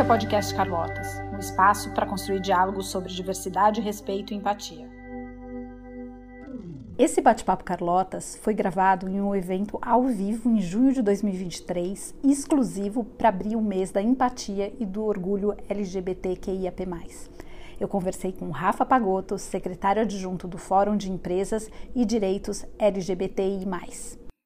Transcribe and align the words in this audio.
Esse 0.00 0.06
é 0.06 0.06
o 0.06 0.16
podcast 0.16 0.54
Carlotas, 0.54 1.20
um 1.30 1.38
espaço 1.38 1.90
para 1.90 2.06
construir 2.06 2.40
diálogos 2.40 2.88
sobre 2.88 3.12
diversidade, 3.12 3.82
respeito 3.82 4.32
e 4.32 4.36
empatia. 4.38 4.88
Esse 6.96 7.20
bate-papo 7.20 7.64
Carlotas 7.64 8.34
foi 8.40 8.54
gravado 8.54 9.10
em 9.10 9.20
um 9.20 9.36
evento 9.36 9.78
ao 9.82 10.04
vivo 10.04 10.48
em 10.48 10.58
junho 10.58 10.94
de 10.94 11.02
2023, 11.02 12.14
exclusivo 12.24 13.04
para 13.04 13.28
abrir 13.28 13.56
o 13.56 13.60
mês 13.60 13.90
da 13.90 14.00
empatia 14.00 14.72
e 14.80 14.86
do 14.86 15.04
orgulho 15.04 15.54
LGBTQIAP+. 15.68 16.88
Eu 17.78 17.86
conversei 17.86 18.32
com 18.32 18.48
Rafa 18.48 18.86
Pagotto, 18.86 19.36
secretário 19.36 20.00
adjunto 20.00 20.48
do 20.48 20.56
Fórum 20.56 20.96
de 20.96 21.12
Empresas 21.12 21.68
e 21.94 22.06
Direitos 22.06 22.64
LGBTI+. 22.78 23.66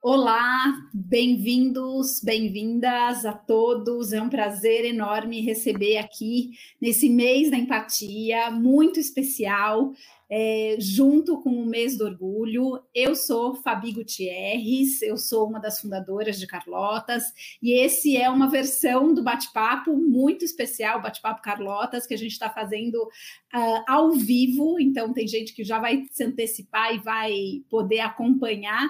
Olá, 0.07 0.87
bem-vindos, 0.93 2.21
bem-vindas 2.23 3.25
a 3.25 3.33
todos. 3.33 4.13
É 4.13 4.21
um 4.21 4.29
prazer 4.29 4.85
enorme 4.85 5.41
receber 5.41 5.97
aqui 5.97 6.51
nesse 6.79 7.09
mês 7.09 7.51
da 7.51 7.57
empatia, 7.57 8.51
muito 8.51 9.01
especial, 9.01 9.95
é, 10.29 10.77
junto 10.79 11.41
com 11.41 11.49
o 11.49 11.65
mês 11.65 11.97
do 11.97 12.05
orgulho. 12.05 12.83
Eu 12.95 13.17
sou 13.17 13.55
Fabi 13.55 13.93
Gutierrez, 13.93 15.01
eu 15.01 15.17
sou 15.17 15.49
uma 15.49 15.59
das 15.59 15.81
fundadoras 15.81 16.39
de 16.39 16.47
Carlotas, 16.47 17.25
e 17.63 17.73
esse 17.73 18.15
é 18.15 18.29
uma 18.29 18.51
versão 18.51 19.15
do 19.15 19.23
bate-papo 19.23 19.97
muito 19.97 20.45
especial, 20.45 21.01
bate-papo 21.01 21.41
Carlotas, 21.41 22.07
que 22.07 22.13
a 22.13 22.19
gente 22.19 22.33
está 22.33 22.51
fazendo 22.51 22.97
uh, 22.97 23.85
ao 23.89 24.13
vivo. 24.13 24.79
Então, 24.79 25.15
tem 25.15 25.27
gente 25.27 25.55
que 25.55 25.65
já 25.65 25.79
vai 25.79 26.05
se 26.11 26.25
antecipar 26.25 26.95
e 26.95 26.99
vai 26.99 27.33
poder 27.71 28.01
acompanhar. 28.01 28.87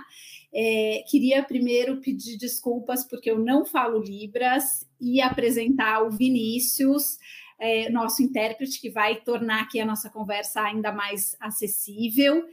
É, 0.55 1.03
queria 1.09 1.43
primeiro 1.43 2.01
pedir 2.01 2.39
desculpas 2.39 3.05
porque 3.05 3.29
eu 3.31 3.39
não 3.39 3.65
falo 3.65 3.99
Libras 3.99 4.87
e 5.01 5.21
apresentar 5.21 6.03
o 6.03 6.11
Vinícius, 6.11 7.19
é, 7.59 7.91
nosso 7.91 8.23
intérprete, 8.23 8.81
que 8.81 8.91
vai 8.91 9.17
tornar 9.17 9.63
aqui 9.63 9.81
a 9.81 9.87
nossa 9.87 10.09
conversa 10.09 10.61
ainda 10.61 10.93
mais 10.93 11.37
acessível. 11.41 12.45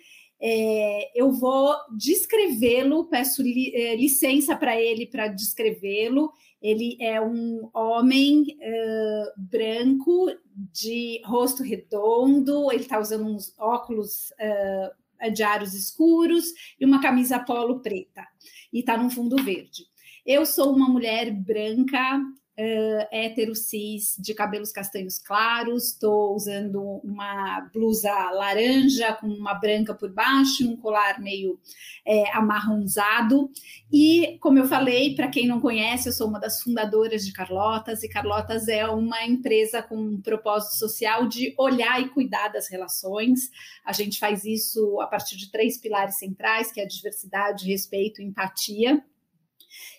É, 0.44 1.12
eu 1.14 1.32
vou 1.32 1.76
descrevê-lo, 1.96 3.06
peço 3.06 3.44
li, 3.44 3.76
é, 3.76 3.96
licença 3.96 4.56
para 4.56 4.80
ele 4.82 5.06
para 5.06 5.28
descrevê-lo. 5.28 6.32
Ele 6.60 6.98
é 7.00 7.20
um 7.22 7.70
homem 7.74 8.58
uh, 8.60 9.42
branco, 9.50 10.30
de 10.72 11.22
rosto 11.26 11.64
redondo, 11.64 12.72
ele 12.72 12.84
está 12.84 13.00
usando 13.00 13.26
uns 13.26 13.54
óculos 13.58 14.32
uh, 14.32 15.01
de 15.30 15.44
aros 15.44 15.74
escuros 15.74 16.46
e 16.80 16.86
uma 16.86 17.02
camisa 17.02 17.40
polo 17.40 17.82
preta, 17.82 18.26
e 18.72 18.80
está 18.80 18.98
num 18.98 19.10
fundo 19.10 19.42
verde. 19.44 19.86
Eu 20.26 20.46
sou 20.46 20.76
uma 20.76 20.88
mulher 20.88 21.32
branca, 21.32 22.22
uh, 22.62 23.08
hétero 23.12 23.56
cis, 23.56 24.16
de 24.20 24.34
cabelos 24.34 24.72
castanhos 24.72 25.18
claros, 25.18 25.88
estou 25.88 26.36
usando 26.36 26.80
uma 27.04 27.62
blusa 27.74 28.12
laranja 28.32 29.14
com 29.14 29.28
uma 29.28 29.56
branca 29.56 29.96
por 29.96 30.14
baixo, 30.14 30.70
um 30.70 30.78
colar 30.78 31.20
meio 31.20 31.60
é, 32.06 32.32
amarronzado. 32.36 33.50
E, 33.92 34.38
como 34.40 34.60
eu 34.60 34.66
falei, 34.68 35.16
para 35.16 35.30
quem 35.30 35.48
não 35.48 35.60
conhece, 35.60 36.10
eu 36.10 36.14
sou 36.14 36.28
uma 36.28 36.40
das 36.40 36.62
fundadoras 36.62 37.26
de 37.26 37.34
Carlotas, 37.34 38.04
e 38.04 38.10
Carlotas 38.10 38.68
é 38.68 38.86
uma 38.88 39.26
empresa 39.26 39.82
com 39.82 39.98
um 39.98 40.22
propósito 40.22 40.76
social 40.76 41.28
de 41.28 41.54
olhar 41.58 42.00
e 42.02 42.10
cuidar 42.10 42.50
das 42.50 42.70
relações. 42.70 43.50
A 43.84 43.92
gente 43.92 44.20
faz 44.20 44.46
isso 44.46 45.00
a 45.02 45.08
partir 45.08 45.36
de 45.38 45.50
três 45.50 45.78
pilares 45.78 46.20
centrais, 46.20 46.72
que 46.72 46.80
é 46.80 46.84
a 46.84 46.88
diversidade, 46.88 47.66
respeito 47.66 48.22
e 48.22 48.26
empatia. 48.26 49.04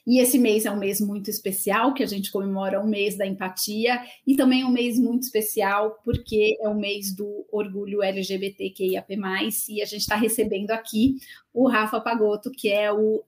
E 0.06 0.20
esse 0.20 0.38
mês 0.38 0.66
é 0.66 0.70
um 0.70 0.78
mês 0.78 1.00
muito 1.00 1.30
especial, 1.30 1.94
que 1.94 2.02
a 2.02 2.06
gente 2.06 2.30
comemora 2.30 2.80
o 2.80 2.86
mês 2.86 3.16
da 3.16 3.26
empatia, 3.26 4.02
e 4.26 4.34
também 4.34 4.62
é 4.62 4.66
um 4.66 4.70
mês 4.70 4.98
muito 4.98 5.22
especial 5.22 6.00
porque 6.04 6.56
é 6.60 6.68
o 6.68 6.74
mês 6.74 7.14
do 7.14 7.46
orgulho 7.50 8.02
LGBTQIAP+, 8.02 9.14
e 9.68 9.82
a 9.82 9.84
gente 9.84 10.00
está 10.00 10.16
recebendo 10.16 10.70
aqui 10.70 11.16
o 11.54 11.68
Rafa 11.68 12.00
Pagotto, 12.00 12.50
que 12.50 12.70
é 12.70 12.90
o 12.90 13.16
uh, 13.16 13.22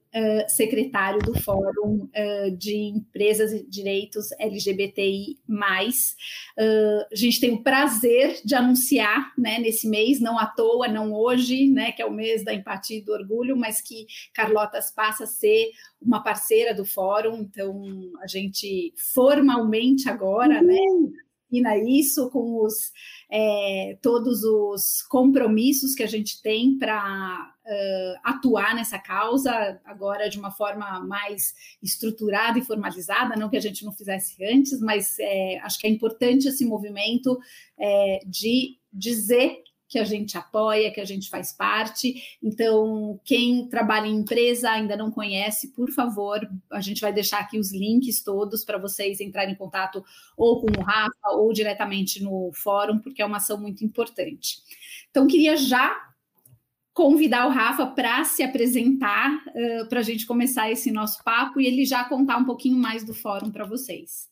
secretário 0.49 1.19
do 1.19 1.39
Fórum 1.41 2.09
uh, 2.09 2.51
de 2.57 2.75
Empresas 2.75 3.53
e 3.53 3.63
Direitos 3.67 4.31
LGBTI+. 4.39 5.37
Uh, 5.47 7.05
a 7.11 7.15
gente 7.15 7.39
tem 7.39 7.53
o 7.53 7.61
prazer 7.61 8.41
de 8.43 8.55
anunciar 8.55 9.31
né, 9.37 9.59
nesse 9.59 9.87
mês, 9.87 10.19
não 10.19 10.39
à 10.39 10.47
toa, 10.47 10.87
não 10.87 11.13
hoje, 11.13 11.69
né, 11.69 11.91
que 11.91 12.01
é 12.01 12.05
o 12.05 12.11
mês 12.11 12.43
da 12.43 12.53
empatia 12.53 12.97
e 12.97 13.05
do 13.05 13.13
orgulho, 13.13 13.55
mas 13.55 13.79
que 13.79 14.07
Carlotas 14.33 14.89
passa 14.89 15.25
a 15.25 15.27
ser 15.27 15.69
uma 16.01 16.23
parceira 16.23 16.73
do 16.73 16.85
Fórum, 16.85 17.41
então 17.41 17.83
a 18.21 18.27
gente 18.27 18.93
formalmente 19.13 20.09
agora, 20.09 20.61
né, 20.61 20.73
uhum. 20.73 21.11
né, 21.11 21.24
assina 21.45 21.77
isso 21.77 22.29
com 22.29 22.63
os 22.63 22.91
é, 23.31 23.97
todos 24.01 24.43
os 24.43 25.01
compromissos 25.03 25.95
que 25.95 26.03
a 26.03 26.07
gente 26.07 26.41
tem 26.41 26.77
para 26.77 27.53
uh, 27.65 28.19
atuar 28.23 28.75
nessa 28.75 28.99
causa 28.99 29.79
agora 29.85 30.29
de 30.29 30.37
uma 30.37 30.51
forma 30.51 30.99
mais 31.01 31.53
estruturada 31.81 32.59
e 32.59 32.63
formalizada, 32.63 33.35
não 33.35 33.49
que 33.49 33.57
a 33.57 33.61
gente 33.61 33.83
não 33.83 33.91
fizesse 33.91 34.43
antes, 34.45 34.79
mas 34.79 35.17
é, 35.19 35.59
acho 35.59 35.79
que 35.79 35.87
é 35.87 35.89
importante 35.89 36.47
esse 36.47 36.65
movimento 36.65 37.37
é, 37.79 38.19
de 38.25 38.77
dizer 38.91 39.64
que 39.87 39.99
a 39.99 40.03
gente 40.03 40.37
apoia, 40.37 40.91
que 40.91 40.99
a 40.99 41.05
gente 41.05 41.29
faz 41.29 41.53
parte. 41.53 42.37
Então, 42.41 43.19
quem 43.23 43.67
trabalha 43.67 44.07
em 44.07 44.15
empresa 44.15 44.69
ainda 44.71 44.97
não 44.97 45.11
conhece, 45.11 45.71
por 45.73 45.91
favor, 45.91 46.39
a 46.71 46.81
gente 46.81 47.01
vai 47.01 47.13
deixar 47.13 47.39
aqui 47.39 47.59
os 47.59 47.71
links 47.71 48.23
todos 48.23 48.65
para 48.65 48.77
vocês 48.77 49.19
entrarem 49.19 49.53
em 49.53 49.57
contato 49.57 50.03
ou 50.35 50.61
com 50.61 50.67
o 50.67 50.83
Rafa 50.83 51.29
ou 51.33 51.53
diretamente 51.53 52.23
no 52.23 52.51
fórum, 52.53 52.99
porque 52.99 53.21
é 53.21 53.25
uma 53.25 53.37
ação 53.37 53.59
muito 53.59 53.83
importante. 53.85 54.57
Então, 55.09 55.27
queria 55.27 55.55
já 55.55 55.95
convidar 56.93 57.45
o 57.45 57.51
Rafa 57.51 57.85
para 57.87 58.23
se 58.23 58.41
apresentar, 58.41 59.35
uh, 59.49 59.87
para 59.89 59.99
a 59.99 60.03
gente 60.03 60.25
começar 60.25 60.71
esse 60.71 60.91
nosso 60.91 61.23
papo 61.23 61.59
e 61.59 61.67
ele 61.67 61.85
já 61.85 62.05
contar 62.05 62.37
um 62.37 62.45
pouquinho 62.45 62.77
mais 62.77 63.03
do 63.03 63.13
fórum 63.13 63.51
para 63.51 63.65
vocês. 63.65 64.29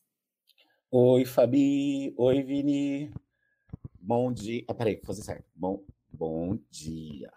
Oi, 0.90 1.26
Fabi. 1.26 2.14
Oi, 2.16 2.42
Vini. 2.42 3.12
Bom 4.06 4.34
dia. 4.34 4.66
Ah, 4.68 4.74
peraí, 4.74 4.96
vou 4.96 5.06
fazer 5.06 5.22
certo. 5.22 5.46
Bom, 5.56 5.82
bom 6.12 6.60
dia. 6.70 7.32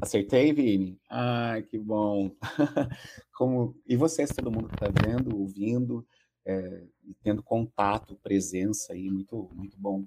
Acertei, 0.00 0.52
Vini? 0.52 1.00
Ai, 1.08 1.62
que 1.62 1.78
bom. 1.78 2.32
Como... 3.32 3.80
E 3.86 3.96
vocês, 3.96 4.28
todo 4.30 4.50
mundo 4.50 4.68
que 4.68 4.74
está 4.74 4.88
vendo, 4.88 5.38
ouvindo, 5.38 6.04
é, 6.44 6.84
tendo 7.22 7.44
contato, 7.44 8.18
presença 8.20 8.92
aí, 8.92 9.08
muito, 9.08 9.48
muito 9.54 9.78
bom 9.78 10.04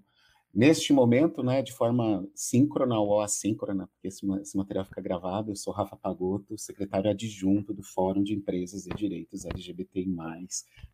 Neste 0.54 0.92
momento, 0.92 1.42
né, 1.42 1.62
de 1.62 1.72
forma 1.72 2.28
síncrona 2.36 3.00
ou 3.00 3.22
assíncrona, 3.22 3.88
porque 3.88 4.10
esse, 4.10 4.26
esse 4.42 4.58
material 4.58 4.84
fica 4.84 5.02
gravado, 5.02 5.52
eu 5.52 5.56
sou 5.56 5.74
Rafa 5.74 5.96
Pagotto, 5.96 6.58
secretário 6.58 7.10
adjunto 7.10 7.74
do 7.74 7.82
Fórum 7.82 8.22
de 8.22 8.34
Empresas 8.34 8.86
e 8.86 8.90
Direitos 8.90 9.46
LGBTI+. 9.46 10.14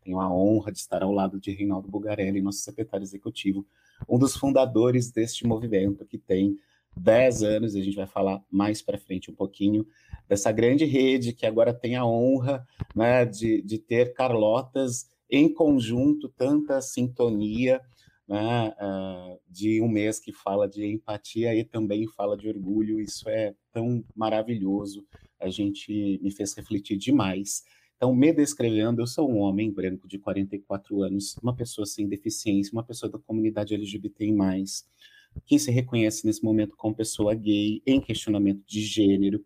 Tenho 0.04 0.20
a 0.20 0.32
honra 0.32 0.70
de 0.70 0.78
estar 0.78 1.02
ao 1.02 1.10
lado 1.10 1.40
de 1.40 1.50
Reinaldo 1.50 1.88
Bugarelli, 1.88 2.40
nosso 2.40 2.60
secretário 2.60 3.02
executivo, 3.02 3.66
um 4.08 4.16
dos 4.16 4.36
fundadores 4.36 5.10
deste 5.10 5.44
movimento 5.44 6.06
que 6.06 6.18
tem 6.18 6.56
10 6.96 7.42
anos, 7.42 7.74
a 7.74 7.80
gente 7.80 7.96
vai 7.96 8.06
falar 8.06 8.40
mais 8.48 8.80
para 8.80 8.98
frente 8.98 9.30
um 9.30 9.34
pouquinho, 9.34 9.84
dessa 10.28 10.52
grande 10.52 10.84
rede 10.84 11.32
que 11.32 11.46
agora 11.46 11.74
tem 11.74 11.96
a 11.96 12.06
honra 12.06 12.64
né, 12.94 13.24
de, 13.24 13.60
de 13.62 13.78
ter 13.78 14.12
Carlotas 14.14 15.08
em 15.30 15.52
conjunto, 15.52 16.28
tanta 16.28 16.80
sintonia, 16.80 17.80
né, 18.28 18.68
uh, 18.68 19.40
de 19.48 19.80
um 19.80 19.88
mês 19.88 20.20
que 20.20 20.32
fala 20.32 20.68
de 20.68 20.84
empatia 20.84 21.54
e 21.54 21.64
também 21.64 22.06
fala 22.08 22.36
de 22.36 22.46
orgulho. 22.48 23.00
Isso 23.00 23.28
é 23.28 23.54
tão 23.72 24.04
maravilhoso. 24.14 25.06
A 25.40 25.48
gente 25.48 26.20
me 26.22 26.30
fez 26.30 26.52
refletir 26.54 26.98
demais. 26.98 27.64
Então, 27.96 28.14
me 28.14 28.32
descrevendo, 28.32 29.00
eu 29.00 29.06
sou 29.06 29.28
um 29.28 29.38
homem 29.38 29.72
branco 29.72 30.06
de 30.06 30.18
44 30.18 31.02
anos, 31.02 31.36
uma 31.42 31.56
pessoa 31.56 31.84
sem 31.84 32.06
deficiência, 32.06 32.72
uma 32.72 32.84
pessoa 32.84 33.10
da 33.10 33.18
comunidade 33.18 33.74
LGBTI+, 33.74 34.32
que 35.44 35.58
se 35.58 35.70
reconhece 35.70 36.24
nesse 36.24 36.44
momento 36.44 36.76
como 36.76 36.94
pessoa 36.94 37.34
gay, 37.34 37.82
em 37.84 38.00
questionamento 38.00 38.62
de 38.64 38.82
gênero, 38.82 39.44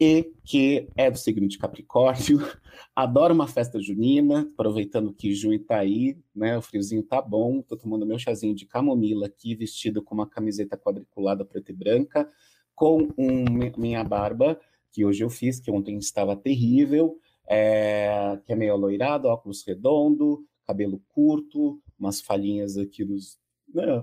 e 0.00 0.32
que 0.44 0.88
é 0.96 1.10
do 1.10 1.18
signo 1.18 1.46
de 1.46 1.58
Capricórnio, 1.58 2.38
adora 2.94 3.32
uma 3.32 3.46
festa 3.46 3.80
junina, 3.80 4.40
aproveitando 4.52 5.12
que 5.12 5.34
junho 5.34 5.60
está 5.60 5.78
aí, 5.78 6.18
né, 6.34 6.58
o 6.58 6.62
friozinho 6.62 7.02
tá 7.02 7.22
bom, 7.22 7.62
tô 7.62 7.76
tomando 7.76 8.06
meu 8.06 8.18
chazinho 8.18 8.54
de 8.54 8.66
camomila 8.66 9.26
aqui, 9.26 9.54
vestido 9.54 10.02
com 10.02 10.14
uma 10.14 10.28
camiseta 10.28 10.76
quadriculada 10.76 11.44
preta 11.44 11.70
e 11.70 11.74
branca, 11.74 12.28
com 12.74 13.08
um, 13.16 13.44
minha 13.78 14.02
barba, 14.02 14.58
que 14.90 15.04
hoje 15.04 15.22
eu 15.22 15.30
fiz, 15.30 15.60
que 15.60 15.70
ontem 15.70 15.96
estava 15.98 16.36
terrível, 16.36 17.18
é, 17.48 18.38
que 18.44 18.52
é 18.52 18.56
meio 18.56 18.72
aloirado, 18.72 19.28
óculos 19.28 19.64
redondo, 19.64 20.44
cabelo 20.66 21.00
curto, 21.08 21.80
umas 21.98 22.20
falhinhas 22.20 22.76
aqui 22.76 23.04
nos, 23.04 23.38
né, 23.72 24.02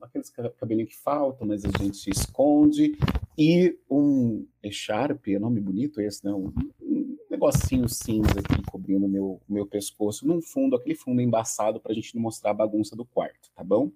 aqueles 0.00 0.30
cabelinhos 0.30 0.90
que 0.90 0.98
faltam, 0.98 1.46
mas 1.46 1.64
a 1.64 1.68
gente 1.82 1.96
se 1.96 2.10
esconde, 2.10 2.96
e 3.36 3.78
um 3.88 4.46
echarpe, 4.62 5.34
é 5.34 5.38
nome 5.38 5.60
bonito 5.60 6.00
esse, 6.00 6.24
não? 6.24 6.52
Um 6.80 7.16
negocinho 7.30 7.88
cinza 7.88 8.40
aqui 8.40 8.62
cobrindo 8.68 9.06
o 9.06 9.08
meu, 9.08 9.40
meu 9.48 9.66
pescoço, 9.66 10.26
num 10.26 10.42
fundo, 10.42 10.74
aquele 10.74 10.96
fundo 10.96 11.20
embaçado 11.20 11.80
para 11.80 11.92
a 11.92 11.94
gente 11.94 12.14
não 12.14 12.22
mostrar 12.22 12.50
a 12.50 12.54
bagunça 12.54 12.96
do 12.96 13.04
quarto, 13.04 13.50
tá 13.54 13.62
bom? 13.62 13.92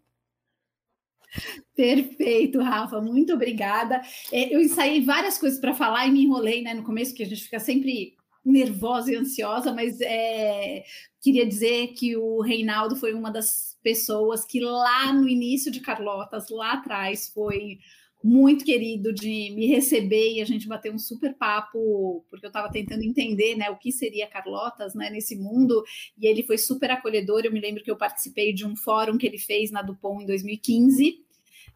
Perfeito, 1.75 2.61
Rafa, 2.61 3.01
muito 3.01 3.33
obrigada. 3.33 4.01
É, 4.31 4.55
eu 4.55 4.61
ensaiei 4.61 5.03
várias 5.03 5.39
coisas 5.39 5.59
para 5.59 5.75
falar 5.75 6.07
e 6.07 6.13
me 6.13 6.25
enrolei 6.25 6.63
né, 6.63 6.75
no 6.75 6.85
começo, 6.85 7.11
porque 7.11 7.23
a 7.25 7.27
gente 7.27 7.45
fica 7.45 7.59
sempre 7.59 8.15
nervosa 8.45 9.13
e 9.13 9.17
ansiosa, 9.17 9.73
mas 9.73 10.01
é, 10.01 10.85
queria 11.21 11.47
dizer 11.47 11.89
que 11.95 12.17
o 12.17 12.41
Reinaldo 12.41 12.97
foi 12.97 13.15
uma 13.15 13.31
das 13.31 13.72
pessoas 13.83 14.45
que 14.45 14.61
lá 14.61 15.13
no 15.13 15.29
início 15.29 15.71
de 15.71 15.81
Carlotas, 15.81 16.49
lá 16.51 16.75
atrás, 16.75 17.31
foi 17.33 17.79
muito 18.23 18.65
querido 18.65 19.13
de 19.13 19.51
me 19.51 19.67
receber 19.67 20.35
e 20.35 20.41
a 20.41 20.45
gente 20.45 20.69
bater 20.69 20.93
um 20.93 20.99
super 20.99 21.35
papo, 21.35 22.25
porque 22.31 22.47
eu 22.47 22.49
estava 22.49 22.71
tentando 22.71 23.03
entender 23.03 23.57
né, 23.57 23.69
o 23.69 23.77
que 23.77 23.91
seria 23.91 24.29
Carlotas 24.29 24.95
né, 24.95 25.11
nesse 25.11 25.37
mundo, 25.37 25.83
e 26.17 26.27
ele 26.27 26.45
foi 26.45 26.57
super 26.57 26.91
acolhedor. 26.91 27.43
Eu 27.45 27.53
me 27.53 27.61
lembro 27.61 27.83
que 27.83 27.91
eu 27.91 27.97
participei 27.97 28.53
de 28.53 28.65
um 28.65 28.77
fórum 28.77 29.19
que 29.19 29.27
ele 29.27 29.39
fez 29.39 29.71
na 29.71 29.83
Dupont 29.83 30.23
em 30.23 30.27
2015. 30.27 31.19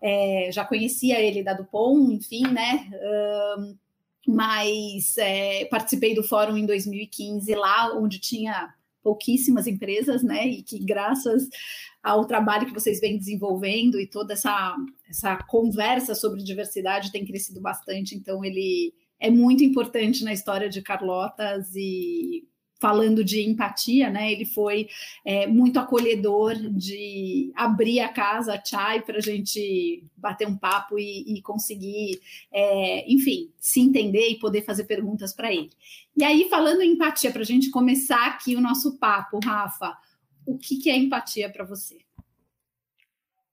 É, 0.00 0.50
já 0.52 0.64
conhecia 0.64 1.20
ele 1.20 1.42
da 1.42 1.54
Dupont, 1.54 2.14
enfim, 2.14 2.42
né? 2.52 2.90
Um, 3.58 3.76
mas 4.28 5.16
é, 5.18 5.64
participei 5.66 6.14
do 6.14 6.22
fórum 6.22 6.56
em 6.56 6.66
2015, 6.66 7.54
lá 7.54 7.96
onde 7.96 8.18
tinha 8.18 8.74
pouquíssimas 9.06 9.68
empresas, 9.68 10.20
né? 10.24 10.48
E 10.48 10.62
que 10.64 10.84
graças 10.84 11.48
ao 12.02 12.26
trabalho 12.26 12.66
que 12.66 12.74
vocês 12.74 12.98
vêm 12.98 13.16
desenvolvendo 13.16 14.00
e 14.00 14.06
toda 14.08 14.32
essa, 14.32 14.74
essa 15.08 15.36
conversa 15.44 16.12
sobre 16.12 16.42
diversidade 16.42 17.12
tem 17.12 17.24
crescido 17.24 17.60
bastante. 17.60 18.16
Então, 18.16 18.44
ele 18.44 18.92
é 19.20 19.30
muito 19.30 19.62
importante 19.62 20.24
na 20.24 20.32
história 20.32 20.68
de 20.68 20.82
Carlotas 20.82 21.72
e 21.76 22.48
falando 22.78 23.24
de 23.24 23.42
empatia, 23.42 24.10
né? 24.10 24.30
Ele 24.30 24.44
foi 24.44 24.88
é, 25.24 25.46
muito 25.46 25.78
acolhedor 25.78 26.54
de 26.54 27.52
abrir 27.54 28.00
a 28.00 28.08
casa, 28.08 28.54
a 28.54 28.64
Chai, 28.64 29.02
para 29.02 29.18
a 29.18 29.22
gente 29.22 30.04
bater 30.16 30.46
um 30.46 30.56
papo 30.56 30.98
e, 30.98 31.36
e 31.36 31.42
conseguir, 31.42 32.20
é, 32.52 33.10
enfim, 33.10 33.50
se 33.58 33.80
entender 33.80 34.28
e 34.28 34.38
poder 34.38 34.62
fazer 34.62 34.84
perguntas 34.84 35.32
para 35.32 35.52
ele. 35.52 35.70
E 36.16 36.24
aí, 36.24 36.48
falando 36.48 36.82
em 36.82 36.92
empatia, 36.92 37.30
para 37.30 37.42
a 37.42 37.46
gente 37.46 37.70
começar 37.70 38.26
aqui 38.26 38.56
o 38.56 38.60
nosso 38.60 38.98
papo, 38.98 39.38
Rafa, 39.42 39.96
o 40.44 40.56
que, 40.56 40.76
que 40.76 40.90
é 40.90 40.96
empatia 40.96 41.50
para 41.50 41.64
você? 41.64 41.98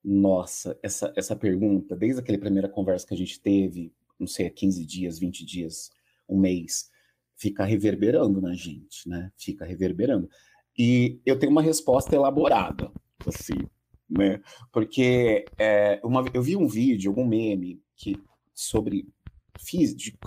Nossa, 0.04 0.78
essa, 0.84 1.14
essa 1.16 1.36
pergunta, 1.36 1.96
desde 1.96 2.20
aquela 2.20 2.38
primeira 2.38 2.68
conversa 2.68 3.08
que 3.08 3.14
a 3.14 3.18
gente 3.18 3.40
teve, 3.40 3.94
não 4.20 4.28
sei, 4.28 4.48
há 4.48 4.50
15 4.50 4.86
dias, 4.86 5.18
20 5.18 5.46
dias, 5.46 5.92
um 6.28 6.38
mês, 6.38 6.92
fica 7.36 7.64
reverberando 7.64 8.42
na 8.42 8.54
gente, 8.54 9.08
né? 9.08 9.32
Fica 9.38 9.66
reverberando. 9.66 10.30
E 10.78 11.20
eu 11.26 11.38
tenho 11.38 11.52
uma 11.52 11.62
resposta 11.62 12.16
elaborada, 12.16 12.92
assim, 13.26 13.68
né? 14.10 14.42
Porque 14.72 15.46
é, 15.58 16.00
uma, 16.04 16.26
eu 16.34 16.42
vi 16.42 16.56
um 16.56 16.68
vídeo, 16.68 17.12
algum 17.12 17.26
meme, 17.26 17.82
que 17.96 18.18
sobre 18.54 19.08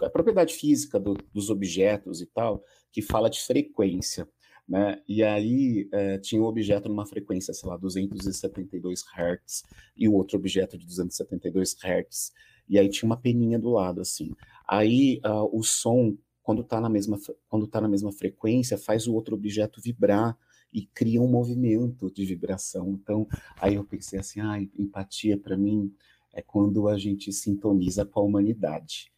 a 0.02 0.10
propriedade 0.10 0.54
física 0.54 1.00
do, 1.00 1.16
dos 1.32 1.50
objetos 1.50 2.20
e 2.20 2.26
tal, 2.26 2.62
que 2.92 3.02
fala 3.02 3.28
de 3.28 3.40
frequência. 3.40 4.28
Né? 4.68 5.00
E 5.06 5.22
aí 5.22 5.88
é, 5.92 6.18
tinha 6.18 6.42
um 6.42 6.46
objeto 6.46 6.88
numa 6.88 7.06
frequência, 7.06 7.54
sei 7.54 7.68
lá, 7.68 7.76
272 7.76 9.04
Hz 9.16 9.62
e 9.96 10.08
o 10.08 10.14
outro 10.14 10.36
objeto 10.38 10.76
de 10.76 10.86
272 10.86 11.74
Hz. 11.74 12.32
E 12.68 12.78
aí 12.78 12.88
tinha 12.88 13.06
uma 13.06 13.16
peninha 13.16 13.58
do 13.58 13.70
lado, 13.70 14.00
assim. 14.00 14.34
Aí 14.68 15.20
uh, 15.24 15.48
o 15.56 15.62
som 15.62 16.16
quando 16.46 16.62
está 16.62 16.80
na 16.80 16.88
mesma 16.88 17.18
quando 17.48 17.66
tá 17.66 17.80
na 17.80 17.88
mesma 17.88 18.12
frequência, 18.12 18.78
faz 18.78 19.08
o 19.08 19.14
outro 19.14 19.34
objeto 19.34 19.80
vibrar 19.80 20.38
e 20.72 20.86
cria 20.86 21.20
um 21.20 21.26
movimento 21.26 22.08
de 22.08 22.24
vibração. 22.24 22.90
Então, 22.90 23.26
aí 23.60 23.74
eu 23.74 23.82
pensei 23.82 24.16
assim, 24.16 24.40
ah, 24.40 24.60
empatia 24.78 25.36
para 25.36 25.56
mim 25.56 25.92
é 26.32 26.40
quando 26.40 26.86
a 26.86 26.96
gente 26.96 27.32
sintoniza 27.32 28.06
com 28.06 28.20
a 28.20 28.22
humanidade. 28.22 29.10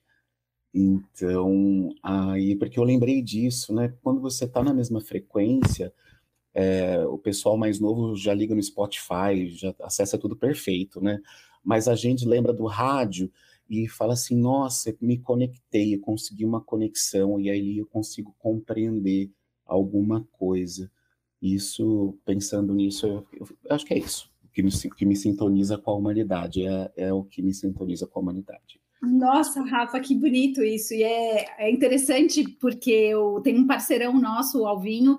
Então, 0.72 1.90
aí, 2.02 2.56
porque 2.56 2.78
eu 2.78 2.84
lembrei 2.84 3.20
disso, 3.20 3.74
né? 3.74 3.92
Quando 4.02 4.22
você 4.22 4.46
está 4.46 4.62
na 4.62 4.72
mesma 4.72 5.00
frequência, 5.00 5.92
é, 6.54 7.04
o 7.04 7.18
pessoal 7.18 7.58
mais 7.58 7.78
novo 7.78 8.16
já 8.16 8.32
liga 8.32 8.54
no 8.54 8.62
Spotify, 8.62 9.48
já 9.48 9.74
acessa 9.82 10.16
tudo 10.16 10.34
perfeito, 10.34 10.98
né? 10.98 11.20
Mas 11.62 11.88
a 11.88 11.94
gente 11.94 12.26
lembra 12.26 12.54
do 12.54 12.64
rádio 12.64 13.30
e 13.68 13.88
fala 13.88 14.14
assim: 14.14 14.36
nossa, 14.36 14.96
me 15.00 15.18
conectei, 15.18 15.94
eu 15.94 16.00
consegui 16.00 16.44
uma 16.44 16.60
conexão, 16.60 17.40
e 17.40 17.50
aí 17.50 17.78
eu 17.78 17.86
consigo 17.86 18.34
compreender 18.38 19.30
alguma 19.66 20.26
coisa. 20.32 20.90
Isso, 21.40 22.18
pensando 22.24 22.74
nisso, 22.74 23.06
eu, 23.06 23.26
eu 23.38 23.48
acho 23.70 23.84
que 23.84 23.94
é 23.94 23.98
isso. 23.98 24.30
Que 24.52 24.62
me, 24.62 24.70
que 24.72 25.06
me 25.06 25.14
sintoniza 25.14 25.78
com 25.78 25.90
a 25.92 25.96
humanidade, 25.96 26.66
é, 26.66 26.92
é 26.96 27.12
o 27.12 27.22
que 27.22 27.42
me 27.42 27.54
sintoniza 27.54 28.06
com 28.06 28.18
a 28.18 28.22
humanidade. 28.22 28.80
Nossa, 29.00 29.62
Rafa, 29.62 30.00
que 30.00 30.14
bonito 30.14 30.62
isso. 30.62 30.92
E 30.92 31.04
é, 31.04 31.66
é 31.66 31.70
interessante 31.70 32.48
porque 32.60 32.90
eu 32.90 33.40
tenho 33.42 33.60
um 33.60 33.66
parceirão 33.66 34.20
nosso, 34.20 34.62
o 34.62 34.66
Alvinho, 34.66 35.16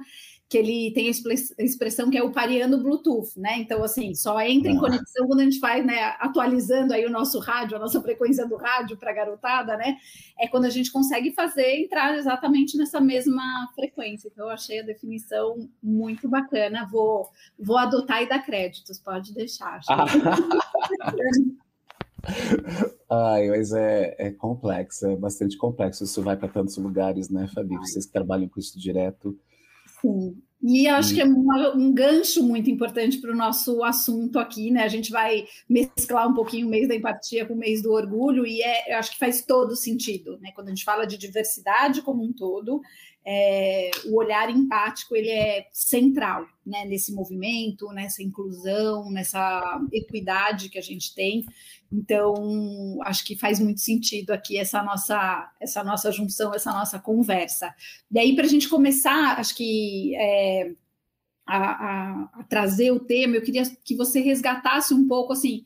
que 0.50 0.58
ele 0.58 0.92
tem 0.94 1.08
a 1.08 1.64
expressão 1.64 2.10
que 2.10 2.18
é 2.18 2.24
o 2.24 2.32
pareando 2.32 2.82
Bluetooth, 2.82 3.40
né? 3.40 3.60
Então, 3.60 3.84
assim, 3.84 4.16
só 4.16 4.42
entra 4.42 4.72
em 4.72 4.78
ah. 4.78 4.80
conexão 4.80 5.28
quando 5.28 5.42
a 5.42 5.44
gente 5.44 5.60
faz, 5.60 5.86
né, 5.86 6.16
atualizando 6.20 6.92
aí 6.92 7.06
o 7.06 7.10
nosso 7.10 7.38
rádio, 7.38 7.78
a 7.78 7.80
nossa 7.80 8.02
frequência 8.02 8.48
do 8.48 8.56
rádio 8.56 8.98
para 8.98 9.12
a 9.12 9.14
garotada, 9.14 9.78
né? 9.78 9.98
É 10.40 10.48
quando 10.48 10.66
a 10.66 10.70
gente 10.72 10.92
consegue 10.92 11.32
fazer 11.34 11.76
entrar 11.76 12.18
exatamente 12.18 12.76
nessa 12.78 13.00
mesma 13.00 13.44
frequência. 13.76 14.28
Então, 14.28 14.48
eu 14.48 14.52
achei 14.52 14.80
a 14.80 14.84
definição 14.84 15.70
muito 15.84 16.28
bacana. 16.28 16.88
Vou, 16.92 17.30
vou 17.58 17.78
adotar 17.78 18.24
e 18.24 18.28
dar 18.28 18.40
créditos, 18.40 18.98
pode 18.98 19.32
deixar. 19.36 19.82
Ai, 23.08 23.50
mas 23.50 23.72
é, 23.72 24.16
é 24.18 24.32
complexo, 24.32 25.06
é 25.06 25.16
bastante 25.16 25.56
complexo. 25.58 26.04
Isso 26.04 26.24
vai 26.24 26.36
para 26.36 26.50
tantos 26.50 26.76
lugares, 26.78 27.30
né, 27.30 27.48
Fabi? 27.54 27.78
Vocês 27.78 28.08
que 28.08 28.12
trabalham 28.12 28.50
com 28.50 28.60
isso 28.60 28.80
direto, 28.80 29.38
Sim. 30.02 30.42
E 30.62 30.90
acho 30.90 31.14
que 31.14 31.22
é 31.22 31.24
uma, 31.24 31.74
um 31.74 31.94
gancho 31.94 32.44
muito 32.44 32.70
importante 32.70 33.18
para 33.20 33.32
o 33.32 33.36
nosso 33.36 33.82
assunto 33.82 34.38
aqui, 34.38 34.70
né? 34.70 34.84
A 34.84 34.90
gente 34.90 35.10
vai 35.10 35.46
mesclar 35.70 36.28
um 36.28 36.34
pouquinho 36.34 36.68
o 36.68 36.70
mês 36.70 36.86
da 36.88 36.96
empatia 36.96 37.46
com 37.46 37.54
o 37.54 37.58
mês 37.58 37.82
do 37.82 37.94
orgulho, 37.94 38.46
e 38.46 38.62
é, 38.62 38.94
eu 38.94 38.98
acho 38.98 39.12
que 39.12 39.18
faz 39.18 39.42
todo 39.42 39.74
sentido, 39.76 40.38
né? 40.42 40.52
Quando 40.54 40.68
a 40.68 40.72
gente 40.72 40.84
fala 40.84 41.08
de 41.08 41.18
diversidade 41.18 42.02
como 42.02 42.24
um 42.24 42.34
todo, 42.34 42.82
é, 43.32 43.92
o 44.06 44.16
olhar 44.16 44.50
empático 44.50 45.16
ele 45.16 45.30
é 45.30 45.68
central 45.72 46.48
né, 46.66 46.84
nesse 46.86 47.14
movimento, 47.14 47.88
nessa 47.90 48.24
inclusão, 48.24 49.12
nessa 49.12 49.80
equidade 49.94 50.68
que 50.68 50.80
a 50.80 50.82
gente 50.82 51.14
tem. 51.14 51.46
Então, 51.92 52.98
acho 53.04 53.24
que 53.24 53.36
faz 53.36 53.60
muito 53.60 53.82
sentido 53.82 54.32
aqui 54.32 54.58
essa 54.58 54.82
nossa, 54.82 55.54
essa 55.60 55.84
nossa 55.84 56.12
junção, 56.12 56.56
essa 56.56 56.74
nossa 56.74 56.98
conversa. 56.98 57.72
E 58.12 58.18
aí, 58.18 58.36
para 58.36 58.46
a 58.46 58.50
gente 58.50 58.68
começar, 58.68 59.38
acho 59.40 59.56
que 59.56 60.16
é, 60.16 60.72
a, 61.46 61.58
a, 61.58 62.30
a 62.34 62.44
trazer 62.46 62.90
o 62.90 63.00
tema, 63.00 63.36
eu 63.36 63.44
queria 63.44 63.62
que 63.84 63.96
você 63.96 64.22
resgatasse 64.22 64.92
um 64.92 65.08
pouco 65.08 65.34
assim. 65.34 65.64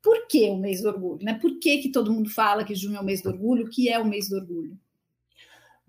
Por 0.00 0.28
que 0.28 0.48
o 0.50 0.56
mês 0.56 0.82
do 0.82 0.88
orgulho? 0.88 1.24
Né? 1.24 1.34
Por 1.34 1.58
que, 1.58 1.78
que 1.78 1.88
todo 1.88 2.12
mundo 2.12 2.30
fala 2.30 2.62
que 2.64 2.76
junho 2.76 2.96
é 2.96 3.00
o 3.00 3.04
mês 3.04 3.22
do 3.22 3.28
orgulho? 3.28 3.66
O 3.66 3.70
que 3.70 3.88
é 3.88 3.98
o 3.98 4.04
mês 4.04 4.28
do 4.28 4.36
orgulho? 4.36 4.78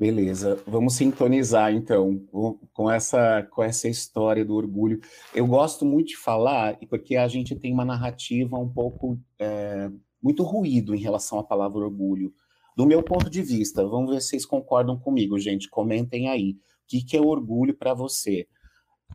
Beleza, 0.03 0.61
vamos 0.67 0.95
sintonizar 0.95 1.73
então 1.73 2.27
com 2.73 2.91
essa, 2.91 3.41
com 3.43 3.63
essa 3.63 3.87
história 3.87 4.43
do 4.43 4.53
orgulho. 4.53 4.99
Eu 5.33 5.47
gosto 5.47 5.85
muito 5.85 6.09
de 6.09 6.17
falar, 6.17 6.77
porque 6.89 7.15
a 7.15 7.25
gente 7.29 7.55
tem 7.55 7.71
uma 7.71 7.85
narrativa 7.85 8.57
um 8.57 8.67
pouco 8.67 9.17
é, 9.39 9.89
muito 10.21 10.43
ruído 10.43 10.93
em 10.93 10.99
relação 10.99 11.39
à 11.39 11.43
palavra 11.45 11.79
orgulho. 11.79 12.33
Do 12.75 12.85
meu 12.85 13.01
ponto 13.01 13.29
de 13.29 13.41
vista, 13.41 13.87
vamos 13.87 14.13
ver 14.13 14.19
se 14.19 14.27
vocês 14.27 14.45
concordam 14.45 14.99
comigo, 14.99 15.39
gente. 15.39 15.69
Comentem 15.69 16.27
aí. 16.27 16.51
O 16.51 16.57
que, 16.85 17.01
que 17.01 17.15
é 17.15 17.21
orgulho 17.21 17.73
para 17.73 17.93
você? 17.93 18.45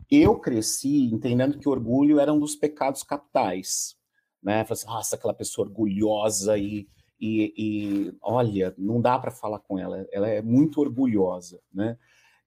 Eu 0.09 0.39
cresci 0.39 1.13
entendendo 1.13 1.59
que 1.59 1.69
orgulho 1.69 2.19
era 2.19 2.33
um 2.33 2.39
dos 2.39 2.55
pecados 2.55 3.03
capitais. 3.03 3.95
Né? 4.41 4.65
Falei 4.65 4.81
assim, 4.81 4.87
nossa, 4.87 5.15
aquela 5.15 5.35
pessoa 5.35 5.67
orgulhosa 5.67 6.57
e 6.57 6.87
e, 7.19 7.53
e 7.57 8.13
olha, 8.21 8.73
não 8.77 9.01
dá 9.01 9.17
para 9.19 9.31
falar 9.31 9.59
com 9.59 9.77
ela, 9.77 10.07
ela 10.11 10.27
é 10.27 10.41
muito 10.41 10.79
orgulhosa, 10.79 11.59
né? 11.73 11.97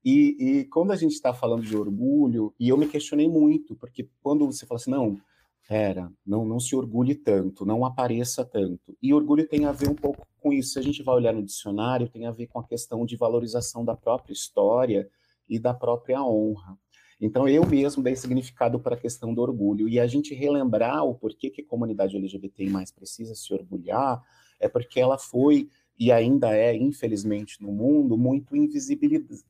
E, 0.05 0.37
e 0.41 0.65
quando 0.65 0.91
a 0.91 0.97
gente 0.97 1.13
está 1.13 1.33
falando 1.33 1.63
de 1.63 1.77
orgulho, 1.77 2.53
e 2.59 2.69
eu 2.69 2.77
me 2.77 2.89
questionei 2.89 3.29
muito, 3.29 3.77
porque 3.77 4.09
quando 4.21 4.47
você 4.47 4.67
fala 4.67 4.81
assim, 4.81 4.91
não, 4.91 5.21
pera, 5.69 6.13
não, 6.27 6.45
não 6.45 6.59
se 6.59 6.75
orgulhe 6.75 7.15
tanto, 7.15 7.65
não 7.65 7.85
apareça 7.85 8.45
tanto. 8.45 8.97
E 9.01 9.15
orgulho 9.15 9.47
tem 9.47 9.65
a 9.65 9.73
ver 9.73 9.89
um 9.89 9.95
pouco 9.95 10.27
com 10.41 10.53
isso. 10.53 10.73
Se 10.73 10.79
a 10.79 10.83
gente 10.83 11.03
vai 11.03 11.15
olhar 11.15 11.33
no 11.33 11.43
dicionário, 11.43 12.09
tem 12.09 12.27
a 12.27 12.33
ver 12.33 12.49
com 12.49 12.59
a 12.59 12.67
questão 12.67 13.07
de 13.07 13.17
valorização 13.17 13.85
da 13.85 13.95
própria 13.95 14.33
história 14.33 15.09
e 15.49 15.59
da 15.59 15.73
própria 15.73 16.23
honra. 16.23 16.77
Então, 17.21 17.47
eu 17.47 17.65
mesmo 17.65 18.03
dei 18.03 18.17
significado 18.17 18.81
para 18.81 18.97
a 18.97 18.99
questão 18.99 19.33
do 19.33 19.41
orgulho. 19.41 19.89
E 19.89 20.01
a 20.01 20.07
gente 20.09 20.35
relembrar 20.35 21.05
o 21.05 21.15
porquê 21.15 21.51
que 21.51 21.63
a 21.63 21.67
comunidade 21.67 22.17
LGBT 22.17 22.69
mais 22.69 22.91
precisa 22.91 23.33
se 23.37 23.55
orgulhar, 23.55 24.21
é 24.63 24.69
porque 24.69 24.99
ela 25.01 25.19
foi 25.19 25.69
e 25.99 26.11
ainda 26.11 26.57
é, 26.57 26.75
infelizmente, 26.75 27.63
no 27.63 27.71
mundo, 27.71 28.17
muito 28.17 28.57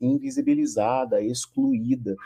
invisibilizada, 0.01 1.23
excluída, 1.23 2.17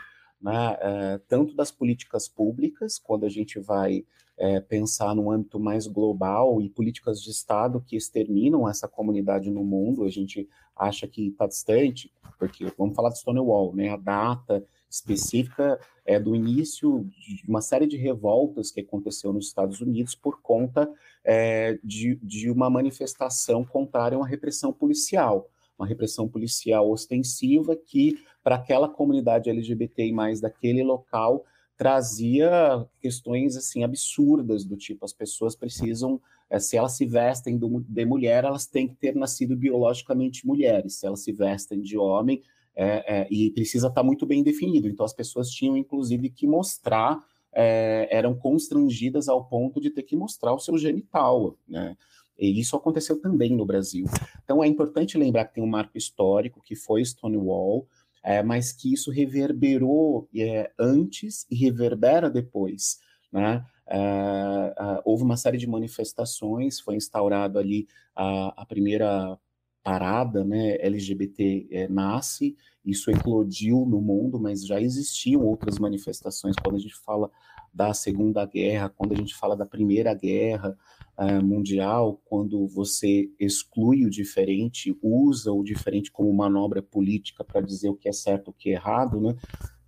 né? 0.41 0.77
é, 0.81 1.21
tanto 1.27 1.55
das 1.55 1.71
políticas 1.71 2.27
públicas, 2.27 2.99
quando 2.99 3.25
a 3.25 3.29
gente 3.29 3.59
vai 3.59 4.03
é, 4.37 4.59
pensar 4.59 5.15
no 5.15 5.31
âmbito 5.31 5.59
mais 5.59 5.87
global 5.87 6.61
e 6.61 6.69
políticas 6.69 7.21
de 7.21 7.31
Estado 7.31 7.83
que 7.85 7.95
exterminam 7.95 8.67
essa 8.67 8.87
comunidade 8.87 9.49
no 9.49 9.63
mundo, 9.63 10.03
a 10.03 10.09
gente 10.09 10.47
acha 10.75 11.07
que 11.07 11.27
está 11.27 11.47
distante, 11.47 12.11
porque 12.37 12.71
vamos 12.77 12.95
falar 12.95 13.09
de 13.09 13.19
Stonewall, 13.19 13.75
né? 13.75 13.89
a 13.89 13.97
data 13.97 14.63
específica 14.89 15.79
é 16.05 16.19
do 16.19 16.35
início 16.35 17.03
de 17.17 17.43
uma 17.47 17.61
série 17.61 17.85
de 17.85 17.97
revoltas 17.97 18.71
que 18.71 18.79
aconteceu 18.79 19.33
nos 19.33 19.47
Estados 19.47 19.81
Unidos 19.81 20.15
por 20.15 20.41
conta 20.41 20.89
é, 21.23 21.77
de, 21.83 22.15
de 22.23 22.49
uma 22.49 22.69
manifestação 22.69 23.65
contrária 23.65 24.15
a 24.15 24.19
uma 24.19 24.27
repressão 24.27 24.71
policial, 24.71 25.49
uma 25.77 25.87
repressão 25.87 26.27
policial 26.27 26.89
ostensiva 26.89 27.75
que, 27.75 28.17
para 28.43 28.55
aquela 28.55 28.87
comunidade 28.87 29.49
LGBTI+, 29.49 30.13
daquele 30.41 30.83
local, 30.83 31.45
trazia 31.75 32.87
questões 32.99 33.55
assim 33.55 33.83
absurdas 33.83 34.65
do 34.65 34.75
tipo 34.75 35.05
as 35.05 35.13
pessoas 35.13 35.55
precisam 35.55 36.19
é, 36.49 36.57
se 36.57 36.75
elas 36.75 36.93
se 36.93 37.05
vestem 37.05 37.59
de 37.87 38.05
mulher 38.05 38.43
elas 38.45 38.65
têm 38.65 38.87
que 38.87 38.95
ter 38.95 39.13
nascido 39.13 39.55
biologicamente 39.55 40.47
mulheres. 40.47 40.95
Se 40.95 41.05
elas 41.05 41.21
se 41.21 41.31
vestem 41.31 41.79
de 41.81 41.97
homem 41.97 42.41
é, 42.79 43.21
é, 43.21 43.27
e 43.31 43.49
precisa 43.49 43.87
estar 43.87 44.01
tá 44.01 44.05
muito 44.05 44.23
bem 44.27 44.43
definido. 44.43 44.87
Então, 44.87 45.03
as 45.03 45.13
pessoas 45.13 45.49
tinham, 45.49 45.75
inclusive, 45.75 46.29
que 46.29 46.45
mostrar, 46.45 47.19
é, 47.51 48.07
eram 48.11 48.35
constrangidas 48.35 49.27
ao 49.27 49.43
ponto 49.45 49.81
de 49.81 49.89
ter 49.89 50.03
que 50.03 50.15
mostrar 50.15 50.53
o 50.53 50.59
seu 50.59 50.77
genital, 50.77 51.57
né? 51.67 51.97
E 52.37 52.59
isso 52.59 52.75
aconteceu 52.75 53.19
também 53.19 53.55
no 53.55 53.65
Brasil. 53.65 54.05
Então, 54.43 54.63
é 54.63 54.67
importante 54.67 55.17
lembrar 55.17 55.45
que 55.45 55.55
tem 55.55 55.63
um 55.63 55.67
marco 55.67 55.97
histórico, 55.97 56.61
que 56.61 56.75
foi 56.75 57.03
Stonewall, 57.03 57.87
é, 58.23 58.43
mas 58.43 58.71
que 58.71 58.93
isso 58.93 59.09
reverberou 59.09 60.29
é, 60.35 60.71
antes 60.77 61.47
e 61.49 61.55
reverbera 61.55 62.29
depois, 62.29 62.99
né? 63.31 63.65
É, 63.89 64.75
houve 65.03 65.23
uma 65.23 65.37
série 65.37 65.57
de 65.57 65.65
manifestações, 65.65 66.79
foi 66.79 66.95
instaurado 66.95 67.57
ali 67.57 67.87
a, 68.15 68.61
a 68.61 68.65
primeira 68.67 69.39
parada, 69.87 70.43
né, 70.43 70.75
LGBT 70.81 71.65
é, 71.71 71.83
eh, 71.83 71.87
nasce, 71.87 72.57
isso 72.83 73.09
eclodiu 73.09 73.85
no 73.85 74.01
mundo, 74.01 74.37
mas 74.37 74.65
já 74.65 74.81
existiam 74.81 75.45
outras 75.45 75.79
manifestações 75.79 76.57
quando 76.61 76.75
a 76.75 76.79
gente 76.79 76.93
fala 76.93 77.31
da 77.73 77.93
Segunda 77.93 78.45
Guerra, 78.45 78.89
quando 78.89 79.13
a 79.13 79.15
gente 79.15 79.33
fala 79.33 79.55
da 79.55 79.65
Primeira 79.65 80.13
Guerra 80.13 80.77
uh, 81.17 81.41
Mundial, 81.41 82.19
quando 82.25 82.67
você 82.67 83.29
exclui 83.39 84.05
o 84.05 84.09
diferente, 84.09 84.93
usa 85.01 85.53
o 85.53 85.63
diferente 85.63 86.11
como 86.11 86.33
manobra 86.33 86.81
política 86.81 87.45
para 87.45 87.61
dizer 87.61 87.87
o 87.87 87.95
que 87.95 88.09
é 88.09 88.13
certo, 88.13 88.49
o 88.49 88.53
que 88.53 88.71
é 88.71 88.73
errado, 88.73 89.21
né? 89.21 89.37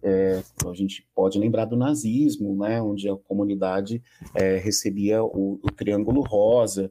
É, 0.01 0.41
a 0.65 0.73
gente 0.73 1.05
pode 1.13 1.37
lembrar 1.37 1.65
do 1.65 1.75
nazismo, 1.75 2.55
né, 2.55 2.81
onde 2.81 3.09
a 3.09 3.17
comunidade 3.17 4.01
é, 4.33 4.55
recebia 4.55 5.21
o, 5.21 5.59
o 5.61 5.71
Triângulo 5.71 6.21
Rosa, 6.21 6.89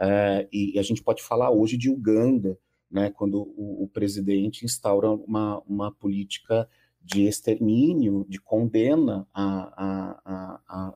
Uh, 0.00 0.48
e, 0.50 0.78
a 0.78 0.82
gente 0.82 1.02
pode 1.02 1.22
falar 1.22 1.50
hoje 1.50 1.76
de 1.76 1.90
Uganda, 1.90 2.58
né, 2.90 3.10
quando 3.10 3.42
o, 3.54 3.84
o 3.84 3.88
presidente 3.88 4.64
instaura 4.64 5.10
uma, 5.10 5.60
uma 5.68 5.92
política 5.92 6.66
de 7.02 7.26
extermínio, 7.26 8.24
de 8.26 8.40
condena 8.40 9.28
a, 9.32 10.20
a, 10.24 10.60
a, 10.66 10.94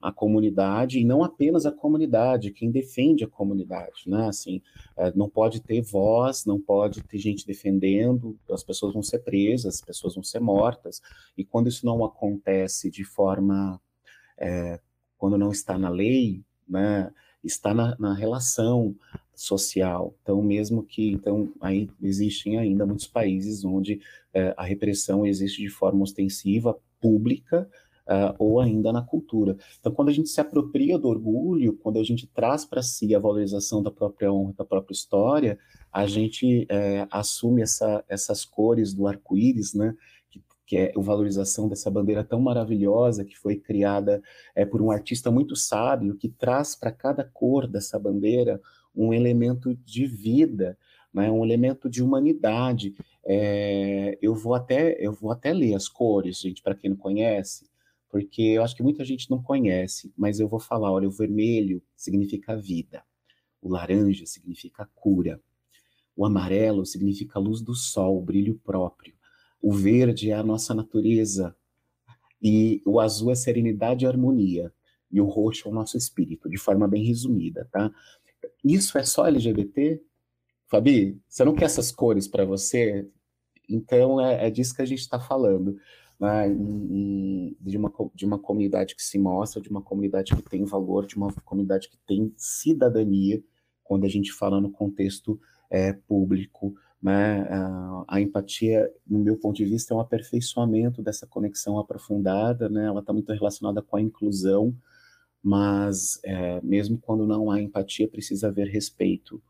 a, 0.00 0.12
comunidade, 0.12 1.00
e 1.00 1.04
não 1.04 1.24
apenas 1.24 1.66
a 1.66 1.72
comunidade, 1.72 2.52
quem 2.52 2.70
defende 2.70 3.24
a 3.24 3.28
comunidade, 3.28 4.04
né, 4.06 4.28
assim, 4.28 4.62
é, 4.96 5.12
não 5.12 5.28
pode 5.28 5.60
ter 5.60 5.82
voz, 5.82 6.44
não 6.46 6.60
pode 6.60 7.02
ter 7.02 7.18
gente 7.18 7.44
defendendo, 7.44 8.38
as 8.48 8.62
pessoas 8.62 8.92
vão 8.92 9.02
ser 9.02 9.18
presas, 9.18 9.74
as 9.74 9.80
pessoas 9.80 10.14
vão 10.14 10.22
ser 10.22 10.40
mortas, 10.40 11.02
e 11.36 11.44
quando 11.44 11.68
isso 11.68 11.84
não 11.84 12.04
acontece 12.04 12.90
de 12.90 13.02
forma, 13.02 13.80
é, 14.38 14.78
quando 15.18 15.36
não 15.36 15.50
está 15.50 15.76
na 15.76 15.90
lei, 15.90 16.44
né, 16.68 17.12
está 17.42 17.72
na, 17.74 17.96
na 17.98 18.14
relação 18.14 18.94
social. 19.34 20.14
Então, 20.22 20.42
mesmo 20.42 20.82
que, 20.82 21.10
então, 21.10 21.50
aí 21.60 21.88
existem 22.02 22.58
ainda 22.58 22.84
muitos 22.86 23.06
países 23.06 23.64
onde 23.64 24.00
é, 24.34 24.54
a 24.56 24.64
repressão 24.64 25.26
existe 25.26 25.62
de 25.62 25.70
forma 25.70 26.02
ostensiva, 26.02 26.76
pública, 27.00 27.68
Uh, 28.06 28.34
ou 28.40 28.58
ainda 28.58 28.92
na 28.92 29.02
cultura. 29.02 29.56
Então, 29.78 29.92
quando 29.92 30.08
a 30.08 30.12
gente 30.12 30.28
se 30.30 30.40
apropria 30.40 30.98
do 30.98 31.06
orgulho, 31.06 31.78
quando 31.80 31.96
a 32.00 32.02
gente 32.02 32.26
traz 32.26 32.64
para 32.64 32.82
si 32.82 33.14
a 33.14 33.20
valorização 33.20 33.80
da 33.84 33.90
própria 33.90 34.32
honra, 34.32 34.52
da 34.58 34.64
própria 34.64 34.92
história, 34.94 35.56
a 35.92 36.08
gente 36.08 36.66
é, 36.68 37.06
assume 37.08 37.62
essa, 37.62 38.04
essas 38.08 38.44
cores 38.44 38.92
do 38.92 39.06
arco-íris, 39.06 39.74
né? 39.74 39.94
Que 40.70 40.76
é 40.76 40.92
a 40.96 41.00
valorização 41.00 41.68
dessa 41.68 41.90
bandeira 41.90 42.22
tão 42.22 42.40
maravilhosa 42.40 43.24
que 43.24 43.36
foi 43.36 43.56
criada 43.56 44.22
é, 44.54 44.64
por 44.64 44.80
um 44.80 44.92
artista 44.92 45.28
muito 45.28 45.56
sábio 45.56 46.14
que 46.14 46.28
traz 46.28 46.76
para 46.76 46.92
cada 46.92 47.24
cor 47.24 47.66
dessa 47.66 47.98
bandeira 47.98 48.60
um 48.94 49.12
elemento 49.12 49.74
de 49.74 50.06
vida, 50.06 50.78
né, 51.12 51.28
um 51.28 51.44
elemento 51.44 51.90
de 51.90 52.00
humanidade. 52.00 52.94
É, 53.26 54.16
eu 54.22 54.32
vou 54.32 54.54
até 54.54 54.96
eu 55.04 55.12
vou 55.12 55.32
até 55.32 55.52
ler 55.52 55.74
as 55.74 55.88
cores, 55.88 56.38
gente, 56.38 56.62
para 56.62 56.76
quem 56.76 56.90
não 56.90 56.96
conhece, 56.96 57.68
porque 58.08 58.40
eu 58.40 58.62
acho 58.62 58.76
que 58.76 58.82
muita 58.84 59.04
gente 59.04 59.28
não 59.28 59.42
conhece, 59.42 60.12
mas 60.16 60.38
eu 60.38 60.46
vou 60.46 60.60
falar, 60.60 60.92
olha, 60.92 61.08
o 61.08 61.10
vermelho 61.10 61.82
significa 61.96 62.56
vida, 62.56 63.02
o 63.60 63.68
laranja 63.68 64.24
significa 64.24 64.88
cura, 64.94 65.40
o 66.14 66.24
amarelo 66.24 66.86
significa 66.86 67.40
luz 67.40 67.60
do 67.60 67.74
sol, 67.74 68.22
brilho 68.22 68.54
próprio. 68.62 69.18
O 69.60 69.72
verde 69.72 70.30
é 70.30 70.34
a 70.34 70.42
nossa 70.42 70.74
natureza, 70.74 71.54
e 72.42 72.82
o 72.86 72.98
azul 72.98 73.30
é 73.30 73.34
serenidade 73.34 74.04
e 74.04 74.08
harmonia, 74.08 74.72
e 75.10 75.20
o 75.20 75.26
roxo 75.26 75.68
é 75.68 75.70
o 75.70 75.74
nosso 75.74 75.96
espírito, 75.96 76.48
de 76.48 76.56
forma 76.56 76.88
bem 76.88 77.04
resumida, 77.04 77.68
tá? 77.70 77.90
Isso 78.64 78.96
é 78.96 79.04
só 79.04 79.26
LGBT? 79.26 80.00
Fabi, 80.68 81.20
você 81.28 81.44
não 81.44 81.54
quer 81.54 81.64
essas 81.64 81.90
cores 81.90 82.28
para 82.28 82.44
você? 82.44 83.06
Então 83.68 84.20
é, 84.20 84.46
é, 84.46 84.50
disso 84.50 84.74
que 84.74 84.82
a 84.82 84.86
gente 84.86 85.00
está 85.00 85.18
falando, 85.18 85.76
né? 86.18 86.48
De, 87.60 87.76
uma, 87.76 87.92
de 88.14 88.24
uma 88.24 88.38
comunidade 88.38 88.94
que 88.94 89.02
se 89.02 89.18
mostra, 89.18 89.60
de 89.60 89.68
uma 89.68 89.82
comunidade 89.82 90.34
que 90.34 90.42
tem 90.42 90.64
valor, 90.64 91.06
de 91.06 91.16
uma 91.16 91.32
comunidade 91.44 91.88
que 91.88 91.98
tem 92.06 92.32
cidadania, 92.36 93.42
quando 93.82 94.04
a 94.04 94.08
gente 94.08 94.32
fala 94.32 94.60
no 94.60 94.70
contexto 94.70 95.40
é, 95.68 95.92
público, 95.92 96.74
né? 97.02 97.42
A, 97.48 98.04
a, 98.08 98.20
empatia, 98.20 98.92
no 99.06 99.18
meu 99.18 99.36
ponto 99.36 99.56
de 99.56 99.64
vista, 99.64 99.94
é 99.94 99.96
um 99.96 100.00
aperfeiçoamento 100.00 101.02
dessa 101.02 101.26
conexão 101.26 101.78
aprofundada, 101.78 102.68
né? 102.68 102.86
ela 102.86 103.00
está 103.00 103.12
muito 103.12 103.32
relacionada 103.32 103.80
com 103.80 103.96
a 103.96 104.00
inclusão, 104.00 104.74
mas 105.42 106.20
é, 106.22 106.60
mesmo 106.62 106.98
quando 106.98 107.26
não 107.26 107.50
há 107.50 107.60
empatia, 107.60 108.06
precisa 108.06 108.48
haver 108.48 108.68
respeito. 108.68 109.42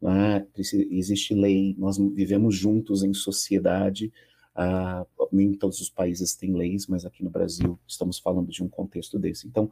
Né? 0.00 0.46
Existe 0.56 1.34
lei, 1.34 1.74
nós 1.78 1.98
vivemos 1.98 2.54
juntos 2.56 3.02
em 3.02 3.12
sociedade, 3.12 4.12
uh, 4.56 5.28
nem 5.32 5.54
todos 5.54 5.80
os 5.80 5.88
países 5.88 6.34
têm 6.34 6.54
leis, 6.54 6.86
mas 6.86 7.04
aqui 7.04 7.24
no 7.24 7.30
Brasil 7.30 7.78
estamos 7.86 8.18
falando 8.18 8.50
de 8.50 8.62
um 8.62 8.68
contexto 8.68 9.18
desse. 9.18 9.46
Então, 9.46 9.70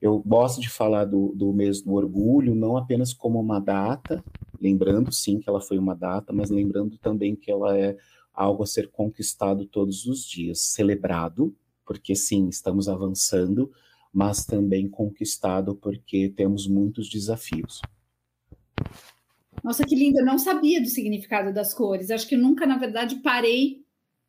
eu 0.00 0.18
gosto 0.20 0.60
de 0.60 0.70
falar 0.70 1.04
do, 1.04 1.32
do 1.34 1.52
mês 1.52 1.82
do 1.82 1.92
orgulho, 1.92 2.54
não 2.54 2.76
apenas 2.76 3.12
como 3.12 3.38
uma 3.38 3.60
data, 3.60 4.24
lembrando 4.60 5.12
sim 5.12 5.38
que 5.38 5.48
ela 5.48 5.60
foi 5.60 5.78
uma 5.78 5.94
data, 5.94 6.32
mas 6.32 6.50
lembrando 6.50 6.96
também 6.98 7.36
que 7.36 7.50
ela 7.50 7.76
é 7.76 7.96
algo 8.32 8.62
a 8.62 8.66
ser 8.66 8.88
conquistado 8.90 9.66
todos 9.66 10.06
os 10.06 10.24
dias, 10.24 10.60
celebrado, 10.60 11.54
porque 11.84 12.14
sim, 12.14 12.48
estamos 12.48 12.88
avançando, 12.88 13.70
mas 14.12 14.46
também 14.46 14.88
conquistado 14.88 15.74
porque 15.74 16.32
temos 16.34 16.66
muitos 16.66 17.08
desafios. 17.08 17.82
Nossa, 19.62 19.84
que 19.84 19.94
lindo! 19.94 20.20
Eu 20.20 20.24
não 20.24 20.38
sabia 20.38 20.80
do 20.80 20.88
significado 20.88 21.52
das 21.52 21.74
cores. 21.74 22.10
Acho 22.10 22.26
que 22.26 22.36
nunca, 22.36 22.66
na 22.66 22.78
verdade, 22.78 23.16
parei 23.16 23.84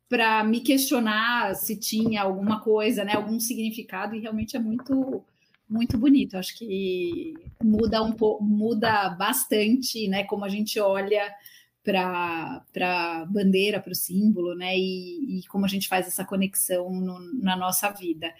para 0.08 0.44
me 0.44 0.60
questionar 0.60 1.54
se 1.54 1.74
tinha 1.74 2.20
alguma 2.20 2.60
coisa, 2.60 3.02
né, 3.02 3.14
algum 3.14 3.40
significado, 3.40 4.14
e 4.14 4.20
realmente 4.20 4.54
é 4.54 4.60
muito 4.60 5.24
muito 5.68 5.96
bonito. 5.98 6.36
Acho 6.36 6.56
que 6.56 7.34
muda 7.62 8.02
um 8.02 8.12
pouco, 8.12 8.42
muda 8.44 9.10
bastante, 9.10 10.08
né? 10.08 10.24
Como 10.24 10.44
a 10.44 10.48
gente 10.48 10.78
olha 10.78 11.32
para 11.84 12.62
a 12.80 13.24
bandeira, 13.26 13.80
para 13.80 13.92
o 13.92 13.96
símbolo, 13.96 14.54
né? 14.54 14.76
E, 14.76 15.40
e, 15.40 15.46
como 15.48 15.64
a 15.64 15.68
gente 15.68 15.88
faz 15.88 16.06
essa 16.06 16.24
conexão 16.24 16.90
no, 16.90 17.18
na 17.42 17.56
nossa 17.56 17.90
vida. 17.90 18.32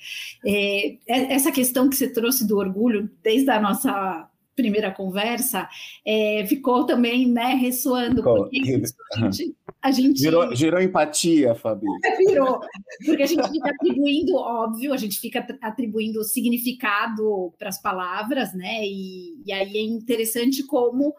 É, 0.45 0.97
é, 1.07 1.33
essa 1.35 1.51
questão 1.51 1.89
que 1.89 1.97
você 1.97 2.09
trouxe 2.09 2.47
do 2.47 2.59
orgulho, 2.59 3.11
desde 3.23 3.51
a 3.51 3.61
nossa 3.61 4.29
primeira 4.55 4.91
conversa, 4.91 5.69
é, 6.05 6.45
ficou 6.47 6.85
também 6.85 7.27
né, 7.29 7.55
ressoando. 7.55 8.17
Ficou. 8.17 8.45
Porque 8.45 8.61
a 8.61 9.31
gente, 9.31 9.57
a 9.83 9.91
gente... 9.93 10.23
Virou, 10.23 10.55
gerou 10.55 10.81
empatia, 10.81 11.55
Fabi. 11.55 11.87
Virou, 12.19 12.61
porque 13.05 13.23
a 13.23 13.27
gente 13.27 13.49
fica 13.51 13.71
atribuindo, 13.71 14.35
óbvio, 14.37 14.93
a 14.93 14.97
gente 14.97 15.19
fica 15.19 15.47
atribuindo 15.61 16.23
significado 16.25 17.53
para 17.59 17.69
as 17.69 17.81
palavras, 17.81 18.55
né? 18.55 18.85
E, 18.85 19.43
e 19.45 19.53
aí 19.53 19.77
é 19.77 19.83
interessante 19.83 20.65
como 20.65 21.15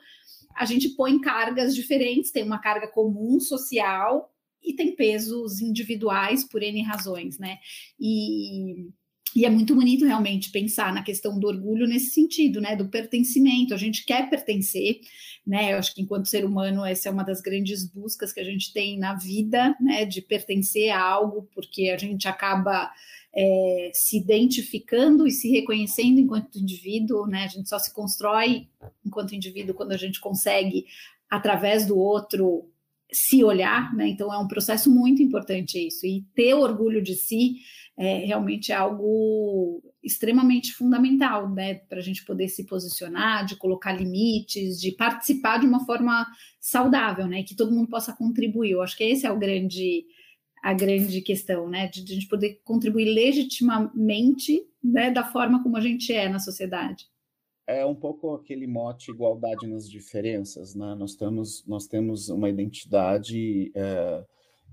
a 0.56 0.66
gente 0.66 0.90
põe 0.90 1.20
cargas 1.20 1.76
diferentes, 1.76 2.32
tem 2.32 2.44
uma 2.44 2.60
carga 2.60 2.88
comum 2.88 3.40
social 3.40 4.32
e 4.62 4.74
tem 4.74 4.96
pesos 4.96 5.62
individuais 5.62 6.44
por 6.44 6.62
N 6.64 6.82
razões, 6.84 7.38
né? 7.38 7.58
E, 8.00 8.88
e 9.36 9.46
é 9.46 9.50
muito 9.50 9.74
bonito 9.74 10.06
realmente 10.06 10.52
pensar 10.52 10.94
na 10.94 11.02
questão 11.02 11.40
do 11.40 11.48
orgulho 11.48 11.88
nesse 11.88 12.12
sentido, 12.12 12.62
né? 12.62 12.76
Do 12.76 12.88
pertencimento. 12.88 13.74
A 13.74 13.78
gente 13.78 14.06
quer 14.06 14.30
pertencer, 14.30 15.00
né? 15.46 15.74
Eu 15.74 15.78
acho 15.78 15.94
que 15.94 16.02
enquanto 16.02 16.28
ser 16.28 16.46
humano, 16.46 16.86
essa 16.86 17.10
é 17.10 17.12
uma 17.12 17.24
das 17.24 17.42
grandes 17.42 17.86
buscas 17.86 18.32
que 18.32 18.40
a 18.40 18.44
gente 18.44 18.72
tem 18.72 18.98
na 18.98 19.16
vida, 19.16 19.76
né? 19.80 20.06
De 20.06 20.22
pertencer 20.22 20.92
a 20.92 21.02
algo, 21.02 21.48
porque 21.54 21.90
a 21.90 21.98
gente 21.98 22.28
acaba 22.28 22.92
é, 23.36 23.92
se 23.94 24.18
identificando 24.18 25.26
e 25.26 25.32
se 25.32 25.50
reconhecendo 25.50 26.20
enquanto 26.20 26.60
indivíduo, 26.60 27.26
né? 27.26 27.46
A 27.46 27.48
gente 27.48 27.68
só 27.68 27.80
se 27.80 27.92
constrói 27.92 28.68
enquanto 29.04 29.34
indivíduo 29.34 29.74
quando 29.74 29.94
a 29.94 29.98
gente 29.98 30.20
consegue, 30.20 30.86
através 31.30 31.88
do 31.88 31.98
outro, 31.98 32.70
se 33.14 33.44
olhar, 33.44 33.94
né? 33.96 34.10
Então 34.10 34.34
é 34.34 34.38
um 34.38 34.48
processo 34.48 34.92
muito 34.92 35.22
importante 35.22 35.78
isso. 35.88 36.06
E 36.06 36.26
ter 36.36 36.54
orgulho 36.54 37.02
de 37.02 37.16
si 37.16 37.56
é 37.98 38.26
realmente 38.26 38.72
é 38.72 38.76
algo 38.76 39.82
extremamente 40.04 40.74
fundamental, 40.74 41.50
né? 41.50 41.76
Para 41.76 42.00
a 42.00 42.02
gente 42.02 42.26
poder 42.26 42.48
se 42.48 42.66
posicionar, 42.66 43.46
de 43.46 43.56
colocar 43.56 43.94
limites, 43.94 44.80
de 44.80 44.92
participar 44.92 45.60
de 45.60 45.68
uma 45.68 45.86
forma 45.86 46.26
saudável, 46.60 47.28
né? 47.28 47.44
Que 47.44 47.56
todo 47.56 47.72
mundo 47.74 47.90
possa 47.90 48.14
contribuir. 48.14 48.72
Eu 48.72 48.82
acho 48.82 48.98
que 48.98 49.04
esse 49.04 49.26
é 49.26 49.32
o 49.32 49.40
grande 49.40 50.06
a 50.64 50.74
grande 50.74 51.22
questão, 51.22 51.70
né? 51.70 51.88
De, 51.88 52.04
de 52.04 52.14
a 52.14 52.16
gente 52.16 52.28
poder 52.28 52.62
contribuir 52.64 53.06
legitimamente, 53.14 54.62
né? 54.84 55.12
Da 55.12 55.24
forma 55.24 55.62
como 55.62 55.78
a 55.78 55.82
gente 55.82 56.12
é 56.14 56.28
na 56.30 56.40
sociedade 56.40 57.13
é 57.66 57.86
um 57.86 57.96
pouco 57.96 58.34
aquele 58.34 58.68
mote 58.68 59.12
igualdade 59.12 59.66
nas 59.68 59.90
diferenças, 59.90 60.76
né? 60.76 60.96
Nós 60.96 61.16
temos, 61.16 61.66
nós 61.66 61.88
temos 61.88 62.30
uma 62.30 62.50
identidade, 62.50 63.72
é, 63.74 64.26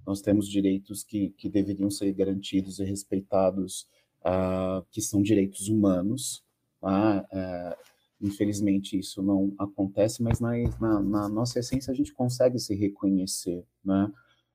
nós 0.06 0.20
temos 0.20 0.48
direitos 0.48 1.04
que, 1.04 1.30
que 1.30 1.48
deveriam 1.48 1.90
ser 1.90 2.12
garantidos 2.12 2.78
e 2.78 2.84
respeitados, 2.84 3.86
uh, 4.20 4.84
que 4.90 5.00
são 5.00 5.22
direitos 5.22 5.68
humanos. 5.68 6.44
Tá? 6.80 7.26
É, 7.30 7.76
infelizmente 8.22 8.98
isso 8.98 9.22
não 9.22 9.54
acontece, 9.58 10.22
mas 10.22 10.40
na, 10.40 10.52
na, 10.80 11.00
na, 11.00 11.28
nossa 11.28 11.58
essência 11.58 11.92
a 11.92 11.94
gente 11.94 12.12
consegue 12.14 12.58
se 12.58 12.74
reconhecer, 12.74 13.64
né? 13.84 14.10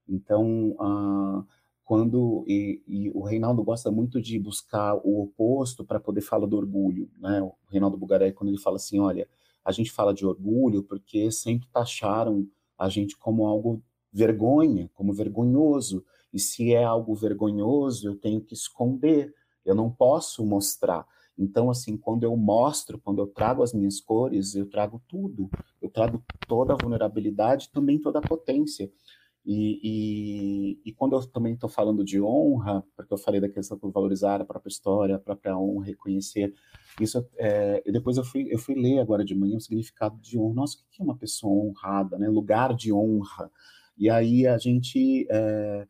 Então, 0.08 0.72
uh, 0.72 1.46
quando 1.86 2.44
e, 2.48 2.82
e, 2.88 3.10
o 3.12 3.22
Reinaldo 3.22 3.64
gosta 3.64 3.92
muito 3.92 4.20
de 4.20 4.40
buscar 4.40 4.96
o 4.96 5.22
oposto 5.22 5.86
para 5.86 6.00
poder 6.00 6.22
falar 6.22 6.48
do 6.48 6.58
orgulho, 6.58 7.10
né? 7.20 7.42
O 7.42 7.54
Reinaldo 7.70 7.96
Bugaré 7.96 8.32
quando 8.32 8.50
ele 8.50 8.58
fala 8.58 8.78
assim, 8.78 9.00
olha, 9.00 9.28
a 9.64 9.72
gente 9.72 9.92
fala 9.92 10.14
de 10.14 10.26
orgulho 10.26 10.82
porque 10.82 11.32
sempre 11.32 11.68
taxaram 11.72 12.48
a 12.78 12.90
gente 12.90 13.16
como 13.16 13.46
algo 13.46 13.82
vergonha, 14.12 14.90
como 14.96 15.14
vergonhoso. 15.14 16.04
E 16.34 16.40
se 16.40 16.74
é 16.74 16.84
algo 16.84 17.14
vergonhoso, 17.14 18.08
eu 18.08 18.16
tenho 18.16 18.42
que 18.42 18.54
esconder. 18.54 19.34
Eu 19.64 19.76
não 19.76 19.90
posso 19.90 20.46
mostrar. 20.46 21.06
Então, 21.38 21.70
assim, 21.70 21.98
quando 21.98 22.24
eu 22.24 22.36
mostro, 22.36 23.00
quando 23.00 23.22
eu 23.22 23.28
trago 23.28 23.62
as 23.62 23.74
minhas 23.74 24.00
cores, 24.00 24.56
eu 24.56 24.70
trago 24.70 25.02
tudo. 25.08 25.50
Eu 25.82 25.90
trago 25.90 26.24
toda 26.48 26.74
a 26.74 26.78
vulnerabilidade, 26.78 27.70
também 27.72 28.00
toda 28.00 28.20
a 28.20 28.22
potência. 28.22 28.92
E, 29.46 29.80
e, 29.84 30.90
e, 30.90 30.92
quando 30.94 31.16
eu 31.16 31.24
também 31.28 31.54
estou 31.54 31.70
falando 31.70 32.04
de 32.04 32.20
honra, 32.20 32.84
porque 32.96 33.14
eu 33.14 33.18
falei 33.18 33.40
da 33.40 33.48
questão 33.48 33.78
de 33.78 33.92
valorizar 33.92 34.42
a 34.42 34.46
própria 34.46 34.72
história, 34.72 35.16
a 35.16 35.20
própria 35.20 35.56
honra, 35.56 35.86
reconhecer, 35.86 36.52
isso 37.00 37.24
é, 37.38 37.84
depois 37.92 38.18
eu 38.18 38.24
fui, 38.24 38.48
eu 38.50 38.58
fui 38.58 38.74
ler 38.74 39.00
agora 39.00 39.24
de 39.24 39.36
manhã 39.36 39.58
o 39.58 39.62
significado 39.62 40.18
de 40.20 40.40
honra. 40.40 40.56
Nossa, 40.56 40.78
o 40.80 40.82
que 40.90 41.02
é 41.02 41.06
uma 41.06 41.16
pessoa 41.16 41.64
honrada, 41.64 42.18
né? 42.18 42.28
Lugar 42.28 42.74
de 42.74 42.92
honra. 42.92 43.52
E 43.98 44.10
aí 44.10 44.48
a 44.48 44.58
gente 44.58 45.28
é, 45.30 45.88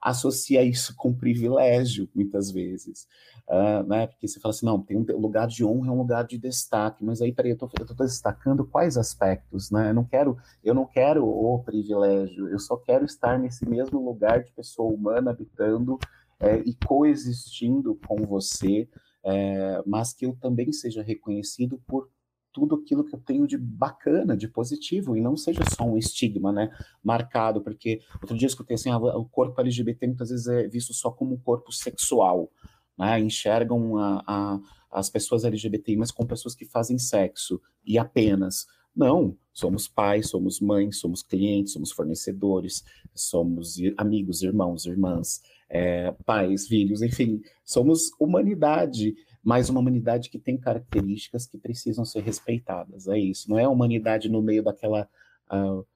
associa 0.00 0.62
isso 0.62 0.94
com 0.96 1.14
privilégio, 1.14 2.08
muitas 2.14 2.50
vezes, 2.50 3.06
uh, 3.48 3.86
né? 3.86 4.06
Porque 4.06 4.28
você 4.28 4.40
fala 4.40 4.54
assim, 4.54 4.66
não, 4.66 4.80
tem 4.80 4.96
um 4.96 5.20
lugar 5.20 5.46
de 5.46 5.64
honra, 5.64 5.88
é 5.88 5.90
um 5.90 5.98
lugar 5.98 6.24
de 6.24 6.38
destaque, 6.38 7.04
mas 7.04 7.20
aí, 7.20 7.32
peraí, 7.32 7.52
eu 7.52 7.54
estou 7.54 7.96
destacando 7.96 8.64
quais 8.64 8.96
aspectos, 8.96 9.70
né? 9.70 9.90
Eu 9.90 9.94
não 9.94 10.04
quero, 10.04 10.36
eu 10.62 10.74
não 10.74 10.86
quero 10.86 11.26
o 11.26 11.62
privilégio, 11.62 12.48
eu 12.48 12.58
só 12.58 12.76
quero 12.76 13.04
estar 13.04 13.38
nesse 13.38 13.68
mesmo 13.68 14.04
lugar 14.04 14.42
de 14.42 14.52
pessoa 14.52 14.92
humana 14.92 15.30
habitando 15.30 15.98
é, 16.40 16.58
e 16.58 16.74
coexistindo 16.86 17.98
com 18.06 18.16
você, 18.24 18.88
é, 19.24 19.82
mas 19.86 20.12
que 20.12 20.26
eu 20.26 20.36
também 20.40 20.72
seja 20.72 21.02
reconhecido 21.02 21.80
por 21.86 22.08
tudo 22.54 22.76
aquilo 22.76 23.04
que 23.04 23.12
eu 23.12 23.18
tenho 23.18 23.46
de 23.48 23.58
bacana, 23.58 24.36
de 24.36 24.46
positivo, 24.46 25.16
e 25.16 25.20
não 25.20 25.36
seja 25.36 25.62
só 25.76 25.84
um 25.84 25.98
estigma, 25.98 26.52
né, 26.52 26.70
marcado, 27.02 27.60
porque 27.60 28.00
outro 28.22 28.38
dia 28.38 28.46
eu 28.46 28.50
escutei 28.50 28.76
assim, 28.76 28.90
ah, 28.90 28.96
o 28.96 29.24
corpo 29.24 29.60
LGBT 29.60 30.06
muitas 30.06 30.30
vezes 30.30 30.46
é 30.46 30.68
visto 30.68 30.94
só 30.94 31.10
como 31.10 31.34
um 31.34 31.38
corpo 31.38 31.72
sexual, 31.72 32.48
né, 32.96 33.18
enxergam 33.18 33.98
a, 33.98 34.22
a, 34.24 34.60
as 34.92 35.10
pessoas 35.10 35.44
LGBTI, 35.44 35.96
mas 35.96 36.12
como 36.12 36.28
pessoas 36.28 36.54
que 36.54 36.64
fazem 36.64 36.96
sexo, 36.96 37.60
e 37.84 37.98
apenas, 37.98 38.66
não, 38.94 39.36
somos 39.52 39.88
pais, 39.88 40.28
somos 40.28 40.60
mães, 40.60 41.00
somos 41.00 41.24
clientes, 41.24 41.72
somos 41.72 41.90
fornecedores, 41.90 42.84
somos 43.12 43.78
amigos, 43.96 44.42
irmãos, 44.42 44.86
irmãs, 44.86 45.42
é, 45.68 46.12
pais, 46.24 46.68
filhos, 46.68 47.02
enfim, 47.02 47.42
somos 47.64 48.12
humanidade, 48.20 49.16
mas 49.44 49.68
uma 49.68 49.80
humanidade 49.80 50.30
que 50.30 50.38
tem 50.38 50.56
características 50.56 51.46
que 51.46 51.58
precisam 51.58 52.04
ser 52.04 52.22
respeitadas. 52.22 53.06
É 53.06 53.18
isso. 53.18 53.50
Não 53.50 53.58
é 53.58 53.64
a 53.64 53.68
humanidade 53.68 54.30
no 54.30 54.40
meio 54.40 54.62
daquela 54.62 55.06
uh, 55.52 55.86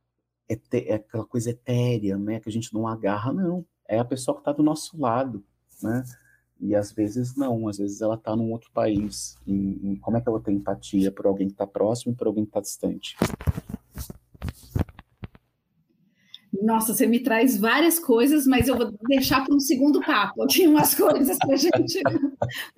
ete, 0.46 0.92
aquela 0.92 1.24
coisa 1.24 1.50
etérea, 1.50 2.18
né, 2.18 2.40
que 2.40 2.48
a 2.48 2.52
gente 2.52 2.74
não 2.74 2.86
agarra, 2.86 3.32
não. 3.32 3.64
É 3.88 3.98
a 3.98 4.04
pessoa 4.04 4.34
que 4.34 4.42
está 4.42 4.52
do 4.52 4.62
nosso 4.62 5.00
lado, 5.00 5.42
né? 5.82 6.04
E 6.60 6.74
às 6.74 6.92
vezes 6.92 7.36
não, 7.36 7.68
às 7.68 7.78
vezes 7.78 8.02
ela 8.02 8.16
está 8.16 8.36
num 8.36 8.50
outro 8.50 8.70
país. 8.72 9.38
Como 10.02 10.16
é 10.16 10.20
que 10.20 10.28
ela 10.28 10.40
tem 10.40 10.56
empatia 10.56 11.10
por 11.10 11.26
alguém 11.26 11.46
que 11.46 11.54
está 11.54 11.66
próximo 11.66 12.12
e 12.12 12.16
por 12.16 12.26
alguém 12.26 12.44
que 12.44 12.50
está 12.50 12.60
distante? 12.60 13.16
Nossa, 16.60 16.92
você 16.92 17.06
me 17.06 17.20
traz 17.20 17.56
várias 17.56 18.00
coisas, 18.00 18.44
mas 18.44 18.66
eu 18.66 18.76
vou 18.76 18.92
deixar 19.08 19.44
para 19.44 19.54
um 19.54 19.60
segundo 19.60 20.00
papo. 20.00 20.42
Eu 20.42 20.46
tinha 20.48 20.68
umas 20.68 20.94
coisas 20.94 21.38
para 21.38 21.56
gente, 21.56 22.02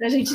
a 0.00 0.08
gente 0.08 0.34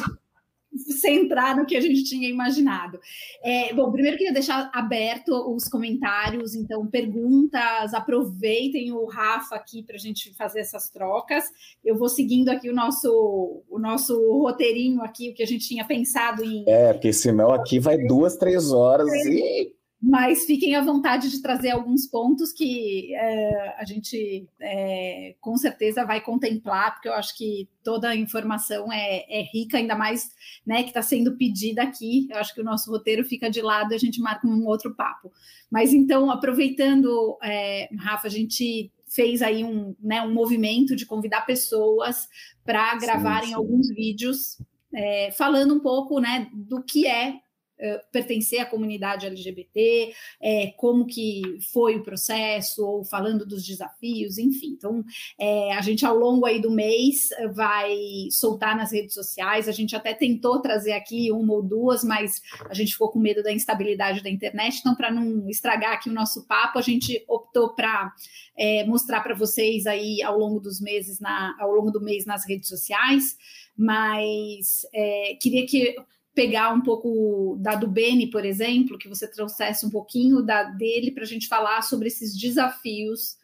centrar 0.77 1.55
no 1.55 1.65
que 1.65 1.75
a 1.75 1.81
gente 1.81 2.03
tinha 2.03 2.29
imaginado. 2.29 2.99
É, 3.43 3.73
bom, 3.73 3.91
primeiro 3.91 4.17
queria 4.17 4.33
deixar 4.33 4.69
aberto 4.73 5.31
os 5.53 5.67
comentários, 5.67 6.55
então 6.55 6.85
perguntas, 6.88 7.93
aproveitem 7.93 8.91
o 8.91 9.05
Rafa 9.05 9.55
aqui 9.55 9.83
para 9.83 9.95
a 9.95 9.99
gente 9.99 10.33
fazer 10.35 10.61
essas 10.61 10.89
trocas. 10.89 11.45
Eu 11.83 11.97
vou 11.97 12.09
seguindo 12.09 12.49
aqui 12.49 12.69
o 12.69 12.73
nosso, 12.73 13.63
o 13.69 13.79
nosso 13.79 14.15
roteirinho 14.39 15.01
aqui, 15.01 15.29
o 15.29 15.33
que 15.33 15.43
a 15.43 15.47
gente 15.47 15.67
tinha 15.67 15.85
pensado 15.85 16.43
em. 16.43 16.63
É, 16.67 16.93
porque 16.93 17.13
senão 17.13 17.51
aqui 17.51 17.79
vai 17.79 17.97
duas, 17.97 18.35
três 18.35 18.71
horas 18.71 19.07
e 19.25 19.74
mas 20.07 20.45
fiquem 20.45 20.75
à 20.75 20.81
vontade 20.81 21.31
de 21.31 21.41
trazer 21.41 21.71
alguns 21.71 22.05
pontos 22.05 22.53
que 22.53 23.11
é, 23.15 23.75
a 23.79 23.83
gente 23.85 24.47
é, 24.61 25.35
com 25.41 25.57
certeza 25.57 26.05
vai 26.05 26.21
contemplar, 26.21 26.93
porque 26.93 27.07
eu 27.07 27.13
acho 27.15 27.35
que 27.35 27.67
toda 27.83 28.09
a 28.09 28.15
informação 28.15 28.93
é, 28.93 29.25
é 29.27 29.41
rica, 29.41 29.77
ainda 29.77 29.95
mais 29.95 30.29
né, 30.63 30.83
que 30.83 30.89
está 30.89 31.01
sendo 31.01 31.35
pedida 31.35 31.81
aqui. 31.81 32.27
Eu 32.29 32.37
acho 32.37 32.53
que 32.53 32.61
o 32.61 32.63
nosso 32.63 32.91
roteiro 32.91 33.25
fica 33.25 33.49
de 33.49 33.63
lado 33.63 33.93
e 33.93 33.95
a 33.95 33.99
gente 33.99 34.21
marca 34.21 34.45
um 34.45 34.67
outro 34.67 34.93
papo. 34.93 35.31
Mas 35.71 35.91
então, 35.91 36.29
aproveitando, 36.29 37.35
é, 37.41 37.89
Rafa, 37.97 38.27
a 38.27 38.31
gente 38.31 38.91
fez 39.07 39.41
aí 39.41 39.63
um, 39.63 39.95
né, 39.99 40.21
um 40.21 40.31
movimento 40.31 40.95
de 40.95 41.07
convidar 41.07 41.47
pessoas 41.47 42.29
para 42.63 42.95
gravarem 42.97 43.49
sim. 43.49 43.55
alguns 43.55 43.89
vídeos 43.89 44.59
é, 44.93 45.31
falando 45.31 45.73
um 45.73 45.79
pouco 45.79 46.19
né, 46.19 46.47
do 46.53 46.83
que 46.83 47.07
é 47.07 47.39
eh, 47.77 48.01
pertencer 48.09 48.59
à 48.61 48.65
comunidade 48.65 49.25
LGBT, 49.25 50.13
é, 50.41 50.67
como 50.77 51.05
que 51.05 51.41
foi 51.73 51.97
o 51.97 52.03
processo, 52.03 52.85
ou 52.85 53.03
falando 53.03 53.45
dos 53.45 53.65
desafios, 53.65 54.38
enfim. 54.38 54.75
Então, 54.77 55.03
é, 55.38 55.73
a 55.73 55.81
gente 55.81 56.05
ao 56.05 56.15
longo 56.15 56.45
aí 56.45 56.61
do 56.61 56.71
mês 56.71 57.29
vai 57.53 57.93
soltar 58.31 58.77
nas 58.77 58.93
redes 58.93 59.13
sociais. 59.13 59.67
A 59.67 59.73
gente 59.73 59.93
até 59.93 60.13
tentou 60.13 60.61
trazer 60.61 60.93
aqui 60.93 61.31
uma 61.33 61.53
ou 61.53 61.61
duas, 61.61 62.01
mas 62.01 62.41
a 62.69 62.73
gente 62.73 62.93
ficou 62.93 63.09
com 63.09 63.19
medo 63.19 63.43
da 63.43 63.51
instabilidade 63.51 64.23
da 64.23 64.29
internet. 64.29 64.79
Então, 64.79 64.95
para 64.95 65.11
não 65.11 65.49
estragar 65.49 65.93
aqui 65.93 66.09
o 66.09 66.13
nosso 66.13 66.47
papo, 66.47 66.79
a 66.79 66.81
gente 66.81 67.25
optou 67.27 67.75
para 67.75 68.13
é, 68.57 68.85
mostrar 68.85 69.21
para 69.21 69.35
vocês 69.35 69.85
aí 69.85 70.23
ao 70.23 70.39
longo 70.39 70.61
dos 70.61 70.79
meses, 70.79 71.19
na, 71.19 71.55
ao 71.59 71.71
longo 71.71 71.91
do 71.91 72.01
mês 72.01 72.25
nas 72.25 72.47
redes 72.47 72.69
sociais. 72.69 73.35
Mas 73.77 74.85
é, 74.93 75.38
queria 75.41 75.65
que 75.65 75.93
pegar 76.35 76.73
um 76.73 76.81
pouco 76.81 77.57
da 77.61 77.75
do 77.75 77.87
Beni, 77.87 78.29
por 78.29 78.45
exemplo, 78.45 78.97
que 78.97 79.07
você 79.07 79.25
trouxesse 79.25 79.85
um 79.85 79.89
pouquinho 79.89 80.43
da 80.43 80.63
dele 80.63 81.11
para 81.11 81.23
a 81.23 81.27
gente 81.27 81.47
falar 81.47 81.81
sobre 81.81 82.09
esses 82.09 82.37
desafios 82.37 83.37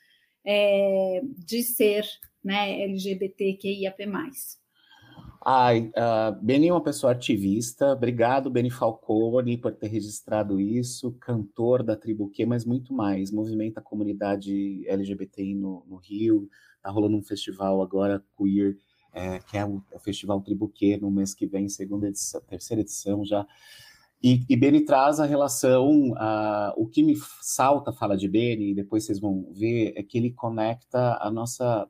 é, 0.45 1.21
de 1.38 1.63
ser 1.63 2.06
né, 2.43 2.82
LGBTQIAP+. 2.84 4.06
Ai, 5.43 5.91
uh, 5.97 6.39
Beni 6.39 6.67
é 6.67 6.73
uma 6.73 6.84
pessoa 6.84 7.13
ativista. 7.13 7.93
Obrigado, 7.93 8.49
Beni 8.49 8.69
Falcone, 8.69 9.58
por 9.58 9.71
ter 9.71 9.88
registrado 9.88 10.60
isso. 10.60 11.13
Cantor 11.13 11.82
da 11.82 11.95
Tribo 11.95 12.30
Q, 12.30 12.45
mas 12.45 12.63
muito 12.63 12.93
mais. 12.93 13.32
Movimenta 13.32 13.80
a 13.80 13.84
comunidade 13.84 14.88
LGBTI 14.88 15.56
no, 15.56 15.84
no 15.88 15.95
Rio. 15.95 16.47
Tá 16.82 16.91
rolando 16.91 17.17
um 17.17 17.23
festival 17.23 17.82
agora 17.82 18.23
queer, 18.38 18.77
é, 19.13 19.39
que 19.39 19.58
é 19.58 19.65
o, 19.65 19.84
é 19.91 19.95
o 19.95 20.00
Festival 20.00 20.41
Tribo 20.41 20.69
Q, 20.69 20.97
no 20.97 21.12
mês 21.12 21.34
que 21.34 21.45
vem, 21.45 21.67
segunda 21.69 22.08
edição, 22.08 22.41
terceira 22.41 22.82
edição 22.82 23.26
já. 23.26 23.45
E, 24.24 24.45
e 24.47 24.56
Beni 24.56 24.86
traz 24.86 25.19
a 25.19 25.26
relação, 25.26 26.12
uh, 26.12 26.74
o 26.78 26.88
que 26.88 27.02
me 27.02 27.15
salta 27.41 27.91
fala 27.91 28.15
de 28.15 28.28
Beni, 28.28 28.71
e 28.71 28.76
depois 28.76 29.04
vocês 29.04 29.19
vão 29.19 29.47
ver, 29.52 29.93
é 29.95 30.04
que 30.04 30.17
ele 30.17 30.32
conecta 30.32 31.17
a 31.19 31.32
nossa 31.32 31.89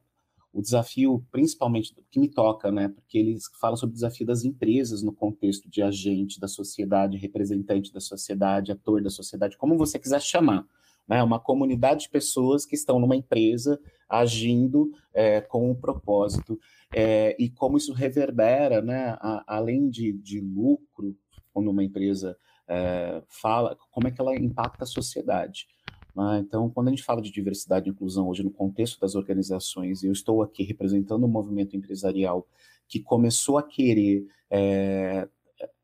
o 0.53 0.61
desafio, 0.61 1.25
principalmente, 1.31 1.95
que 2.11 2.19
me 2.19 2.27
toca, 2.27 2.71
né? 2.71 2.89
Porque 2.89 3.17
ele 3.17 3.37
fala 3.59 3.77
sobre 3.77 3.93
o 3.93 3.95
desafio 3.95 4.25
das 4.25 4.43
empresas 4.43 5.01
no 5.01 5.13
contexto 5.13 5.69
de 5.69 5.81
agente 5.81 6.39
da 6.39 6.47
sociedade, 6.47 7.17
representante 7.17 7.93
da 7.93 8.01
sociedade, 8.01 8.71
ator 8.71 9.01
da 9.01 9.09
sociedade, 9.09 9.57
como 9.57 9.77
você 9.77 9.97
quiser 9.97 10.21
chamar. 10.21 10.65
Né? 11.11 11.21
Uma 11.21 11.41
comunidade 11.41 12.03
de 12.03 12.09
pessoas 12.09 12.65
que 12.65 12.73
estão 12.73 12.97
numa 12.97 13.17
empresa 13.17 13.77
agindo 14.07 14.93
é, 15.13 15.41
com 15.41 15.69
um 15.69 15.75
propósito. 15.75 16.57
É, 16.95 17.35
e 17.37 17.49
como 17.49 17.75
isso 17.75 17.91
reverbera, 17.91 18.81
né? 18.81 19.17
A, 19.19 19.43
além 19.45 19.89
de, 19.89 20.13
de 20.13 20.39
lucro, 20.39 21.17
quando 21.53 21.69
uma 21.69 21.83
empresa 21.83 22.37
é, 22.65 23.21
fala, 23.27 23.77
como 23.91 24.07
é 24.07 24.11
que 24.11 24.21
ela 24.21 24.33
impacta 24.37 24.85
a 24.85 24.87
sociedade. 24.87 25.67
Né? 26.15 26.39
Então, 26.45 26.69
quando 26.69 26.87
a 26.87 26.91
gente 26.91 27.03
fala 27.03 27.21
de 27.21 27.29
diversidade 27.29 27.89
e 27.89 27.91
inclusão 27.91 28.29
hoje 28.29 28.41
no 28.41 28.51
contexto 28.51 28.97
das 28.97 29.13
organizações, 29.13 30.03
eu 30.03 30.13
estou 30.13 30.41
aqui 30.41 30.63
representando 30.63 31.25
um 31.25 31.29
movimento 31.29 31.75
empresarial 31.75 32.47
que 32.87 33.01
começou 33.01 33.57
a 33.57 33.63
querer 33.63 34.25
é, 34.49 35.27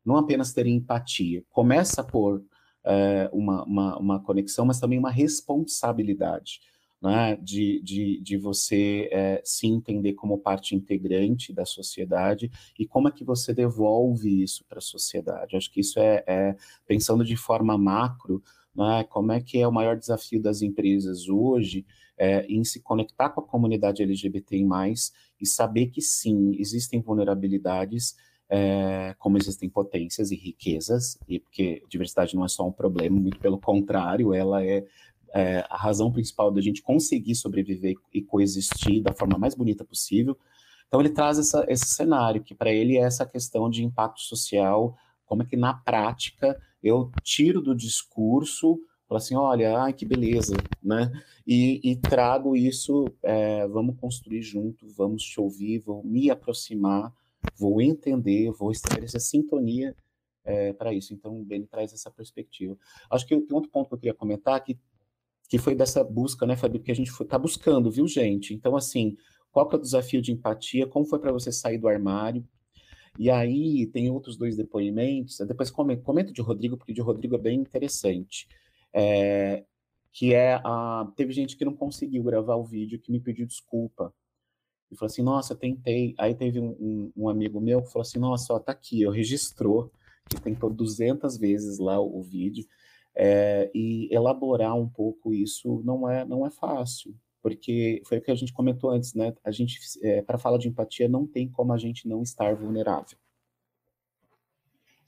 não 0.02 0.16
apenas 0.16 0.54
ter 0.54 0.66
empatia, 0.66 1.44
começa 1.50 2.02
por 2.02 2.42
é, 2.84 3.28
uma, 3.32 3.64
uma, 3.64 3.98
uma, 3.98 4.20
conexão, 4.20 4.64
mas 4.64 4.80
também 4.80 4.98
uma 4.98 5.10
responsabilidade. 5.10 6.60
Né, 7.00 7.36
de, 7.36 7.80
de, 7.80 8.20
de 8.20 8.36
você 8.36 9.08
é, 9.12 9.40
se 9.44 9.68
entender 9.68 10.14
como 10.14 10.36
parte 10.36 10.74
integrante 10.74 11.52
da 11.52 11.64
sociedade 11.64 12.50
e 12.76 12.84
como 12.84 13.06
é 13.06 13.12
que 13.12 13.22
você 13.22 13.54
devolve 13.54 14.42
isso 14.42 14.64
para 14.68 14.78
a 14.78 14.80
sociedade. 14.80 15.56
Acho 15.56 15.70
que 15.70 15.78
isso 15.78 16.00
é, 16.00 16.24
é, 16.26 16.56
pensando 16.88 17.24
de 17.24 17.36
forma 17.36 17.78
macro, 17.78 18.42
né? 18.78 19.04
Como 19.04 19.32
é 19.32 19.40
que 19.40 19.58
é 19.58 19.66
o 19.66 19.72
maior 19.72 19.96
desafio 19.96 20.40
das 20.40 20.62
empresas 20.62 21.28
hoje 21.28 21.84
é, 22.16 22.44
em 22.46 22.62
se 22.64 22.80
conectar 22.80 23.30
com 23.30 23.40
a 23.40 23.46
comunidade 23.46 24.02
LGBTI+, 24.02 24.64
e 25.40 25.46
saber 25.46 25.86
que 25.86 26.00
sim, 26.00 26.52
existem 26.58 27.00
vulnerabilidades, 27.00 28.16
é, 28.48 29.14
como 29.18 29.36
existem 29.36 29.68
potências 29.68 30.30
e 30.30 30.36
riquezas, 30.36 31.18
e 31.28 31.38
porque 31.38 31.82
diversidade 31.88 32.34
não 32.34 32.44
é 32.44 32.48
só 32.48 32.66
um 32.66 32.72
problema, 32.72 33.20
muito 33.20 33.38
pelo 33.38 33.58
contrário, 33.58 34.32
ela 34.32 34.64
é, 34.64 34.84
é 35.34 35.64
a 35.68 35.76
razão 35.76 36.10
principal 36.10 36.50
da 36.50 36.60
gente 36.60 36.82
conseguir 36.82 37.34
sobreviver 37.34 37.94
e 38.12 38.22
coexistir 38.22 39.02
da 39.02 39.12
forma 39.12 39.38
mais 39.38 39.54
bonita 39.54 39.84
possível. 39.84 40.36
Então 40.86 41.00
ele 41.00 41.10
traz 41.10 41.38
essa, 41.38 41.64
esse 41.68 41.86
cenário, 41.86 42.42
que 42.42 42.54
para 42.54 42.72
ele 42.72 42.96
é 42.96 43.02
essa 43.02 43.26
questão 43.26 43.68
de 43.68 43.84
impacto 43.84 44.20
social, 44.20 44.96
como 45.26 45.42
é 45.42 45.46
que 45.46 45.56
na 45.56 45.74
prática 45.74 46.58
eu 46.82 47.12
tiro 47.22 47.60
do 47.60 47.74
discurso, 47.74 48.80
falo 49.06 49.18
assim, 49.18 49.34
olha, 49.34 49.78
ai 49.78 49.92
que 49.92 50.06
beleza, 50.06 50.56
né? 50.82 51.10
E, 51.46 51.80
e 51.82 51.96
trago 51.96 52.56
isso, 52.56 53.06
é, 53.22 53.66
vamos 53.68 53.96
construir 53.98 54.42
junto, 54.42 54.86
vamos 54.96 55.22
te 55.22 55.38
ouvir, 55.38 55.80
vou 55.80 56.02
me 56.02 56.30
aproximar, 56.30 57.12
vou 57.56 57.80
entender, 57.80 58.50
vou 58.52 58.70
estabelecer 58.70 59.20
sintonia 59.20 59.94
é, 60.44 60.72
para 60.72 60.92
isso. 60.92 61.12
Então, 61.12 61.42
Beni 61.44 61.66
traz 61.66 61.92
essa 61.92 62.10
perspectiva. 62.10 62.76
Acho 63.10 63.26
que 63.26 63.38
tem 63.40 63.56
outro 63.56 63.70
ponto 63.70 63.88
que 63.88 63.94
eu 63.94 63.98
queria 63.98 64.14
comentar, 64.14 64.62
que, 64.62 64.78
que 65.48 65.58
foi 65.58 65.74
dessa 65.74 66.02
busca, 66.02 66.46
né, 66.46 66.56
Fabi, 66.56 66.78
que 66.78 66.90
a 66.90 66.94
gente 66.94 67.10
está 67.10 67.38
buscando, 67.38 67.90
viu, 67.90 68.06
gente? 68.06 68.54
Então, 68.54 68.76
assim, 68.76 69.16
qual 69.50 69.68
que 69.68 69.74
é 69.74 69.78
o 69.78 69.82
desafio 69.82 70.22
de 70.22 70.32
empatia? 70.32 70.86
Como 70.86 71.04
foi 71.06 71.18
para 71.18 71.32
você 71.32 71.50
sair 71.52 71.78
do 71.78 71.88
armário? 71.88 72.46
E 73.18 73.30
aí 73.30 73.86
tem 73.86 74.10
outros 74.10 74.36
dois 74.36 74.56
depoimentos, 74.56 75.38
depois 75.38 75.70
comento 75.70 76.32
de 76.32 76.40
Rodrigo, 76.40 76.76
porque 76.76 76.92
de 76.92 77.00
Rodrigo 77.00 77.34
é 77.34 77.38
bem 77.38 77.58
interessante. 77.58 78.46
É, 78.92 79.64
que 80.12 80.34
é 80.34 80.60
a. 80.64 81.10
Teve 81.16 81.32
gente 81.32 81.56
que 81.56 81.64
não 81.64 81.74
conseguiu 81.74 82.22
gravar 82.22 82.56
o 82.56 82.64
vídeo 82.64 82.98
que 82.98 83.10
me 83.10 83.20
pediu 83.20 83.46
desculpa. 83.46 84.14
E 84.90 84.96
falou 84.96 85.10
assim: 85.10 85.22
nossa, 85.22 85.54
tentei. 85.54 86.14
Aí 86.18 86.34
teve 86.34 86.60
um, 86.60 86.70
um, 86.80 87.12
um 87.16 87.28
amigo 87.28 87.60
meu 87.60 87.82
que 87.82 87.92
falou 87.92 88.02
assim: 88.02 88.18
nossa, 88.18 88.52
ó, 88.54 88.58
tá 88.58 88.72
aqui, 88.72 89.02
eu 89.02 89.10
registrou, 89.10 89.92
que 90.28 90.40
tentou 90.40 90.70
200 90.70 91.36
vezes 91.36 91.78
lá 91.78 92.00
o, 92.00 92.18
o 92.18 92.22
vídeo. 92.22 92.66
É, 93.14 93.70
e 93.74 94.08
elaborar 94.14 94.76
um 94.76 94.88
pouco 94.88 95.34
isso 95.34 95.82
não 95.84 96.08
é, 96.08 96.24
não 96.24 96.46
é 96.46 96.50
fácil 96.50 97.14
porque 97.42 98.02
foi 98.04 98.18
o 98.18 98.20
que 98.20 98.30
a 98.30 98.34
gente 98.34 98.52
comentou 98.52 98.90
antes, 98.90 99.14
né? 99.14 99.32
A 99.44 99.50
gente, 99.50 99.78
é, 100.02 100.22
para 100.22 100.38
falar 100.38 100.58
de 100.58 100.68
empatia, 100.68 101.08
não 101.08 101.26
tem 101.26 101.48
como 101.48 101.72
a 101.72 101.78
gente 101.78 102.06
não 102.08 102.22
estar 102.22 102.54
vulnerável. 102.54 103.16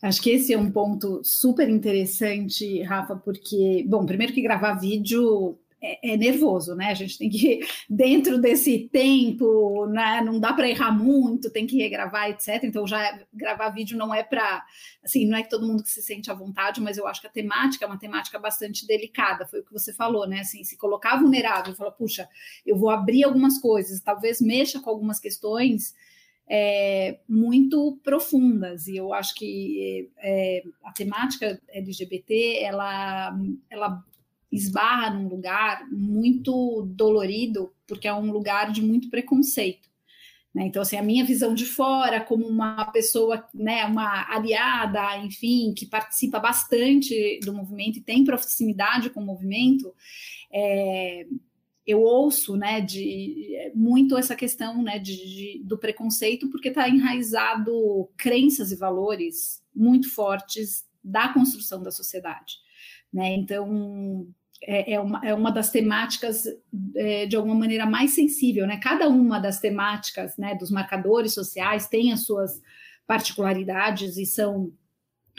Acho 0.03 0.23
que 0.23 0.31
esse 0.31 0.53
é 0.53 0.59
um 0.59 0.71
ponto 0.71 1.21
super 1.23 1.69
interessante, 1.69 2.83
Rafa, 2.83 3.17
porque, 3.17 3.85
bom, 3.87 4.07
primeiro 4.07 4.33
que 4.33 4.41
gravar 4.41 4.75
vídeo 4.75 5.59
é, 5.83 6.13
é, 6.13 6.17
nervoso, 6.17 6.75
né? 6.75 6.91
A 6.91 6.95
gente 6.95 7.17
tem 7.17 7.31
que, 7.31 7.61
dentro 7.89 8.39
desse 8.39 8.89
tempo, 8.93 9.87
né? 9.87 10.21
não 10.21 10.39
dá 10.39 10.53
para 10.53 10.69
errar 10.69 10.93
muito, 10.93 11.51
tem 11.51 11.67
que 11.67 11.79
regravar, 11.79 12.29
etc. 12.29 12.63
Então, 12.65 12.87
já 12.87 13.19
gravar 13.33 13.71
vídeo 13.71 13.97
não 13.97 14.15
é 14.15 14.23
para, 14.23 14.65
assim, 15.03 15.27
não 15.27 15.39
é 15.39 15.43
que 15.43 15.49
todo 15.49 15.67
mundo 15.67 15.83
que 15.83 15.91
se 15.91 16.03
sente 16.03 16.31
à 16.31 16.35
vontade, 16.35 16.81
mas 16.81 16.99
eu 16.99 17.07
acho 17.07 17.21
que 17.21 17.27
a 17.27 17.31
temática 17.31 17.85
é 17.85 17.89
uma 17.89 17.99
temática 17.99 18.39
bastante 18.39 18.87
delicada, 18.87 19.47
foi 19.47 19.61
o 19.61 19.65
que 19.65 19.73
você 19.73 19.93
falou, 19.93 20.29
né? 20.29 20.41
Assim, 20.41 20.63
se 20.65 20.77
colocar 20.77 21.17
vulnerável, 21.17 21.75
falar, 21.75 21.93
puxa, 21.93 22.29
eu 22.67 22.77
vou 22.77 22.91
abrir 22.91 23.25
algumas 23.25 23.59
coisas, 23.59 24.01
talvez 24.01 24.41
mexa 24.41 24.81
com 24.81 24.91
algumas 24.91 25.19
questões. 25.19 25.95
É, 26.53 27.21
muito 27.29 28.01
profundas 28.03 28.89
e 28.89 28.97
eu 28.97 29.15
acho 29.15 29.37
que 29.37 30.11
é, 30.19 30.65
a 30.83 30.91
temática 30.91 31.63
LGBT 31.69 32.65
ela, 32.65 33.39
ela 33.71 34.05
esbarra 34.51 35.11
num 35.11 35.29
lugar 35.29 35.87
muito 35.91 36.83
dolorido, 36.95 37.73
porque 37.87 38.09
é 38.09 38.15
um 38.15 38.31
lugar 38.31 38.73
de 38.73 38.83
muito 38.83 39.09
preconceito. 39.09 39.89
Né? 40.55 40.65
Então, 40.65 40.83
assim, 40.83 40.97
a 40.97 41.03
minha 41.03 41.25
visão 41.25 41.55
de 41.55 41.65
fora, 41.65 42.21
como 42.21 42.47
uma 42.47 42.85
pessoa, 42.87 43.47
né, 43.55 43.85
uma 43.87 44.29
aliada, 44.35 45.19
enfim, 45.19 45.73
que 45.77 45.87
participa 45.87 46.41
bastante 46.41 47.39
do 47.45 47.55
movimento 47.55 47.99
e 47.99 48.03
tem 48.03 48.25
proximidade 48.25 49.11
com 49.11 49.21
o 49.21 49.27
movimento, 49.27 49.95
é, 50.53 51.27
eu 51.87 52.03
ouço, 52.03 52.57
né, 52.57 52.81
de 52.81 53.71
muito 53.75 54.17
essa 54.17 54.35
questão, 54.35 54.83
né, 54.83 54.99
de, 54.99 55.17
de 55.17 55.63
do 55.65 55.79
preconceito, 55.79 56.51
porque 56.51 56.69
está 56.69 56.89
enraizado 56.89 58.09
crenças 58.17 58.73
e 58.73 58.77
valores 58.77 59.63
muito 59.75 60.13
fortes 60.13 60.85
da 61.03 61.33
construção 61.33 61.83
da 61.83 61.91
sociedade. 61.91 62.55
Né? 63.13 63.35
Então, 63.35 64.27
é, 64.63 64.95
é, 64.95 65.01
uma, 65.01 65.21
é 65.27 65.35
uma 65.35 65.51
das 65.51 65.71
temáticas 65.71 66.45
é, 66.95 67.27
de 67.27 67.37
alguma 67.37 67.55
maneira 67.55 67.87
mais 67.87 68.15
sensível, 68.15 68.67
né? 68.67 68.79
Cada 68.79 69.09
uma 69.09 69.39
das 69.39 69.59
temáticas, 69.59 70.37
né, 70.37 70.55
dos 70.55 70.71
marcadores 70.71 71.33
sociais 71.33 71.89
tem 71.89 72.13
as 72.13 72.25
suas 72.25 72.61
particularidades 73.07 74.17
e 74.17 74.27
são 74.27 74.73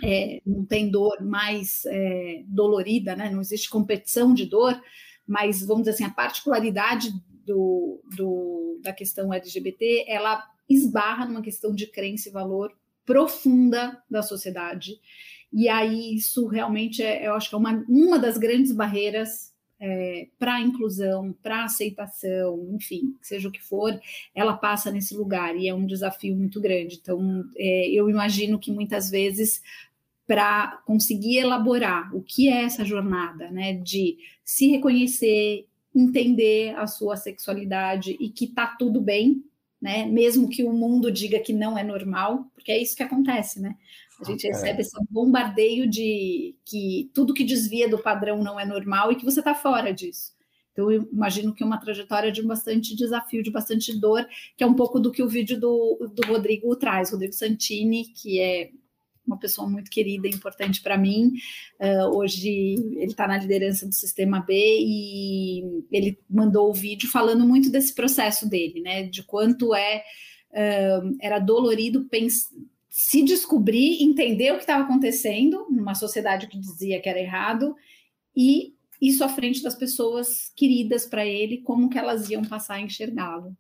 é, 0.04 0.42
não 0.46 0.66
tem 0.66 0.90
dor 0.90 1.22
mais 1.22 1.86
é, 1.86 2.44
dolorida, 2.48 3.16
né? 3.16 3.30
Não 3.30 3.42
existe 3.42 3.70
competição 3.70 4.34
de 4.34 4.46
dor, 4.46 4.82
mas 5.28 5.66
vamos 5.66 5.84
dizer 5.84 5.92
assim 5.92 6.06
a 6.06 6.10
particularidade 6.10 7.12
do, 7.46 8.02
do, 8.16 8.80
da 8.82 8.92
questão 8.92 9.32
LGBT 9.32 10.06
ela 10.08 10.44
esbarra 10.70 11.26
numa 11.26 11.42
questão 11.42 11.76
de 11.76 11.86
crença 11.86 12.30
e 12.30 12.32
valor 12.32 12.76
profunda 13.06 14.02
da 14.10 14.22
sociedade 14.24 15.00
e 15.52 15.68
aí 15.68 16.16
isso 16.16 16.48
realmente 16.48 17.04
é, 17.04 17.28
eu 17.28 17.34
acho 17.34 17.50
que 17.50 17.56
é 17.56 17.58
uma, 17.58 17.84
uma 17.88 18.18
das 18.18 18.38
grandes 18.38 18.72
barreiras 18.72 19.52
é, 19.80 20.28
para 20.38 20.56
a 20.56 20.62
inclusão, 20.62 21.36
para 21.42 21.62
a 21.62 21.66
aceitação, 21.66 22.70
enfim, 22.72 23.16
seja 23.22 23.50
o 23.50 23.52
que 23.52 23.62
for, 23.62 24.00
ela 24.36 24.56
passa 24.56 24.92
nesse 24.92 25.16
lugar 25.16 25.56
e 25.56 25.68
é 25.68 25.74
um 25.74 25.88
desafio 25.88 26.36
muito 26.36 26.62
grande. 26.62 27.00
Então, 27.02 27.44
é, 27.58 27.90
eu 27.90 28.08
imagino 28.10 28.60
que 28.60 28.72
muitas 28.72 29.10
vezes 29.10 29.62
para 30.28 30.82
conseguir 30.86 31.40
elaborar 31.40 32.16
o 32.16 32.22
que 32.22 32.48
é 32.48 32.64
essa 32.64 32.86
jornada, 32.86 33.50
né, 33.52 33.74
de 33.74 34.18
se 34.46 34.70
reconhecer, 34.70 35.66
entender 35.94 36.74
a 36.78 36.88
sua 36.88 37.18
sexualidade 37.18 38.16
e 38.20 38.30
que 38.30 38.48
tá 38.48 38.68
tudo 38.68 39.02
bem, 39.02 39.44
né, 39.82 40.06
mesmo 40.06 40.48
que 40.48 40.64
o 40.64 40.72
mundo 40.72 41.12
diga 41.12 41.40
que 41.40 41.52
não 41.52 41.78
é 41.78 41.84
normal, 41.84 42.46
porque 42.54 42.72
é 42.72 42.82
isso 42.82 42.96
que 42.96 43.04
acontece, 43.04 43.60
né? 43.60 43.76
A 44.22 44.24
gente 44.24 44.48
recebe 44.48 44.78
é. 44.78 44.82
esse 44.82 44.96
bombardeio 45.10 45.90
de 45.90 46.56
que 46.64 47.10
tudo 47.14 47.34
que 47.34 47.44
desvia 47.44 47.90
do 47.90 47.98
padrão 47.98 48.44
não 48.44 48.60
é 48.60 48.66
normal 48.66 49.12
e 49.12 49.16
que 49.16 49.26
você 49.26 49.40
está 49.40 49.56
fora 49.56 49.92
disso. 49.92 50.34
Então, 50.72 50.92
eu 50.92 51.10
imagino 51.12 51.54
que 51.54 51.64
é 51.64 51.66
uma 51.66 51.80
trajetória 51.80 52.32
de 52.32 52.42
bastante 52.44 52.96
desafio, 52.96 53.44
de 53.44 53.52
bastante 53.52 54.00
dor, 54.00 54.26
que 54.56 54.64
é 54.64 54.68
um 54.68 54.76
pouco 54.76 55.00
do 55.00 55.12
que 55.12 55.24
o 55.24 55.28
vídeo 55.28 55.60
do, 55.60 56.12
do 56.14 56.28
Rodrigo 56.28 56.74
traz, 56.76 57.12
Rodrigo 57.12 57.34
Santini, 57.34 58.06
que 58.06 58.40
é 58.40 58.70
uma 59.26 59.38
pessoa 59.38 59.70
muito 59.70 59.90
querida 59.90 60.28
e 60.28 60.32
importante 60.32 60.82
para 60.82 60.98
mim. 60.98 61.34
Uh, 61.80 62.16
hoje 62.16 62.50
ele 62.50 63.12
está 63.12 63.28
na 63.28 63.38
liderança 63.38 63.88
do 63.88 63.94
Sistema 63.94 64.40
B 64.40 64.54
e 64.56 65.84
ele 65.92 66.20
mandou 66.30 66.70
o 66.70 66.74
vídeo 66.74 67.10
falando 67.10 67.48
muito 67.48 67.70
desse 67.70 67.94
processo 67.94 68.50
dele, 68.50 68.82
né? 68.82 69.04
De 69.04 69.24
quanto 69.24 69.74
é 69.76 70.04
uh, 70.52 71.16
era 71.22 71.40
dolorido 71.40 72.08
se 72.90 73.24
descobrir, 73.24 74.04
entender 74.04 74.52
o 74.52 74.56
que 74.56 74.62
estava 74.62 74.84
acontecendo 74.84 75.66
numa 75.70 75.96
sociedade 75.96 76.48
que 76.48 76.60
dizia 76.60 77.00
que 77.00 77.08
era 77.08 77.20
errado 77.20 77.76
e 78.36 78.76
isso 79.02 79.24
à 79.24 79.30
frente 79.30 79.64
das 79.64 79.76
pessoas 79.76 80.52
queridas 80.56 81.08
para 81.08 81.26
ele, 81.26 81.60
como 81.60 81.90
que 81.90 81.98
elas 81.98 82.30
iam 82.30 82.44
passar 82.44 82.76
a 82.76 82.82
enxergá-lo. 82.82 83.58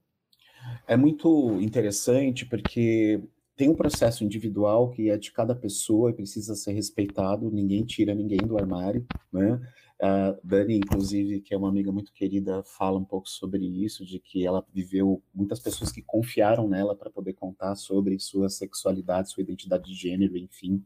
É 0.88 0.96
muito 0.96 1.60
interessante 1.60 2.46
porque 2.46 3.20
tem 3.56 3.70
um 3.70 3.76
processo 3.76 4.24
individual 4.24 4.90
que 4.90 5.10
é 5.10 5.18
de 5.18 5.32
cada 5.32 5.54
pessoa 5.54 6.10
e 6.10 6.14
precisa 6.14 6.56
ser 6.56 6.74
respeitado, 6.74 7.52
ninguém 7.52 7.86
tira 7.86 8.16
ninguém 8.16 8.40
do 8.40 8.58
armário, 8.58 9.06
né? 9.32 9.60
A 10.02 10.36
Dani, 10.44 10.78
inclusive, 10.78 11.42
que 11.42 11.54
é 11.54 11.58
uma 11.58 11.70
amiga 11.70 11.92
muito 11.92 12.12
querida, 12.12 12.64
fala 12.64 12.98
um 12.98 13.06
pouco 13.06 13.30
sobre 13.30 13.64
isso, 13.64 14.04
de 14.04 14.20
que 14.20 14.46
ela 14.46 14.66
viveu 14.74 15.22
muitas 15.32 15.60
pessoas 15.60 15.92
que 15.92 16.02
confiaram 16.02 16.68
nela 16.68 16.96
para 16.96 17.12
poder 17.12 17.34
contar 17.34 17.76
sobre 17.76 18.18
sua 18.18 18.50
sexualidade, 18.50 19.30
sua 19.30 19.44
identidade 19.44 19.84
de 19.84 19.94
gênero, 19.94 20.36
enfim, 20.36 20.84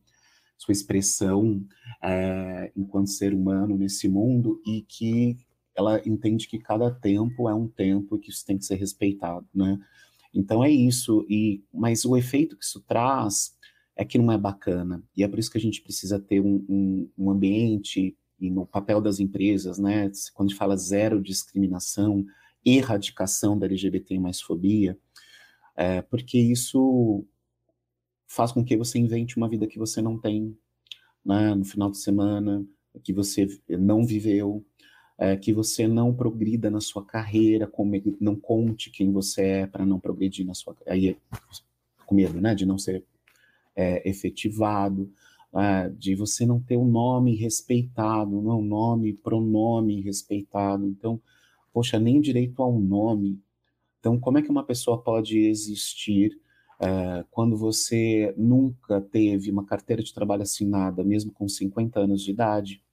sua 0.58 0.73
expressão 0.73 1.65
é, 2.04 2.73
enquanto 2.75 3.10
ser 3.10 3.34
humano 3.34 3.78
nesse 3.78 4.10
mundo 4.10 4.62
e 4.65 4.82
que 4.82 5.38
ela 5.73 6.01
entende 6.06 6.47
que 6.47 6.60
cada 6.60 6.91
tempo 6.91 7.49
é 7.49 7.54
um 7.54 7.67
tempo 7.67 8.15
e 8.15 8.19
que 8.19 8.32
isso 8.32 8.45
tem 8.45 8.58
que 8.58 8.65
ser 8.65 8.75
respeitado, 8.75 9.47
né? 9.54 9.80
Então 10.36 10.62
é 10.62 10.69
isso, 10.69 11.26
e 11.30 11.63
mas 11.74 12.04
o 12.04 12.17
efeito 12.17 12.58
que 12.58 12.65
isso 12.65 12.82
traz 12.82 13.56
é 13.95 14.04
que 14.04 14.17
não 14.17 14.32
é 14.32 14.38
bacana, 14.38 15.02
e 15.15 15.24
é 15.24 15.28
por 15.28 15.39
isso 15.39 15.50
que 15.50 15.58
a 15.58 15.62
gente 15.62 15.82
precisa 15.82 16.19
ter 16.19 16.41
um, 16.41 16.65
um, 16.67 17.10
um 17.17 17.32
ambiente, 17.32 18.17
e 18.38 18.52
no 18.52 18.65
papel 18.65 19.00
das 19.00 19.21
empresas, 19.21 19.80
né, 19.80 20.12
quando 20.34 20.50
a 20.50 20.52
gente 20.52 20.58
fala 20.58 20.76
zero 20.76 21.21
discriminação, 21.21 22.26
erradicação 22.65 23.58
da 23.58 23.65
LGBT 23.65 24.19
mais 24.19 24.41
fobia, 24.41 25.00
é, 25.78 26.02
porque 26.02 26.38
isso 26.38 27.26
faz 28.28 28.52
com 28.52 28.65
que 28.65 28.76
você 28.76 29.00
invente 29.00 29.38
uma 29.38 29.48
vida 29.48 29.67
que 29.67 29.80
você 29.80 30.02
não 30.02 30.19
tem, 30.19 30.58
né, 31.24 31.56
no 31.56 31.63
final 31.63 31.89
de 31.89 31.98
semana, 31.98 32.65
que 33.02 33.13
você 33.13 33.48
não 33.69 34.06
viveu, 34.06 34.65
é, 35.17 35.36
que 35.38 35.54
você 35.54 35.88
não 35.88 36.13
progrida 36.13 36.69
na 36.69 36.82
sua 36.82 37.06
carreira, 37.06 37.67
com, 37.67 37.89
não 38.19 38.36
conte 38.36 38.89
quem 38.89 39.12
você 39.12 39.41
é 39.41 39.67
para 39.67 39.86
não 39.86 39.99
progredir 39.99 40.45
na 40.45 40.54
sua 40.54 40.75
aí 40.88 41.17
com 42.06 42.15
medo, 42.15 42.39
né, 42.39 42.54
de 42.54 42.65
não 42.65 42.78
ser 42.78 43.04
é, 43.75 44.08
efetivado, 44.08 45.12
é, 45.54 45.89
de 45.89 46.15
você 46.15 46.45
não 46.45 46.60
ter 46.60 46.78
um 46.78 46.86
nome 46.86 47.36
respeitado, 47.36 48.41
não 48.41 48.60
um 48.60 48.65
nome, 48.65 49.13
pronome 49.13 50.01
respeitado. 50.01 50.86
Então, 50.86 51.19
poxa, 51.73 51.99
nem 51.99 52.21
direito 52.21 52.62
a 52.62 52.67
um 52.67 52.80
nome. 52.80 53.39
Então, 53.99 54.19
como 54.19 54.38
é 54.38 54.41
que 54.41 54.51
uma 54.51 54.63
pessoa 54.63 55.01
pode 55.01 55.39
existir 55.39 56.39
é, 56.80 57.25
quando 57.32 57.58
você 57.58 58.34
nunca 58.38 59.01
teve 59.01 59.49
uma 59.49 59.65
carteira 59.65 60.04
de 60.04 60.13
trabalho 60.13 60.43
assinada, 60.43 61.04
mesmo 61.04 61.32
com 61.32 61.47
50 61.47 62.01
anos 62.01 62.21
de 62.21 62.32
idade? 62.32 62.85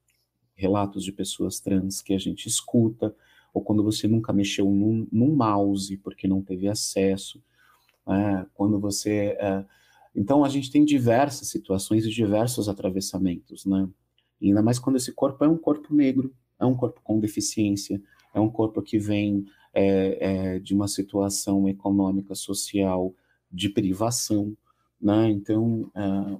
Relatos 0.54 1.04
de 1.04 1.12
pessoas 1.12 1.60
trans 1.60 2.02
que 2.02 2.14
a 2.14 2.18
gente 2.18 2.46
escuta, 2.46 3.14
ou 3.52 3.62
quando 3.62 3.82
você 3.82 4.08
nunca 4.08 4.32
mexeu 4.32 4.66
num, 4.66 5.06
num 5.12 5.34
mouse 5.34 5.96
porque 5.98 6.26
não 6.26 6.42
teve 6.42 6.68
acesso, 6.68 7.42
é, 8.06 8.46
quando 8.54 8.78
você. 8.78 9.36
É, 9.38 9.64
então, 10.14 10.44
a 10.44 10.48
gente 10.48 10.70
tem 10.70 10.84
diversas 10.84 11.48
situações 11.48 12.04
e 12.04 12.10
diversos 12.10 12.68
atravessamentos, 12.68 13.64
né? 13.64 13.88
Ainda 14.42 14.62
mais 14.62 14.78
quando 14.78 14.96
esse 14.96 15.12
corpo 15.12 15.44
é 15.44 15.48
um 15.48 15.56
corpo 15.56 15.94
negro, 15.94 16.34
é 16.58 16.66
um 16.66 16.74
corpo 16.74 17.00
com 17.02 17.20
deficiência, 17.20 18.02
é 18.34 18.40
um 18.40 18.50
corpo 18.50 18.82
que 18.82 18.98
vem 18.98 19.44
é, 19.72 20.54
é, 20.54 20.58
de 20.58 20.74
uma 20.74 20.88
situação 20.88 21.68
econômica, 21.68 22.34
social, 22.34 23.14
de 23.50 23.68
privação, 23.68 24.56
né? 25.00 25.30
Então, 25.30 25.90
é, 25.94 26.38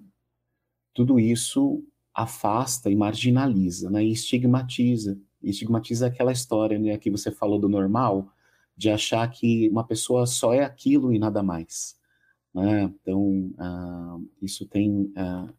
tudo 0.92 1.18
isso 1.18 1.83
afasta 2.14 2.90
e 2.90 2.96
marginaliza, 2.96 3.90
né? 3.90 4.05
E 4.05 4.12
estigmatiza. 4.12 5.18
Estigmatiza 5.42 6.07
aquela 6.07 6.33
história, 6.33 6.79
né, 6.79 6.96
que 6.98 7.11
você 7.11 7.31
falou 7.31 7.59
do 7.59 7.68
normal, 7.68 8.29
de 8.77 8.90
achar 8.90 9.29
que 9.29 9.68
uma 9.68 9.85
pessoa 9.85 10.27
só 10.27 10.53
é 10.55 10.64
aquilo 10.64 11.12
e 11.12 11.18
nada 11.18 11.42
mais. 11.42 11.96
Né? 12.55 12.85
Então, 12.85 13.51
uh, 13.59 14.29
isso 14.40 14.66
tem. 14.66 15.12
Uh, 15.16 15.53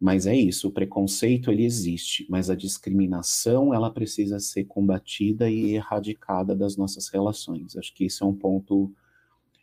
mas 0.00 0.26
é 0.26 0.36
isso, 0.36 0.68
o 0.68 0.70
preconceito 0.70 1.50
ele 1.50 1.64
existe, 1.64 2.24
mas 2.30 2.48
a 2.48 2.54
discriminação 2.54 3.74
ela 3.74 3.90
precisa 3.90 4.38
ser 4.38 4.64
combatida 4.64 5.50
e 5.50 5.74
erradicada 5.74 6.54
das 6.54 6.76
nossas 6.76 7.08
relações. 7.08 7.76
Acho 7.76 7.92
que 7.92 8.04
isso 8.04 8.22
é 8.22 8.26
um 8.26 8.34
ponto. 8.34 8.92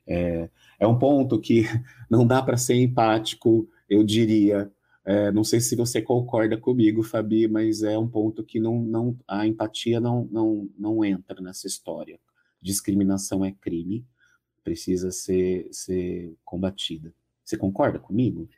É, 0.08 0.50
é 0.78 0.86
um 0.86 1.00
ponto 1.00 1.40
que 1.40 1.64
não 2.10 2.28
dá 2.28 2.42
para 2.42 2.58
ser 2.58 2.76
empático, 2.76 3.68
eu 3.90 4.04
diria, 4.04 4.72
é, 5.06 5.32
não 5.32 5.44
sei 5.44 5.62
se 5.62 5.76
você 5.76 6.02
concorda 6.02 6.58
comigo, 6.58 7.04
Fabi, 7.04 7.48
mas 7.48 7.84
é 7.84 7.96
um 7.98 8.08
ponto 8.08 8.44
que 8.44 8.60
não, 8.60 8.82
não, 8.82 9.16
a 9.28 9.46
empatia 9.46 10.00
não, 10.00 10.28
não, 10.32 10.68
não 10.78 11.06
entra 11.06 11.40
nessa 11.42 11.68
história. 11.68 12.20
Discriminação 12.60 13.46
é 13.46 13.52
crime, 13.52 14.04
precisa 14.64 15.12
ser, 15.12 15.68
ser 15.72 16.34
combatida. 16.44 17.14
Você 17.44 17.56
concorda 17.56 18.00
comigo? 18.00 18.50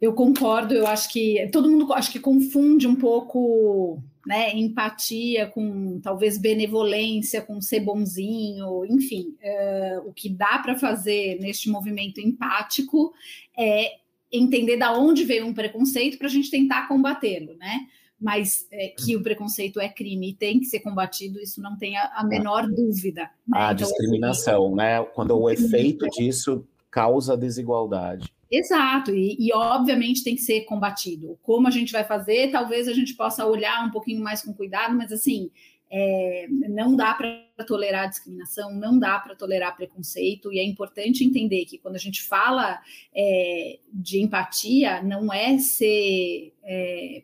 Eu 0.00 0.12
concordo, 0.12 0.72
eu 0.74 0.86
acho 0.86 1.12
que 1.12 1.48
todo 1.52 1.70
mundo 1.70 1.92
acho 1.92 2.12
que 2.12 2.20
confunde 2.20 2.86
um 2.86 2.96
pouco 2.96 4.00
né, 4.26 4.52
empatia 4.56 5.46
com 5.46 6.00
talvez 6.00 6.38
benevolência, 6.38 7.42
com 7.42 7.60
ser 7.60 7.80
bonzinho, 7.80 8.84
enfim. 8.86 9.36
Uh, 9.42 10.08
o 10.08 10.12
que 10.12 10.28
dá 10.28 10.58
para 10.58 10.78
fazer 10.78 11.38
neste 11.40 11.68
movimento 11.68 12.20
empático 12.20 13.12
é 13.56 14.01
entender 14.32 14.76
da 14.76 14.96
onde 14.96 15.24
veio 15.24 15.46
um 15.46 15.52
preconceito 15.52 16.16
para 16.18 16.26
a 16.26 16.30
gente 16.30 16.50
tentar 16.50 16.88
combatê-lo, 16.88 17.54
né? 17.56 17.86
Mas 18.20 18.66
é, 18.70 18.88
que 18.88 19.16
o 19.16 19.22
preconceito 19.22 19.80
é 19.80 19.88
crime 19.88 20.30
e 20.30 20.34
tem 20.34 20.60
que 20.60 20.66
ser 20.66 20.80
combatido, 20.80 21.40
isso 21.40 21.60
não 21.60 21.76
tem 21.76 21.96
a, 21.96 22.12
a 22.14 22.24
menor 22.24 22.66
dúvida. 22.68 23.22
Né? 23.46 23.58
A 23.58 23.72
então, 23.72 23.86
discriminação, 23.86 24.66
assim, 24.66 24.76
né? 24.76 25.02
Quando 25.14 25.36
o 25.36 25.50
efeito 25.50 26.06
disso 26.08 26.64
causa 26.90 27.36
desigualdade. 27.36 28.32
Exato, 28.50 29.14
e, 29.14 29.34
e, 29.40 29.50
obviamente 29.54 30.22
tem 30.22 30.36
que 30.36 30.42
ser 30.42 30.60
combatido. 30.66 31.38
Como 31.42 31.66
a 31.66 31.70
gente 31.70 31.90
vai 31.90 32.04
fazer, 32.04 32.50
talvez 32.50 32.86
a 32.86 32.92
gente 32.92 33.14
possa 33.14 33.46
olhar 33.46 33.82
um 33.86 33.90
pouquinho 33.90 34.22
mais 34.22 34.42
com 34.42 34.52
cuidado, 34.52 34.94
mas 34.94 35.10
assim, 35.10 35.50
é, 35.94 36.46
não 36.48 36.96
dá 36.96 37.12
para 37.12 37.44
tolerar 37.66 38.08
discriminação, 38.08 38.74
não 38.74 38.98
dá 38.98 39.18
para 39.18 39.36
tolerar 39.36 39.76
preconceito, 39.76 40.50
e 40.50 40.58
é 40.58 40.64
importante 40.64 41.22
entender 41.22 41.66
que 41.66 41.76
quando 41.76 41.96
a 41.96 41.98
gente 41.98 42.22
fala 42.22 42.80
é, 43.14 43.78
de 43.92 44.18
empatia, 44.18 45.02
não 45.02 45.30
é 45.30 45.58
ser 45.58 46.54
é, 46.64 47.22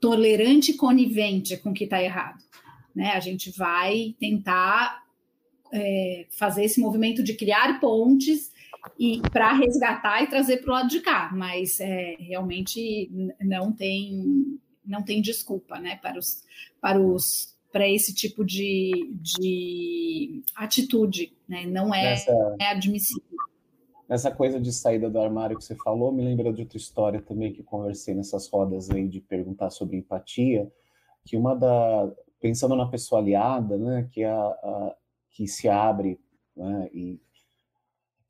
tolerante 0.00 0.70
e 0.70 0.76
conivente 0.76 1.56
com 1.56 1.70
o 1.70 1.74
que 1.74 1.84
está 1.84 2.00
errado. 2.00 2.40
Né? 2.94 3.10
A 3.10 3.20
gente 3.20 3.50
vai 3.50 4.14
tentar 4.20 5.04
é, 5.72 6.26
fazer 6.30 6.64
esse 6.64 6.80
movimento 6.80 7.20
de 7.20 7.34
criar 7.34 7.80
pontes 7.80 8.52
e 8.96 9.20
para 9.32 9.52
resgatar 9.52 10.22
e 10.22 10.28
trazer 10.28 10.58
para 10.58 10.70
o 10.70 10.74
lado 10.74 10.88
de 10.88 11.00
cá, 11.00 11.30
mas 11.34 11.80
é, 11.80 12.14
realmente 12.20 13.10
não 13.40 13.72
tem 13.72 14.60
não 14.84 15.02
tem 15.02 15.20
desculpa, 15.20 15.80
né, 15.80 15.96
para 15.96 16.16
os 16.16 16.44
para 16.80 17.00
os 17.00 17.55
para 17.76 17.86
esse 17.86 18.14
tipo 18.14 18.42
de, 18.42 19.14
de 19.20 20.42
atitude, 20.56 21.36
né? 21.46 21.66
Não 21.66 21.94
é, 21.94 22.04
Nessa... 22.04 22.56
é 22.58 22.70
admissível. 22.70 23.36
Essa 24.08 24.30
coisa 24.30 24.58
de 24.58 24.72
saída 24.72 25.10
do 25.10 25.20
armário 25.20 25.58
que 25.58 25.62
você 25.62 25.74
falou, 25.74 26.10
me 26.10 26.24
lembra 26.24 26.50
de 26.54 26.62
outra 26.62 26.78
história 26.78 27.20
também 27.20 27.52
que 27.52 27.62
conversei 27.62 28.14
nessas 28.14 28.48
rodas 28.48 28.88
aí 28.88 29.06
de 29.06 29.20
perguntar 29.20 29.68
sobre 29.68 29.98
empatia, 29.98 30.72
que 31.22 31.36
uma 31.36 31.54
da 31.54 32.10
pensando 32.40 32.74
na 32.74 32.86
pessoa 32.86 33.20
aliada, 33.20 33.76
né, 33.76 34.08
que 34.10 34.22
é 34.22 34.30
a, 34.30 34.46
a 34.46 34.96
que 35.32 35.46
se 35.46 35.68
abre, 35.68 36.18
né, 36.56 36.88
e 36.94 37.20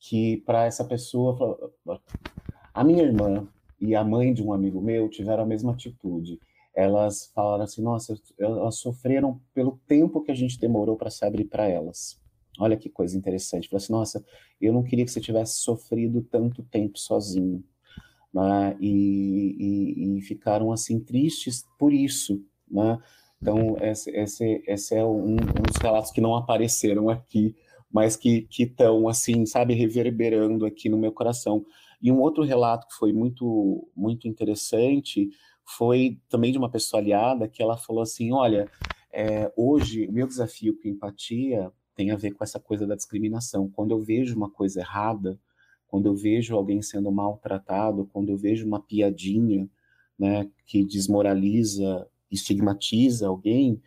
que 0.00 0.38
para 0.38 0.64
essa 0.64 0.84
pessoa 0.84 1.72
a 2.74 2.82
minha 2.82 3.04
irmã 3.04 3.46
e 3.80 3.94
a 3.94 4.02
mãe 4.02 4.34
de 4.34 4.42
um 4.42 4.52
amigo 4.52 4.80
meu 4.80 5.08
tiveram 5.08 5.44
a 5.44 5.46
mesma 5.46 5.70
atitude 5.70 6.40
elas 6.76 7.32
falaram 7.34 7.64
assim: 7.64 7.82
nossa, 7.82 8.14
elas 8.38 8.76
sofreram 8.76 9.40
pelo 9.54 9.80
tempo 9.88 10.22
que 10.22 10.30
a 10.30 10.34
gente 10.34 10.60
demorou 10.60 10.94
para 10.94 11.10
se 11.10 11.24
abrir 11.24 11.46
para 11.46 11.66
elas. 11.66 12.20
Olha 12.58 12.76
que 12.76 12.90
coisa 12.90 13.16
interessante. 13.16 13.68
Falaram 13.68 13.82
assim: 13.82 13.92
nossa, 13.92 14.24
eu 14.60 14.72
não 14.74 14.82
queria 14.82 15.04
que 15.04 15.10
você 15.10 15.20
tivesse 15.20 15.60
sofrido 15.60 16.22
tanto 16.30 16.62
tempo 16.62 16.98
sozinho. 16.98 17.64
Né? 18.32 18.76
E, 18.78 19.56
e, 19.58 20.18
e, 20.18 20.20
ficaram 20.20 20.70
assim 20.70 21.00
tristes 21.00 21.64
por 21.78 21.94
isso. 21.94 22.44
Né? 22.70 22.98
Então, 23.40 23.76
esse, 23.80 24.10
esse, 24.10 24.62
esse 24.66 24.94
é 24.94 25.04
um, 25.04 25.32
um, 25.32 25.36
dos 25.36 25.76
relatos 25.80 26.10
que 26.10 26.20
não 26.20 26.36
apareceram 26.36 27.08
aqui, 27.08 27.54
mas 27.90 28.16
que 28.16 28.46
estão, 28.50 29.08
assim, 29.08 29.46
sabe, 29.46 29.72
reverberando 29.72 30.66
aqui 30.66 30.90
no 30.90 30.98
meu 30.98 31.12
coração. 31.12 31.64
E 32.02 32.12
um 32.12 32.20
outro 32.20 32.44
relato 32.44 32.86
que 32.88 32.94
foi 32.94 33.12
muito, 33.12 33.88
muito 33.96 34.28
interessante 34.28 35.30
foi 35.66 36.20
também 36.28 36.52
de 36.52 36.58
uma 36.58 36.70
pessoa 36.70 37.00
aliada, 37.00 37.48
que 37.48 37.62
ela 37.62 37.76
falou 37.76 38.02
assim, 38.02 38.32
olha, 38.32 38.70
é, 39.12 39.52
hoje 39.56 40.06
o 40.06 40.12
meu 40.12 40.26
desafio 40.26 40.78
com 40.80 40.88
empatia 40.88 41.72
tem 41.94 42.10
a 42.10 42.16
ver 42.16 42.32
com 42.32 42.44
essa 42.44 42.60
coisa 42.60 42.86
da 42.86 42.94
discriminação. 42.94 43.68
Quando 43.70 43.92
eu 43.92 44.00
vejo 44.00 44.36
uma 44.36 44.50
coisa 44.50 44.80
errada, 44.80 45.38
quando 45.88 46.06
eu 46.06 46.14
vejo 46.14 46.54
alguém 46.54 46.82
sendo 46.82 47.10
maltratado, 47.10 48.08
quando 48.12 48.28
eu 48.28 48.36
vejo 48.36 48.66
uma 48.66 48.80
piadinha, 48.80 49.68
né, 50.18 50.48
que 50.66 50.84
desmoraliza, 50.84 52.06
estigmatiza 52.30 53.28
alguém, 53.28 53.80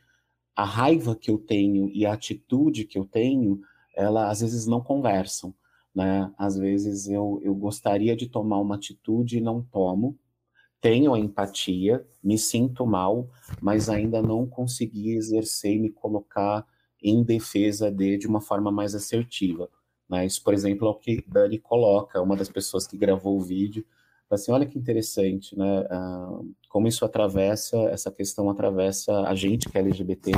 a 0.56 0.66
raiva 0.66 1.16
que 1.16 1.32
eu 1.32 1.38
tenho 1.38 1.90
e 1.90 2.06
a 2.06 2.14
atitude 2.14 2.86
que 2.86 2.98
eu 2.98 3.06
tenho, 3.06 3.62
ela 3.96 4.30
às 4.30 4.42
vezes 4.42 4.66
não 4.66 4.82
conversam, 4.82 5.54
né? 5.96 6.32
Às 6.38 6.58
vezes 6.58 7.08
eu, 7.08 7.40
eu 7.44 7.56
gostaria 7.56 8.16
de 8.16 8.28
tomar 8.28 8.60
uma 8.60 8.76
atitude 8.76 9.38
e 9.38 9.42
não 9.42 9.62
tomo, 9.62 10.18
tenho 10.82 11.14
a 11.14 11.20
empatia, 11.20 12.06
me 12.24 12.38
sinto 12.38 12.86
mal, 12.86 13.30
mas 13.62 13.90
ainda 13.90 14.22
não 14.22 14.46
consegui 14.46 15.12
exercer 15.12 15.76
e 15.76 15.80
me 15.80 15.90
colocar 15.90 16.66
em 17.02 17.24
defesa 17.24 17.92
de 17.92 18.18
de 18.18 18.28
uma 18.28 18.42
forma 18.42 18.72
mais 18.72 18.96
assertiva. 18.96 19.70
Né? 20.10 20.26
Isso, 20.26 20.44
por 20.44 20.54
exemplo, 20.54 20.88
é 20.88 20.92
o 20.92 20.96
que 20.96 21.24
Dani 21.28 21.60
coloca, 21.60 22.22
uma 22.22 22.36
das 22.36 22.50
pessoas 22.50 22.88
que 22.88 22.98
gravou 22.98 23.38
o 23.38 23.42
vídeo, 23.42 23.86
assim, 24.30 24.52
olha 24.52 24.66
que 24.66 24.78
interessante, 24.78 25.58
né? 25.58 25.86
Ah, 25.90 26.40
como 26.70 26.88
isso 26.88 27.04
atravessa, 27.04 27.78
essa 27.90 28.12
questão 28.12 28.50
atravessa 28.50 29.22
a 29.22 29.34
gente 29.34 29.68
que 29.68 29.78
é 29.78 29.82
LGBT, 29.82 30.32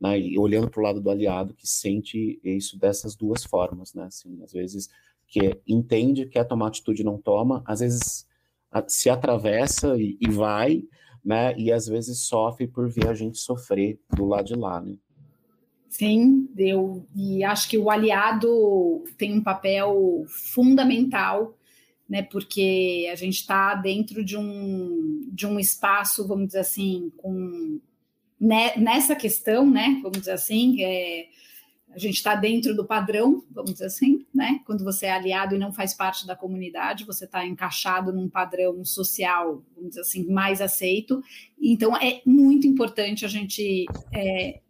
né? 0.00 0.18
E 0.18 0.38
olhando 0.38 0.70
para 0.70 0.80
o 0.80 0.82
lado 0.82 1.00
do 1.00 1.10
aliado 1.10 1.54
que 1.54 1.66
sente 1.66 2.40
isso 2.42 2.78
dessas 2.78 3.14
duas 3.14 3.44
formas, 3.44 3.92
né? 3.94 4.04
Assim, 4.04 4.42
às 4.42 4.52
vezes 4.52 4.88
que 5.28 5.60
entende, 5.66 6.26
quer 6.26 6.44
tomar 6.44 6.68
atitude 6.68 7.04
não 7.04 7.18
toma, 7.18 7.62
às 7.66 7.80
vezes 7.80 8.26
se 8.86 9.10
atravessa 9.10 9.96
e, 9.96 10.16
e 10.20 10.30
vai, 10.30 10.82
né? 11.24 11.56
E 11.58 11.72
às 11.72 11.86
vezes 11.86 12.20
sofre 12.20 12.66
por 12.66 12.88
ver 12.88 13.08
a 13.08 13.14
gente 13.14 13.38
sofrer 13.38 13.98
do 14.14 14.24
lado 14.24 14.46
de 14.46 14.54
lá, 14.54 14.80
né? 14.80 14.96
Sim, 15.88 16.48
eu 16.56 17.06
e 17.14 17.42
acho 17.42 17.68
que 17.68 17.78
o 17.78 17.90
aliado 17.90 19.04
tem 19.16 19.32
um 19.32 19.42
papel 19.42 20.24
fundamental, 20.28 21.56
né? 22.08 22.22
Porque 22.22 23.08
a 23.10 23.14
gente 23.14 23.36
está 23.36 23.74
dentro 23.74 24.24
de 24.24 24.36
um, 24.36 25.28
de 25.32 25.46
um 25.46 25.58
espaço, 25.58 26.26
vamos 26.26 26.48
dizer 26.48 26.60
assim, 26.60 27.10
com 27.16 27.80
né, 28.38 28.76
nessa 28.76 29.16
questão, 29.16 29.68
né? 29.68 29.98
Vamos 30.02 30.18
dizer 30.18 30.32
assim, 30.32 30.82
é, 30.82 31.26
a 31.96 31.98
gente 31.98 32.16
está 32.16 32.34
dentro 32.34 32.76
do 32.76 32.84
padrão, 32.84 33.42
vamos 33.50 33.72
dizer 33.72 33.86
assim, 33.86 34.26
né? 34.32 34.60
Quando 34.66 34.84
você 34.84 35.06
é 35.06 35.12
aliado 35.12 35.54
e 35.54 35.58
não 35.58 35.72
faz 35.72 35.94
parte 35.94 36.26
da 36.26 36.36
comunidade, 36.36 37.06
você 37.06 37.24
está 37.24 37.46
encaixado 37.46 38.12
num 38.12 38.28
padrão 38.28 38.84
social, 38.84 39.64
vamos 39.74 39.90
dizer 39.90 40.02
assim, 40.02 40.30
mais 40.30 40.60
aceito. 40.60 41.22
Então 41.58 41.96
é 41.96 42.20
muito 42.26 42.66
importante 42.66 43.24
a 43.24 43.28
gente 43.28 43.86
é, 44.12 44.60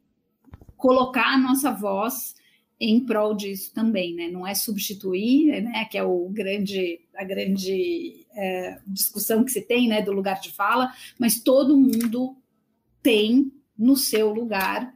colocar 0.76 1.34
a 1.34 1.38
nossa 1.38 1.72
voz 1.72 2.36
em 2.78 3.04
prol 3.04 3.34
disso 3.34 3.74
também, 3.74 4.14
né? 4.14 4.28
Não 4.28 4.46
é 4.46 4.54
substituir, 4.54 5.62
né? 5.64 5.84
Que 5.86 5.98
é 5.98 6.04
o 6.04 6.28
grande, 6.28 7.00
a 7.16 7.24
grande 7.24 8.24
é, 8.36 8.78
discussão 8.86 9.44
que 9.44 9.50
se 9.50 9.62
tem, 9.62 9.88
né? 9.88 10.00
Do 10.00 10.12
lugar 10.12 10.38
de 10.40 10.52
fala, 10.52 10.92
mas 11.18 11.40
todo 11.40 11.76
mundo 11.76 12.36
tem 13.02 13.50
no 13.76 13.96
seu 13.96 14.32
lugar 14.32 14.95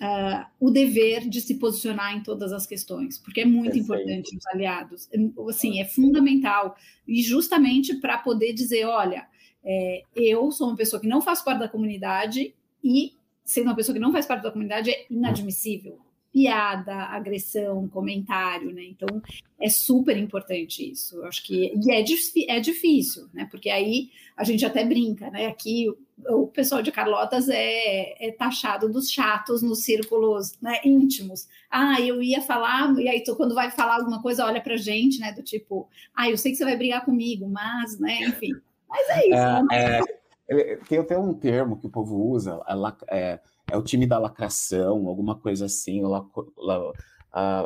uh, 0.00 0.46
o 0.58 0.70
dever 0.70 1.28
de 1.28 1.40
se 1.40 1.56
posicionar 1.56 2.16
em 2.16 2.22
todas 2.22 2.52
as 2.52 2.66
questões, 2.66 3.18
porque 3.18 3.42
é 3.42 3.44
muito 3.44 3.76
importante 3.78 4.36
os 4.36 4.46
aliados, 4.46 5.08
assim, 5.48 5.80
é 5.80 5.84
fundamental, 5.84 6.76
e 7.06 7.22
justamente 7.22 7.94
para 7.96 8.18
poder 8.18 8.52
dizer, 8.52 8.86
olha, 8.86 9.26
é, 9.62 10.02
eu 10.16 10.50
sou 10.50 10.68
uma 10.68 10.76
pessoa 10.76 11.00
que 11.00 11.06
não 11.06 11.20
faz 11.20 11.42
parte 11.42 11.60
da 11.60 11.68
comunidade 11.68 12.54
e 12.82 13.12
sendo 13.44 13.66
uma 13.66 13.76
pessoa 13.76 13.94
que 13.94 14.00
não 14.00 14.12
faz 14.12 14.26
parte 14.26 14.42
da 14.42 14.50
comunidade 14.50 14.90
é 14.90 15.06
inadmissível. 15.10 15.98
Piada, 16.32 16.94
agressão, 16.94 17.88
comentário, 17.88 18.72
né? 18.72 18.84
Então 18.84 19.20
é 19.60 19.68
super 19.68 20.16
importante 20.16 20.88
isso. 20.88 21.16
Eu 21.16 21.26
acho 21.26 21.42
que 21.44 21.72
e 21.74 21.90
é, 21.92 22.00
é 22.48 22.60
difícil, 22.60 23.28
né? 23.34 23.48
Porque 23.50 23.68
aí 23.68 24.10
a 24.36 24.44
gente 24.44 24.64
até 24.64 24.84
brinca, 24.84 25.30
né? 25.30 25.46
Aqui 25.46 25.88
o 26.28 26.46
pessoal 26.46 26.82
de 26.82 26.92
Carlotas 26.92 27.48
é, 27.48 28.28
é 28.28 28.32
taxado 28.32 28.88
dos 28.88 29.10
chatos 29.10 29.62
nos 29.62 29.82
círculos 29.82 30.58
né, 30.60 30.80
íntimos. 30.84 31.48
Ah, 31.70 32.00
eu 32.00 32.22
ia 32.22 32.42
falar, 32.42 32.94
e 32.98 33.08
aí 33.08 33.22
tu, 33.22 33.34
quando 33.36 33.54
vai 33.54 33.70
falar 33.70 33.96
alguma 33.96 34.20
coisa, 34.20 34.44
olha 34.44 34.60
pra 34.60 34.76
gente, 34.76 35.18
né? 35.18 35.32
Do 35.32 35.42
tipo, 35.42 35.88
ah, 36.14 36.28
eu 36.28 36.36
sei 36.36 36.52
que 36.52 36.58
você 36.58 36.64
vai 36.64 36.76
brigar 36.76 37.04
comigo, 37.04 37.48
mas, 37.48 37.98
né, 37.98 38.20
enfim. 38.22 38.52
Mas 38.88 39.08
é 39.08 39.26
isso. 39.26 39.34
É, 39.34 39.62
né? 39.62 40.00
é, 40.48 40.76
tem 40.88 40.98
até 40.98 41.18
um 41.18 41.32
termo 41.32 41.76
que 41.76 41.86
o 41.86 41.90
povo 41.90 42.16
usa, 42.16 42.60
é, 43.08 43.38
é 43.70 43.76
o 43.76 43.82
time 43.82 44.06
da 44.06 44.18
lacração, 44.18 45.06
alguma 45.08 45.38
coisa 45.38 45.66
assim, 45.66 46.02
la, 46.02 46.24
la, 46.56 46.92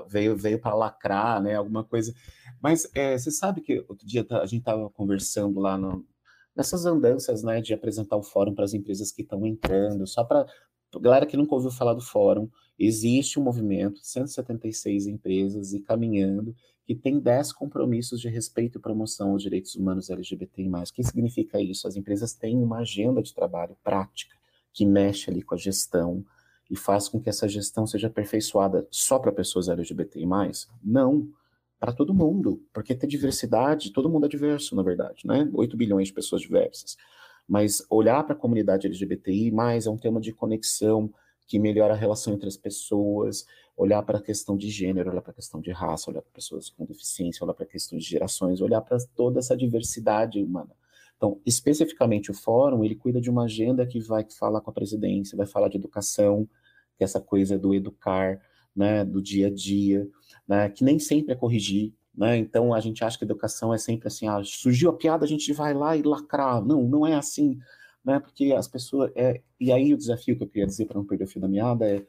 veio, 0.09 0.37
veio 0.37 0.61
para 0.61 0.75
lacrar, 0.75 1.43
né? 1.43 1.55
Alguma 1.55 1.85
coisa. 1.85 2.15
Mas 2.63 2.89
é, 2.95 3.17
você 3.17 3.31
sabe 3.31 3.61
que 3.61 3.85
outro 3.89 4.07
dia 4.07 4.27
a 4.31 4.47
gente 4.47 4.61
estava 4.61 4.89
conversando 4.91 5.61
lá 5.61 5.77
no, 5.77 6.05
nessas 6.55 6.87
andanças, 6.87 7.43
né, 7.43 7.61
de 7.61 7.75
apresentar 7.75 8.17
o 8.17 8.23
fórum 8.23 8.55
para 8.55 8.65
as 8.65 8.75
empresas 8.75 9.11
que 9.11 9.23
estão 9.23 9.45
entrando, 9.47 10.07
só 10.07 10.25
para 10.25 10.47
galera 11.01 11.27
que 11.27 11.37
nunca 11.37 11.55
ouviu 11.55 11.73
falar 11.73 11.95
do 11.95 12.01
fórum, 12.01 12.49
existe 12.79 13.39
um 13.39 13.43
movimento, 13.43 13.99
176 14.01 15.09
empresas 15.09 15.73
e 15.73 15.81
caminhando, 15.81 16.55
que 16.87 16.95
tem 16.95 17.19
10 17.19 17.53
compromissos 17.53 18.21
de 18.21 18.29
respeito 18.29 18.79
e 18.79 18.81
promoção 18.81 19.31
aos 19.31 19.43
direitos 19.43 19.75
humanos 19.75 20.09
LGBTI+. 20.09 20.69
O 20.69 20.95
que 20.95 21.03
significa 21.03 21.61
isso? 21.61 21.89
As 21.89 21.97
empresas 21.97 22.35
têm 22.35 22.63
uma 22.63 22.79
agenda 22.79 23.21
de 23.21 23.35
trabalho 23.35 23.77
prática 23.83 24.37
que 24.75 24.85
mexe 24.85 25.31
ali 25.31 25.41
com 25.41 25.55
a 25.55 25.59
gestão 25.59 26.23
e 26.71 26.77
faz 26.77 27.09
com 27.09 27.21
que 27.21 27.31
essa 27.31 27.49
gestão 27.49 27.87
seja 27.87 28.09
aperfeiçoada 28.09 28.87
só 28.91 29.19
para 29.19 29.33
pessoas 29.33 29.69
LGBTI+. 29.69 30.27
Não 30.83 31.29
para 31.79 31.93
todo 31.93 32.15
mundo, 32.15 32.63
porque 32.73 32.95
ter 32.95 33.07
diversidade, 33.07 33.93
todo 33.93 34.09
mundo 34.11 34.27
é 34.27 34.29
diverso, 34.29 34.75
na 34.75 34.83
verdade, 34.83 35.27
né? 35.27 35.49
8 35.53 35.77
bilhões 35.77 36.09
de 36.09 36.15
pessoas 36.15 36.43
diversas. 36.43 36.97
Mas 37.47 37.87
olhar 37.91 38.25
para 38.25 38.35
a 38.35 38.39
comunidade 38.39 38.87
LGBTI 38.87 39.53
é 39.85 39.91
um 39.91 39.99
tema 39.99 40.21
de 40.21 40.33
conexão 40.33 41.13
que 41.47 41.59
melhora 41.59 41.93
a 41.93 41.97
relação 41.97 42.33
entre 42.33 42.49
as 42.49 42.57
pessoas, 42.57 43.47
olhar 43.77 44.03
para 44.03 44.19
a 44.19 44.23
questão 44.23 44.57
de 44.57 44.71
gênero, 44.71 45.11
olhar 45.11 45.21
para 45.21 45.33
a 45.33 45.35
questão 45.35 45.61
de 45.61 45.71
raça, 45.71 46.11
olhar 46.11 46.23
para 46.23 46.33
pessoas 46.33 46.71
com 46.71 46.87
deficiência, 46.87 47.45
olhar 47.45 47.55
para 47.55 47.65
a 47.65 47.69
questão 47.69 47.99
de 47.99 48.05
gerações, 48.05 48.63
olhar 48.63 48.81
para 48.81 48.97
toda 49.15 49.39
essa 49.39 49.55
diversidade 49.55 50.43
humana. 50.43 50.71
Então, 51.17 51.41
especificamente 51.47 52.31
o 52.31 52.35
fórum, 52.35 52.85
ele 52.85 52.95
cuida 52.95 53.21
de 53.21 53.31
uma 53.31 53.45
agenda 53.45 53.87
que 53.87 54.01
vai 54.01 54.27
falar 54.39 54.61
com 54.61 54.71
a 54.71 54.75
presidência, 54.75 55.37
vai 55.37 55.47
falar 55.47 55.69
de 55.69 55.77
educação, 55.77 56.49
que 56.97 57.03
é 57.03 57.05
essa 57.05 57.21
coisa 57.21 57.59
do 57.59 57.75
educar, 57.75 58.41
né, 58.75 59.05
do 59.05 59.23
dia 59.23 59.47
a 59.47 59.51
dia, 59.51 60.09
né, 60.47 60.69
que 60.69 60.85
nem 60.85 60.99
sempre 60.99 61.33
é 61.33 61.37
corrigir, 61.37 61.93
né, 62.15 62.37
então 62.37 62.75
a 62.75 62.81
gente 62.81 63.05
acha 63.05 63.17
que 63.17 63.25
educação 63.25 63.73
é 63.73 63.79
sempre 63.79 64.09
assim, 64.09 64.27
ah, 64.27 64.43
surgiu 64.45 64.91
a 64.91 64.93
piada, 64.93 65.25
a 65.25 65.29
gente 65.29 65.53
vai 65.53 65.73
lá 65.73 65.97
e 65.97 66.03
lacrar, 66.03 66.65
não, 66.65 66.83
não 66.83 67.07
é 67.07 67.15
assim, 67.15 67.59
né, 68.05 68.19
porque 68.19 68.53
as 68.53 68.69
pessoas, 68.69 69.11
é, 69.15 69.41
e 69.59 69.73
aí 69.73 69.95
o 69.95 69.97
desafio 69.97 70.37
que 70.37 70.43
eu 70.43 70.49
queria 70.49 70.67
dizer 70.67 70.87
para 70.87 70.99
não 70.99 71.07
perder 71.07 71.25
o 71.25 71.29
fio 71.29 71.41
da 71.41 71.49
meada 71.49 71.89
é, 71.89 72.05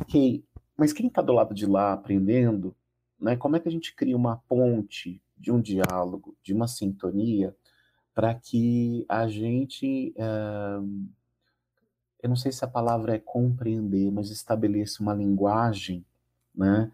ok, 0.00 0.44
mas 0.76 0.92
quem 0.92 1.06
está 1.06 1.20
do 1.22 1.32
lado 1.32 1.54
de 1.54 1.66
lá 1.66 1.92
aprendendo, 1.92 2.74
né, 3.20 3.36
como 3.36 3.56
é 3.56 3.60
que 3.60 3.68
a 3.68 3.72
gente 3.72 3.94
cria 3.94 4.16
uma 4.16 4.38
ponte 4.48 5.22
de 5.36 5.52
um 5.52 5.60
diálogo, 5.60 6.36
de 6.42 6.52
uma 6.52 6.66
sintonia, 6.66 7.54
para 8.14 8.34
que 8.34 9.04
a 9.08 9.28
gente 9.28 10.14
uh, 10.16 11.10
eu 12.22 12.28
não 12.28 12.36
sei 12.36 12.52
se 12.52 12.64
a 12.64 12.68
palavra 12.68 13.14
é 13.14 13.18
compreender, 13.18 14.10
mas 14.10 14.30
estabeleça 14.30 15.02
uma 15.02 15.14
linguagem, 15.14 16.04
né? 16.54 16.92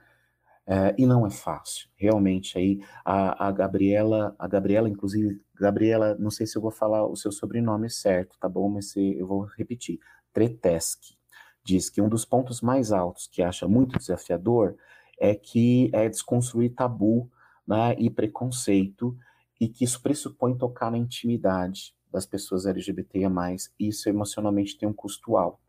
É, 0.68 0.94
e 0.98 1.07
não 1.07 1.24
é 1.26 1.31
fácil, 1.31 1.88
realmente. 1.96 2.59
Aí 2.59 2.81
a, 3.05 3.46
a, 3.48 3.52
Gabriela, 3.52 4.35
a 4.38 4.48
Gabriela, 4.48 4.88
inclusive, 4.88 5.40
Gabriela, 5.55 6.16
não 6.18 6.31
sei 6.31 6.44
se 6.46 6.57
eu 6.59 6.62
vou 6.62 6.72
falar 6.72 7.07
o 7.07 7.14
seu 7.16 7.31
sobrenome 7.31 7.88
certo, 7.88 8.37
tá 8.38 8.48
bom? 8.48 8.68
Mas 8.68 8.90
se, 8.90 9.16
eu 9.16 9.26
vou 9.26 9.44
repetir. 9.44 10.01
Treteschi 10.32 11.16
diz 11.64 11.88
que 11.88 12.01
um 12.01 12.09
dos 12.09 12.24
pontos 12.24 12.61
mais 12.61 12.93
altos 12.93 13.28
que 13.28 13.43
acha 13.43 13.66
muito 13.68 13.99
desafiador 13.99 14.76
é 15.20 15.34
que 15.34 15.90
é 15.93 16.09
desconstruir 16.09 16.74
tabu 16.74 17.30
né, 17.66 17.95
e 17.99 18.11
preconceito 18.11 19.16
e 19.61 19.68
que 19.68 19.84
isso 19.84 20.02
pressupõe 20.02 20.57
tocar 20.57 20.90
na 20.90 20.98
intimidade, 20.98 21.94
das 22.11 22.24
pessoas 22.24 22.66
LGBTIA+, 22.66 23.30
isso 23.78 24.09
emocionalmente 24.09 24.78
tem 24.78 24.88
um 24.88 24.92
custo 24.92 25.36
alto. 25.36 25.61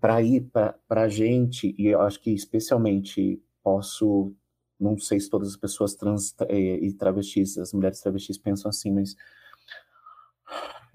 Para 0.00 0.22
ir 0.22 0.48
para 0.50 1.02
a 1.02 1.08
gente, 1.08 1.74
e 1.76 1.88
eu 1.88 2.00
acho 2.00 2.20
que 2.20 2.30
especialmente 2.30 3.42
posso, 3.62 4.32
não 4.78 4.96
sei 4.96 5.18
se 5.20 5.28
todas 5.28 5.48
as 5.48 5.56
pessoas 5.56 5.94
trans 5.94 6.34
eh, 6.48 6.76
e 6.76 6.92
travestis, 6.92 7.58
as 7.58 7.72
mulheres 7.72 8.00
travestis 8.00 8.38
pensam 8.38 8.68
assim, 8.68 8.92
mas 8.92 9.16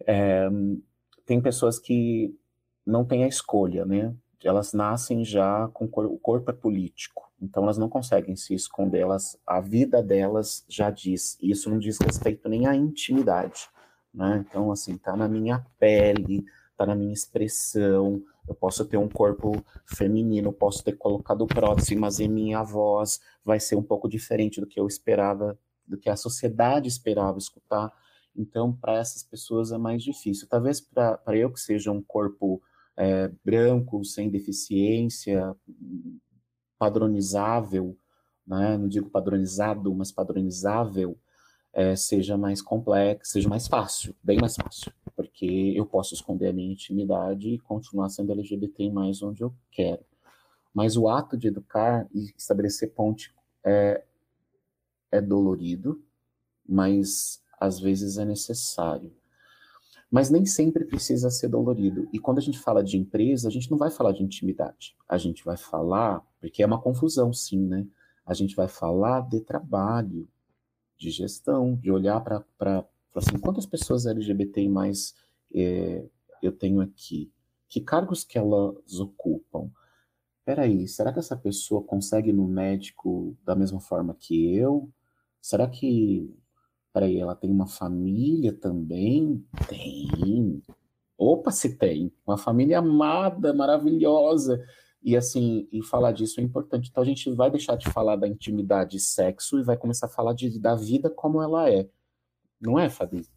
é, 0.08 0.50
tem 1.26 1.42
pessoas 1.42 1.80
que 1.80 2.36
não 2.86 3.06
têm 3.06 3.24
a 3.24 3.28
escolha, 3.28 3.86
né? 3.86 4.16
Elas 4.48 4.74
nascem 4.74 5.24
já 5.24 5.68
com 5.74 5.86
o 5.86 6.20
corpo 6.20 6.50
é 6.50 6.54
político, 6.54 7.32
então 7.42 7.64
elas 7.64 7.78
não 7.78 7.90
conseguem 7.90 8.36
se 8.36 8.54
esconder, 8.54 9.00
elas, 9.00 9.38
a 9.46 9.60
vida 9.60 10.02
delas 10.02 10.66
já 10.68 10.90
diz, 10.90 11.38
e 11.42 11.52
isso 11.52 11.70
não 11.70 11.80
diz 11.80 11.98
respeito 12.00 12.48
nem 12.50 12.68
à 12.68 12.76
intimidade, 12.76 13.70
né? 14.14 14.46
Então, 14.48 14.72
assim, 14.72 14.98
tá 14.98 15.16
na 15.16 15.28
minha 15.28 15.66
pele, 15.80 16.46
tá 16.78 16.86
na 16.86 16.96
minha 16.96 17.14
expressão, 17.14 18.24
eu 18.48 18.56
posso 18.56 18.86
ter 18.86 18.98
um 18.98 19.08
corpo 19.08 19.64
feminino, 19.86 20.52
posso 20.52 20.84
ter 20.84 20.94
colocado 20.94 21.48
prótese, 21.48 21.96
mas 21.96 22.20
em 22.20 22.28
minha 22.28 22.62
voz 22.64 23.22
vai 23.44 23.60
ser 23.60 23.76
um 23.76 23.84
pouco 23.84 24.10
diferente 24.10 24.60
do 24.60 24.68
que 24.68 24.80
eu 24.80 24.88
esperava, 24.88 25.58
do 25.88 25.98
que 25.98 26.10
a 26.10 26.16
sociedade 26.16 26.88
esperava 26.88 27.38
escutar. 27.38 27.92
Então, 28.36 28.74
para 28.74 28.98
essas 28.98 29.24
pessoas 29.24 29.72
é 29.72 29.78
mais 29.78 30.04
difícil. 30.04 30.48
Talvez 30.50 30.82
para 30.82 31.38
eu 31.38 31.52
que 31.52 31.60
seja 31.60 31.92
um 31.92 32.02
corpo 32.02 32.62
é, 32.98 33.32
branco, 33.44 34.04
sem 34.04 34.30
deficiência, 34.30 35.56
padronizável, 36.78 37.98
né? 38.46 38.78
não 38.78 38.88
digo 38.88 39.10
padronizado, 39.10 39.94
mas 39.94 40.12
padronizável, 40.12 41.18
é, 41.72 41.96
seja 41.96 42.38
mais 42.38 42.62
complexo, 42.62 43.32
seja 43.32 43.50
mais 43.50 43.68
fácil, 43.68 44.16
bem 44.22 44.38
mais 44.40 44.56
fácil, 44.56 44.92
porque 45.16 45.74
eu 45.76 45.86
posso 45.86 46.14
esconder 46.14 46.50
a 46.50 46.54
minha 46.54 46.72
intimidade 46.72 47.50
e 47.50 47.60
continuar 47.60 48.10
sendo 48.10 48.32
LGBT 48.32 48.92
mais 48.92 49.24
onde 49.24 49.44
eu 49.44 49.54
quero. 49.72 50.06
Mas 50.74 50.96
o 50.98 51.08
ato 51.08 51.38
de 51.38 51.48
educar 51.48 52.08
e 52.14 52.34
estabelecer 52.38 52.92
ponte 52.94 53.34
é, 53.64 54.04
é 55.12 55.22
dolorido, 55.22 56.04
mas 56.68 57.42
às 57.60 57.80
vezes 57.80 58.18
é 58.18 58.26
necessário. 58.26 59.16
Mas 60.14 60.30
nem 60.30 60.46
sempre 60.46 60.86
precisa 60.86 61.32
ser 61.32 61.48
dolorido. 61.48 62.08
E 62.14 62.20
quando 62.20 62.38
a 62.38 62.42
gente 62.42 62.60
fala 62.60 62.84
de 62.84 63.00
empresa, 63.00 63.48
a 63.48 63.52
gente 63.52 63.72
não 63.72 63.80
vai 63.80 63.90
falar 63.90 64.12
de 64.12 64.22
intimidade. 64.22 64.96
A 65.10 65.18
gente 65.18 65.44
vai 65.44 65.58
falar, 65.58 66.24
porque 66.40 66.62
é 66.62 66.68
uma 66.68 66.80
confusão, 66.80 67.34
sim, 67.34 67.58
né? 67.58 67.88
A 68.24 68.36
gente 68.36 68.56
vai 68.56 68.68
falar 68.68 69.28
de 69.28 69.42
trabalho, 69.42 70.30
de 71.00 71.10
gestão, 71.10 71.76
de 71.78 71.90
olhar 71.90 72.22
para 72.22 72.86
assim, 73.16 73.40
quantas 73.40 73.66
pessoas 73.66 74.06
LGBT 74.06 74.70
mais 74.70 75.16
é, 75.52 76.06
eu 76.44 76.52
tenho 76.52 76.80
aqui? 76.80 77.32
Que 77.68 77.82
cargos 77.82 78.24
que 78.24 78.38
elas 78.38 79.00
ocupam? 79.00 79.72
Peraí, 80.46 80.88
será 80.88 81.12
que 81.12 81.18
essa 81.18 81.36
pessoa 81.36 81.84
consegue 81.84 82.32
no 82.32 82.48
médico 82.48 83.36
da 83.44 83.56
mesma 83.56 83.80
forma 83.80 84.14
que 84.14 84.56
eu? 84.56 84.88
Será 85.42 85.68
que, 85.68 86.32
peraí, 86.94 87.20
ela 87.20 87.36
tem 87.36 87.50
uma 87.50 87.68
família 87.68 88.54
também? 88.54 89.44
Tem. 89.68 90.62
Opa, 91.18 91.52
se 91.52 91.78
tem. 91.78 92.14
Uma 92.26 92.38
família 92.38 92.80
amada, 92.80 93.54
maravilhosa. 93.54 94.64
E 95.02 95.18
assim, 95.18 95.68
e 95.72 95.84
falar 95.84 96.12
disso 96.12 96.40
é 96.40 96.44
importante. 96.44 96.90
Então 96.90 97.04
a 97.04 97.06
gente 97.06 97.30
vai 97.32 97.52
deixar 97.52 97.76
de 97.76 97.90
falar 97.90 98.16
da 98.16 98.28
intimidade 98.28 98.98
e 98.98 99.00
sexo 99.00 99.60
e 99.60 99.64
vai 99.64 99.76
começar 99.76 100.06
a 100.06 100.10
falar 100.10 100.34
de, 100.34 100.60
da 100.60 100.76
vida 100.76 101.10
como 101.10 101.42
ela 101.42 101.70
é. 101.70 101.90
Não 102.62 102.80
é, 102.80 102.90
Fabi? 102.90 103.28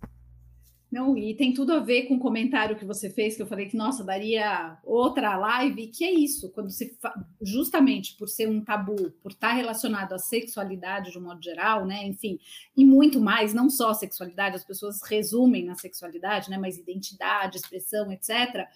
Não, 0.91 1.19
e 1.19 1.35
tem 1.35 1.53
tudo 1.53 1.73
a 1.73 1.81
ver 1.81 2.05
com 2.05 2.15
o 2.15 2.21
comentário 2.21 2.77
que 2.77 2.85
você 2.85 3.11
fez, 3.11 3.35
que 3.35 3.43
eu 3.43 3.47
falei 3.47 3.67
que, 3.67 3.77
nossa, 3.77 4.05
daria 4.05 4.79
outra 4.85 5.37
live, 5.37 5.89
que 5.89 6.05
é 6.05 6.13
isso, 6.13 6.51
quando 6.53 6.71
se 6.71 6.97
justamente 7.43 8.17
por 8.17 8.29
ser 8.29 8.49
um 8.49 8.65
tabu, 8.65 9.11
por 9.21 9.33
estar 9.33 9.53
relacionado 9.53 10.13
à 10.13 10.19
sexualidade 10.19 11.11
de 11.11 11.19
um 11.19 11.23
modo 11.23 11.43
geral, 11.43 11.85
né? 11.85 12.07
Enfim, 12.07 12.39
e 12.77 12.85
muito 12.85 13.21
mais, 13.21 13.53
não 13.53 13.69
só 13.69 13.93
sexualidade, 13.93 14.57
as 14.57 14.65
pessoas 14.65 15.03
resumem 15.03 15.65
na 15.65 15.75
sexualidade, 15.75 16.49
né? 16.49 16.57
Mas 16.57 16.79
identidade, 16.79 17.57
expressão, 17.57 18.13
etc 18.13 18.69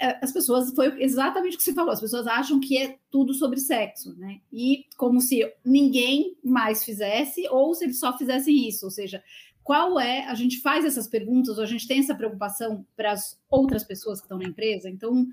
é, 0.00 0.16
as 0.22 0.32
pessoas, 0.32 0.72
foi 0.74 1.02
exatamente 1.02 1.54
o 1.54 1.58
que 1.58 1.64
você 1.64 1.74
falou, 1.74 1.90
as 1.90 2.00
pessoas 2.00 2.26
acham 2.26 2.60
que 2.60 2.78
é 2.78 2.96
tudo 3.10 3.34
sobre 3.34 3.58
sexo, 3.58 4.16
né? 4.16 4.40
E 4.52 4.84
como 4.96 5.20
se 5.20 5.52
ninguém 5.64 6.36
mais 6.42 6.84
fizesse, 6.84 7.48
ou 7.48 7.74
se 7.74 7.84
eles 7.84 7.98
só 7.98 8.16
fizessem 8.16 8.68
isso, 8.68 8.84
ou 8.84 8.90
seja, 8.92 9.22
qual 9.68 10.00
é, 10.00 10.24
a 10.24 10.34
gente 10.34 10.62
faz 10.62 10.82
essas 10.86 11.06
perguntas, 11.06 11.58
ou 11.58 11.62
a 11.62 11.66
gente 11.66 11.86
tem 11.86 11.98
essa 11.98 12.14
preocupação 12.14 12.86
para 12.96 13.12
as 13.12 13.38
outras 13.50 13.84
pessoas 13.84 14.18
que 14.18 14.24
estão 14.24 14.38
na 14.38 14.48
empresa, 14.48 14.88
então, 14.88 15.26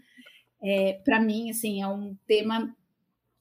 é, 0.61 0.99
para 1.05 1.21
mim, 1.21 1.49
assim, 1.49 1.81
é 1.81 1.87
um 1.87 2.17
tema 2.27 2.75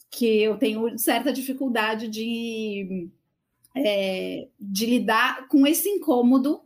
que 0.08 0.24
eu 0.24 0.56
tenho 0.56 0.96
certa 0.96 1.32
dificuldade 1.32 2.06
de, 2.06 3.08
é, 3.76 4.46
de 4.60 4.86
lidar 4.86 5.48
com 5.48 5.66
esse 5.66 5.88
incômodo 5.88 6.60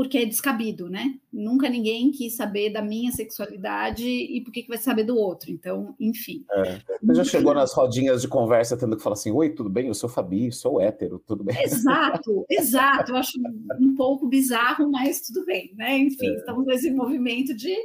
porque 0.00 0.16
é 0.16 0.24
descabido, 0.24 0.88
né? 0.88 1.12
Nunca 1.30 1.68
ninguém 1.68 2.10
quis 2.10 2.34
saber 2.34 2.72
da 2.72 2.80
minha 2.80 3.12
sexualidade 3.12 4.08
e 4.08 4.40
por 4.40 4.50
que, 4.50 4.62
que 4.62 4.68
vai 4.70 4.78
saber 4.78 5.04
do 5.04 5.14
outro. 5.14 5.50
Então, 5.50 5.94
enfim. 6.00 6.42
É. 6.52 6.80
Você 7.02 7.14
já 7.16 7.24
chegou 7.24 7.52
nas 7.52 7.74
rodinhas 7.74 8.22
de 8.22 8.28
conversa 8.28 8.78
tendo 8.78 8.96
que 8.96 9.02
falar 9.02 9.12
assim: 9.12 9.30
Oi, 9.30 9.50
tudo 9.50 9.68
bem? 9.68 9.88
Eu 9.88 9.94
sou 9.94 10.08
Fabi, 10.08 10.50
sou 10.50 10.80
hétero, 10.80 11.22
tudo 11.26 11.44
bem? 11.44 11.62
Exato, 11.62 12.46
exato. 12.48 13.12
Eu 13.12 13.16
acho 13.16 13.32
um 13.78 13.94
pouco 13.94 14.26
bizarro, 14.26 14.90
mas 14.90 15.20
tudo 15.20 15.44
bem, 15.44 15.74
né? 15.76 15.98
Enfim, 15.98 16.30
é. 16.30 16.36
estamos 16.36 16.64
nesse 16.64 16.90
movimento 16.90 17.54
de 17.54 17.76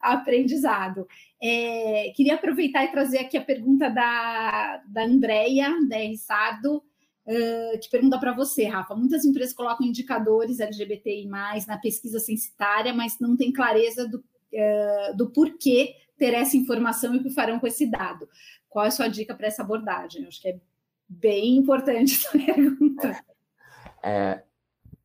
aprendizado. 0.00 1.08
É, 1.42 2.12
queria 2.14 2.36
aproveitar 2.36 2.84
e 2.84 2.92
trazer 2.92 3.18
aqui 3.18 3.36
a 3.36 3.44
pergunta 3.44 3.88
da, 3.88 4.80
da 4.86 5.04
Andrea, 5.04 5.74
da 5.88 5.98
R. 5.98 6.16
Uh, 7.26 7.78
que 7.80 7.88
pergunta 7.90 8.18
para 8.18 8.34
você, 8.34 8.66
Rafa. 8.66 8.94
Muitas 8.94 9.24
empresas 9.24 9.54
colocam 9.54 9.86
indicadores 9.86 10.60
LGBTI 10.60 11.26
na 11.26 11.78
pesquisa 11.78 12.20
censitária, 12.20 12.92
mas 12.92 13.18
não 13.18 13.36
tem 13.36 13.52
clareza 13.52 14.06
do, 14.06 14.18
uh, 14.18 15.16
do 15.16 15.30
porquê 15.30 15.94
ter 16.18 16.34
essa 16.34 16.56
informação 16.56 17.14
e 17.14 17.18
o 17.18 17.22
que 17.22 17.30
farão 17.30 17.58
com 17.58 17.66
esse 17.66 17.86
dado. 17.86 18.28
Qual 18.68 18.84
é 18.84 18.88
a 18.88 18.90
sua 18.90 19.08
dica 19.08 19.34
para 19.34 19.46
essa 19.46 19.62
abordagem? 19.62 20.22
Eu 20.22 20.28
acho 20.28 20.40
que 20.40 20.48
é 20.48 20.60
bem 21.08 21.56
importante 21.56 22.14
essa 22.14 22.30
pergunta. 22.38 23.24
É, 24.02 24.42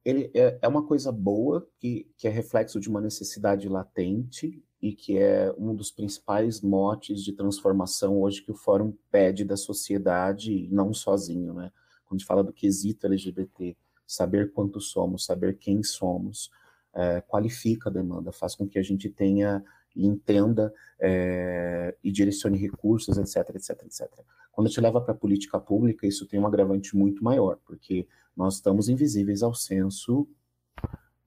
ele 0.04 0.30
é, 0.34 0.60
é 0.62 0.68
uma 0.68 0.86
coisa 0.86 1.12
boa 1.12 1.68
que, 1.80 2.12
que 2.18 2.28
é 2.28 2.32
reflexo 2.32 2.80
de 2.80 2.90
uma 2.90 3.02
necessidade 3.02 3.68
latente 3.70 4.62
e 4.82 4.94
que 4.94 5.18
é 5.18 5.54
um 5.58 5.76
dos 5.76 5.92
principais 5.92 6.62
motes 6.62 7.24
de 7.24 7.34
transformação 7.34 8.22
hoje 8.22 8.42
que 8.42 8.52
o 8.52 8.56
Fórum 8.56 8.94
pede 9.12 9.44
da 9.44 9.58
sociedade, 9.58 10.68
não 10.72 10.94
sozinho, 10.94 11.54
né? 11.54 11.72
Quando 12.10 12.18
a 12.18 12.18
gente 12.18 12.28
fala 12.28 12.44
do 12.44 12.52
quesito 12.52 13.06
LGBT, 13.06 13.78
saber 14.06 14.52
quanto 14.52 14.82
somos, 14.82 15.24
saber 15.24 15.60
quem 15.60 15.84
somos, 15.84 16.50
é, 16.96 17.22
qualifica 17.22 17.90
a 17.90 17.94
demanda, 17.94 18.32
faz 18.32 18.56
com 18.56 18.68
que 18.68 18.80
a 18.80 18.82
gente 18.82 19.08
tenha 19.10 19.64
e 19.96 20.08
entenda 20.08 20.74
é, 21.00 21.96
e 22.04 22.12
direcione 22.12 22.58
recursos, 22.58 23.18
etc, 23.18 23.56
etc, 23.56 23.84
etc. 23.84 24.10
Quando 24.52 24.66
a 24.66 24.70
gente 24.70 24.82
leva 24.82 25.00
para 25.00 25.14
a 25.14 25.18
política 25.18 25.60
pública, 25.60 26.08
isso 26.08 26.26
tem 26.26 26.40
um 26.40 26.48
agravante 26.48 26.96
muito 26.98 27.24
maior, 27.24 27.60
porque 27.64 28.08
nós 28.36 28.56
estamos 28.56 28.90
invisíveis 28.90 29.44
ao 29.44 29.54
censo, 29.54 30.28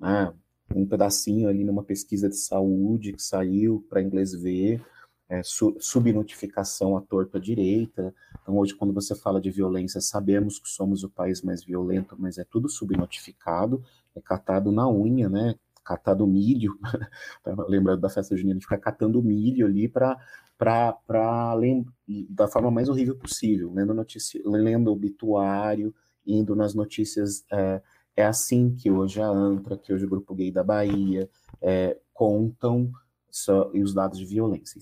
né, 0.00 0.34
um 0.74 0.86
pedacinho 0.86 1.48
ali 1.48 1.64
numa 1.64 1.84
pesquisa 1.84 2.28
de 2.28 2.36
saúde 2.36 3.12
que 3.12 3.22
saiu 3.22 3.86
para 3.88 4.02
inglês 4.02 4.32
ver, 4.32 4.84
é, 5.32 5.42
su 5.42 5.74
subnotificação 5.80 6.94
à 6.94 7.00
torta 7.00 7.40
direita. 7.40 8.14
Então, 8.42 8.58
hoje, 8.58 8.74
quando 8.74 8.92
você 8.92 9.14
fala 9.14 9.40
de 9.40 9.50
violência, 9.50 9.98
sabemos 9.98 10.58
que 10.58 10.68
somos 10.68 11.04
o 11.04 11.08
país 11.08 11.40
mais 11.40 11.64
violento, 11.64 12.14
mas 12.18 12.36
é 12.36 12.44
tudo 12.44 12.68
subnotificado, 12.68 13.82
é 14.14 14.20
catado 14.20 14.70
na 14.70 14.86
unha, 14.86 15.30
né? 15.30 15.54
Catado 15.82 16.26
milho, 16.26 16.78
lembrando 17.66 18.02
da 18.02 18.10
festa 18.10 18.36
junina, 18.36 18.60
fica 18.60 18.76
catando 18.76 19.22
milho 19.22 19.66
ali 19.66 19.88
para 19.88 20.18
para 20.58 21.56
da 22.28 22.46
forma 22.46 22.70
mais 22.70 22.88
horrível 22.88 23.16
possível, 23.16 23.72
lendo 23.74 23.92
notícia, 23.94 24.40
lendo 24.44 24.92
obituário, 24.92 25.94
indo 26.26 26.54
nas 26.54 26.74
notícias. 26.74 27.44
É, 27.50 27.82
é 28.14 28.24
assim 28.24 28.76
que 28.76 28.90
hoje 28.90 29.20
a 29.20 29.28
ANTRA, 29.28 29.78
que 29.78 29.92
hoje 29.94 30.04
o 30.04 30.10
Grupo 30.10 30.34
Gay 30.34 30.52
da 30.52 30.62
Bahia, 30.62 31.28
é, 31.60 31.98
contam 32.12 32.92
só, 33.30 33.70
e 33.74 33.82
os 33.82 33.94
dados 33.94 34.18
de 34.18 34.26
violência. 34.26 34.78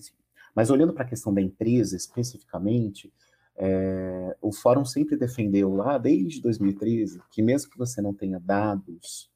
Mas 0.55 0.69
olhando 0.69 0.93
para 0.93 1.03
a 1.03 1.07
questão 1.07 1.33
da 1.33 1.41
empresa 1.41 1.95
especificamente, 1.95 3.11
é, 3.55 4.35
o 4.41 4.51
fórum 4.51 4.85
sempre 4.85 5.15
defendeu 5.15 5.73
lá, 5.73 5.97
desde 5.97 6.41
2013, 6.41 7.21
que 7.31 7.41
mesmo 7.41 7.69
que 7.69 7.77
você 7.77 8.01
não 8.01 8.13
tenha 8.13 8.39
dados, 8.39 9.29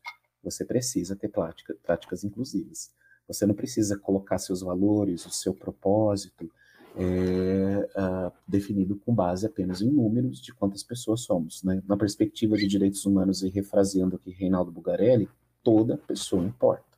você 0.44 0.64
precisa 0.64 1.16
ter 1.16 1.30
prática, 1.30 1.76
práticas 1.84 2.24
inclusivas. 2.24 2.92
Você 3.28 3.46
não 3.46 3.56
precisa 3.56 3.98
colocar 3.98 4.38
seus 4.38 4.62
valores, 4.62 5.26
o 5.26 5.32
seu 5.32 5.54
propósito 5.54 6.50
é, 6.96 7.90
uh, 8.00 8.32
definido 8.48 8.96
com 8.96 9.14
base 9.14 9.46
apenas 9.46 9.82
em 9.82 9.90
números 9.90 10.40
de 10.40 10.54
quantas 10.54 10.84
pessoas 10.84 11.22
somos. 11.22 11.64
Né? 11.64 11.82
Na 11.88 11.98
perspectiva 11.98 12.56
de 12.56 12.68
direitos 12.68 13.06
humanos, 13.06 13.44
e 13.44 13.50
refraseando 13.50 14.16
aqui 14.16 14.32
Reinaldo 14.32 14.72
Bugarelli, 14.72 15.30
toda 15.64 15.98
pessoa 15.98 16.44
importa. 16.44 16.95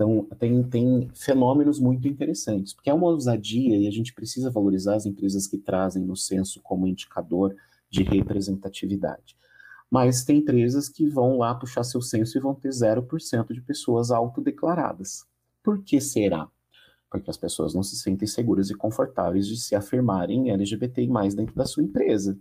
Então, 0.00 0.26
tem, 0.38 0.62
tem 0.62 1.10
fenômenos 1.12 1.78
muito 1.78 2.08
interessantes, 2.08 2.72
porque 2.72 2.88
é 2.88 2.94
uma 2.94 3.08
ousadia 3.08 3.76
e 3.76 3.86
a 3.86 3.90
gente 3.90 4.14
precisa 4.14 4.50
valorizar 4.50 4.94
as 4.94 5.04
empresas 5.04 5.46
que 5.46 5.58
trazem 5.58 6.02
no 6.02 6.16
censo 6.16 6.58
como 6.62 6.86
indicador 6.86 7.54
de 7.90 8.02
representatividade. 8.02 9.36
Mas 9.90 10.24
tem 10.24 10.38
empresas 10.38 10.88
que 10.88 11.06
vão 11.06 11.36
lá 11.36 11.54
puxar 11.54 11.84
seu 11.84 12.00
censo 12.00 12.38
e 12.38 12.40
vão 12.40 12.54
ter 12.54 12.70
0% 12.70 13.52
de 13.52 13.60
pessoas 13.60 14.10
autodeclaradas. 14.10 15.26
Por 15.62 15.82
que 15.82 16.00
será? 16.00 16.48
Porque 17.10 17.28
as 17.28 17.36
pessoas 17.36 17.74
não 17.74 17.82
se 17.82 17.96
sentem 17.96 18.26
seguras 18.26 18.70
e 18.70 18.74
confortáveis 18.74 19.46
de 19.46 19.60
se 19.60 19.74
afirmarem 19.74 20.50
LGBTI 20.50 21.08
mais 21.08 21.34
dentro 21.34 21.54
da 21.54 21.66
sua 21.66 21.82
empresa. 21.82 22.38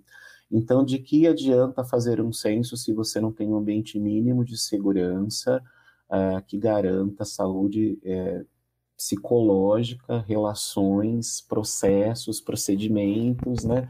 Então, 0.50 0.86
de 0.86 0.98
que 0.98 1.28
adianta 1.28 1.84
fazer 1.84 2.22
um 2.22 2.32
censo 2.32 2.78
se 2.78 2.94
você 2.94 3.20
não 3.20 3.34
tem 3.34 3.50
um 3.50 3.58
ambiente 3.58 4.00
mínimo 4.00 4.46
de 4.46 4.58
segurança 4.58 5.62
uh, 6.10 6.42
que 6.48 6.58
garanta 6.58 7.24
saúde 7.26 8.00
uh, 8.04 8.46
psicológica, 8.98 10.20
relações, 10.28 11.42
processos, 11.42 12.42
procedimentos, 12.42 13.64
né? 13.64 13.90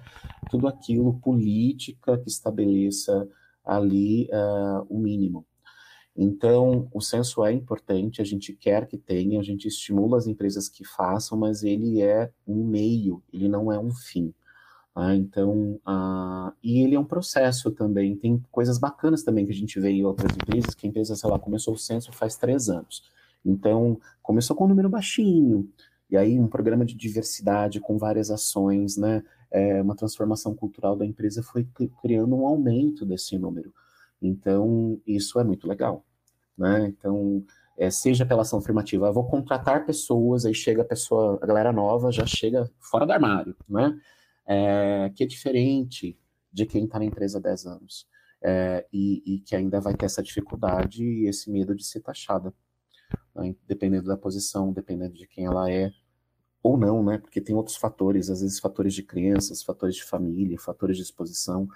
Tudo 0.51 0.67
aquilo, 0.67 1.19
política 1.19 2.17
que 2.17 2.29
estabeleça 2.29 3.27
ali 3.65 4.29
uh, 4.31 4.85
o 4.89 4.99
mínimo. 4.99 5.45
Então, 6.15 6.89
o 6.93 7.01
censo 7.01 7.45
é 7.45 7.53
importante, 7.53 8.21
a 8.21 8.25
gente 8.25 8.53
quer 8.53 8.87
que 8.87 8.97
tenha, 8.97 9.39
a 9.39 9.43
gente 9.43 9.67
estimula 9.67 10.17
as 10.17 10.27
empresas 10.27 10.67
que 10.67 10.83
façam, 10.83 11.37
mas 11.37 11.63
ele 11.63 12.01
é 12.01 12.31
um 12.45 12.63
meio, 12.65 13.23
ele 13.31 13.47
não 13.47 13.71
é 13.71 13.79
um 13.79 13.91
fim. 13.91 14.33
Ah, 15.01 15.15
então, 15.15 15.79
ah, 15.85 16.51
e 16.61 16.81
ele 16.81 16.93
é 16.93 16.99
um 16.99 17.05
processo 17.05 17.71
também. 17.71 18.17
Tem 18.17 18.43
coisas 18.51 18.77
bacanas 18.77 19.23
também 19.23 19.45
que 19.45 19.51
a 19.51 19.55
gente 19.55 19.79
vê 19.79 19.91
em 19.91 20.03
outras 20.03 20.29
empresas, 20.33 20.75
que 20.75 20.85
a 20.85 20.89
empresa, 20.89 21.15
sei 21.15 21.29
lá, 21.29 21.39
começou 21.39 21.73
o 21.73 21.77
censo 21.77 22.11
faz 22.11 22.35
três 22.35 22.69
anos. 22.69 23.03
Então, 23.45 23.97
começou 24.21 24.57
com 24.57 24.65
um 24.65 24.67
número 24.67 24.89
baixinho, 24.89 25.69
e 26.09 26.17
aí 26.17 26.37
um 26.37 26.47
programa 26.47 26.83
de 26.83 26.95
diversidade 26.95 27.79
com 27.79 27.97
várias 27.97 28.29
ações, 28.29 28.97
né? 28.97 29.23
É, 29.49 29.81
uma 29.81 29.95
transformação 29.95 30.53
cultural 30.53 30.97
da 30.97 31.05
empresa 31.05 31.41
foi 31.41 31.65
criando 32.01 32.35
um 32.35 32.45
aumento 32.45 33.05
desse 33.05 33.37
número. 33.37 33.73
Então, 34.21 34.99
isso 35.07 35.39
é 35.39 35.45
muito 35.45 35.65
legal, 35.65 36.03
né? 36.57 36.87
Então, 36.87 37.41
é, 37.77 37.89
seja 37.89 38.25
pela 38.25 38.41
ação 38.41 38.59
afirmativa, 38.59 39.07
eu 39.07 39.13
vou 39.13 39.23
contratar 39.29 39.85
pessoas, 39.85 40.45
aí 40.45 40.53
chega 40.53 40.81
a 40.81 40.85
pessoa, 40.85 41.39
a 41.41 41.45
galera 41.45 41.71
nova 41.71 42.11
já 42.11 42.25
chega 42.25 42.69
fora 42.81 43.05
do 43.05 43.13
armário, 43.13 43.55
né? 43.69 43.97
É, 44.49 45.11
que 45.15 45.23
é 45.23 45.27
diferente 45.27 46.17
de 46.51 46.65
quem 46.65 46.85
está 46.85 46.97
na 46.97 47.05
empresa 47.05 47.37
há 47.37 47.41
10 47.41 47.67
anos. 47.67 48.07
É, 48.41 48.87
e, 48.91 49.21
e, 49.25 49.39
que 49.41 49.55
ainda 49.55 49.79
vai 49.79 49.93
ter 49.93 50.05
essa 50.05 50.23
dificuldade 50.23 51.03
e 51.03 51.27
esse 51.27 51.51
medo 51.51 51.75
de 51.75 51.85
ser 51.85 51.99
taxada, 51.99 52.53
né? 53.35 53.53
dependendo 53.67 54.07
da 54.07 54.17
posição, 54.17 54.71
dependendo 54.71 55.13
de 55.13 55.27
quem 55.27 55.45
ela 55.45 55.69
é, 55.69 55.91
ou 56.63 56.77
não, 56.77 57.03
né? 57.03 57.17
Porque 57.17 57.41
tem 57.41 57.53
outros 57.53 57.75
fatores, 57.75 58.29
às 58.29 58.41
vezes 58.41 58.59
fatores 58.59 58.93
de 58.93 59.03
crianças, 59.03 59.61
fatores 59.61 59.95
de 59.95 60.03
família, 60.03 60.57
fatores 60.57 60.97
de 60.97 61.03
exposição. 61.03 61.67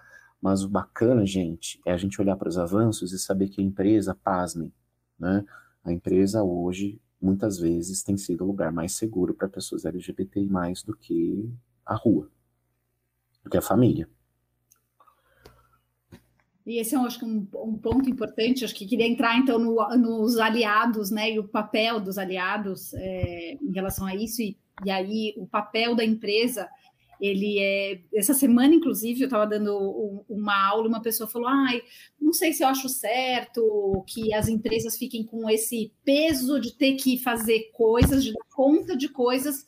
Mas 0.41 0.63
o 0.63 0.69
bacana, 0.69 1.25
gente, 1.25 1.81
é 1.85 1.91
a 1.91 1.97
gente 1.97 2.19
olhar 2.21 2.37
para 2.37 2.49
os 2.49 2.57
avanços 2.57 3.11
e 3.13 3.19
saber 3.19 3.49
que 3.49 3.61
a 3.61 3.63
empresa, 3.63 4.15
pasmem, 4.15 4.73
né? 5.19 5.45
A 5.83 5.91
empresa 5.91 6.43
hoje, 6.43 6.99
muitas 7.21 7.59
vezes, 7.59 8.03
tem 8.03 8.17
sido 8.17 8.43
o 8.43 8.47
lugar 8.47 8.71
mais 8.71 8.93
seguro 8.93 9.33
para 9.33 9.49
pessoas 9.49 9.85
LGBTI 9.85 10.47
mais 10.47 10.81
do 10.83 10.95
que 10.95 11.49
a 11.85 11.95
rua 11.95 12.29
do 13.43 13.49
que 13.49 13.57
a 13.57 13.61
família. 13.61 14.07
E 16.65 16.79
esse 16.79 16.95
é, 16.95 16.97
acho 16.97 17.19
que, 17.19 17.25
um, 17.25 17.45
um, 17.55 17.77
ponto 17.77 18.09
importante, 18.09 18.63
acho 18.63 18.73
que 18.73 18.85
queria 18.85 19.07
entrar, 19.07 19.37
então, 19.37 19.59
no, 19.59 19.75
nos 19.97 20.37
aliados, 20.37 21.11
né, 21.11 21.31
e 21.31 21.39
o 21.39 21.47
papel 21.47 21.99
dos 21.99 22.17
aliados 22.17 22.93
é, 22.93 23.57
em 23.61 23.71
relação 23.73 24.05
a 24.07 24.15
isso, 24.15 24.41
e, 24.41 24.57
e 24.85 24.89
aí 24.89 25.33
o 25.37 25.45
papel 25.45 25.93
da 25.93 26.05
empresa, 26.05 26.69
ele 27.19 27.59
é... 27.59 28.01
Essa 28.13 28.33
semana, 28.33 28.73
inclusive, 28.73 29.21
eu 29.21 29.25
estava 29.25 29.45
dando 29.45 30.23
uma 30.29 30.67
aula 30.67 30.87
uma 30.87 31.01
pessoa 31.01 31.29
falou, 31.29 31.49
ai, 31.49 31.81
não 32.19 32.31
sei 32.31 32.53
se 32.53 32.63
eu 32.63 32.67
acho 32.67 32.87
certo 32.87 34.03
que 34.07 34.33
as 34.33 34.47
empresas 34.47 34.97
fiquem 34.97 35.25
com 35.25 35.49
esse 35.49 35.91
peso 36.05 36.59
de 36.61 36.73
ter 36.73 36.93
que 36.95 37.17
fazer 37.17 37.71
coisas, 37.73 38.23
de 38.23 38.31
dar 38.31 38.45
conta 38.55 38.95
de 38.95 39.09
coisas 39.09 39.65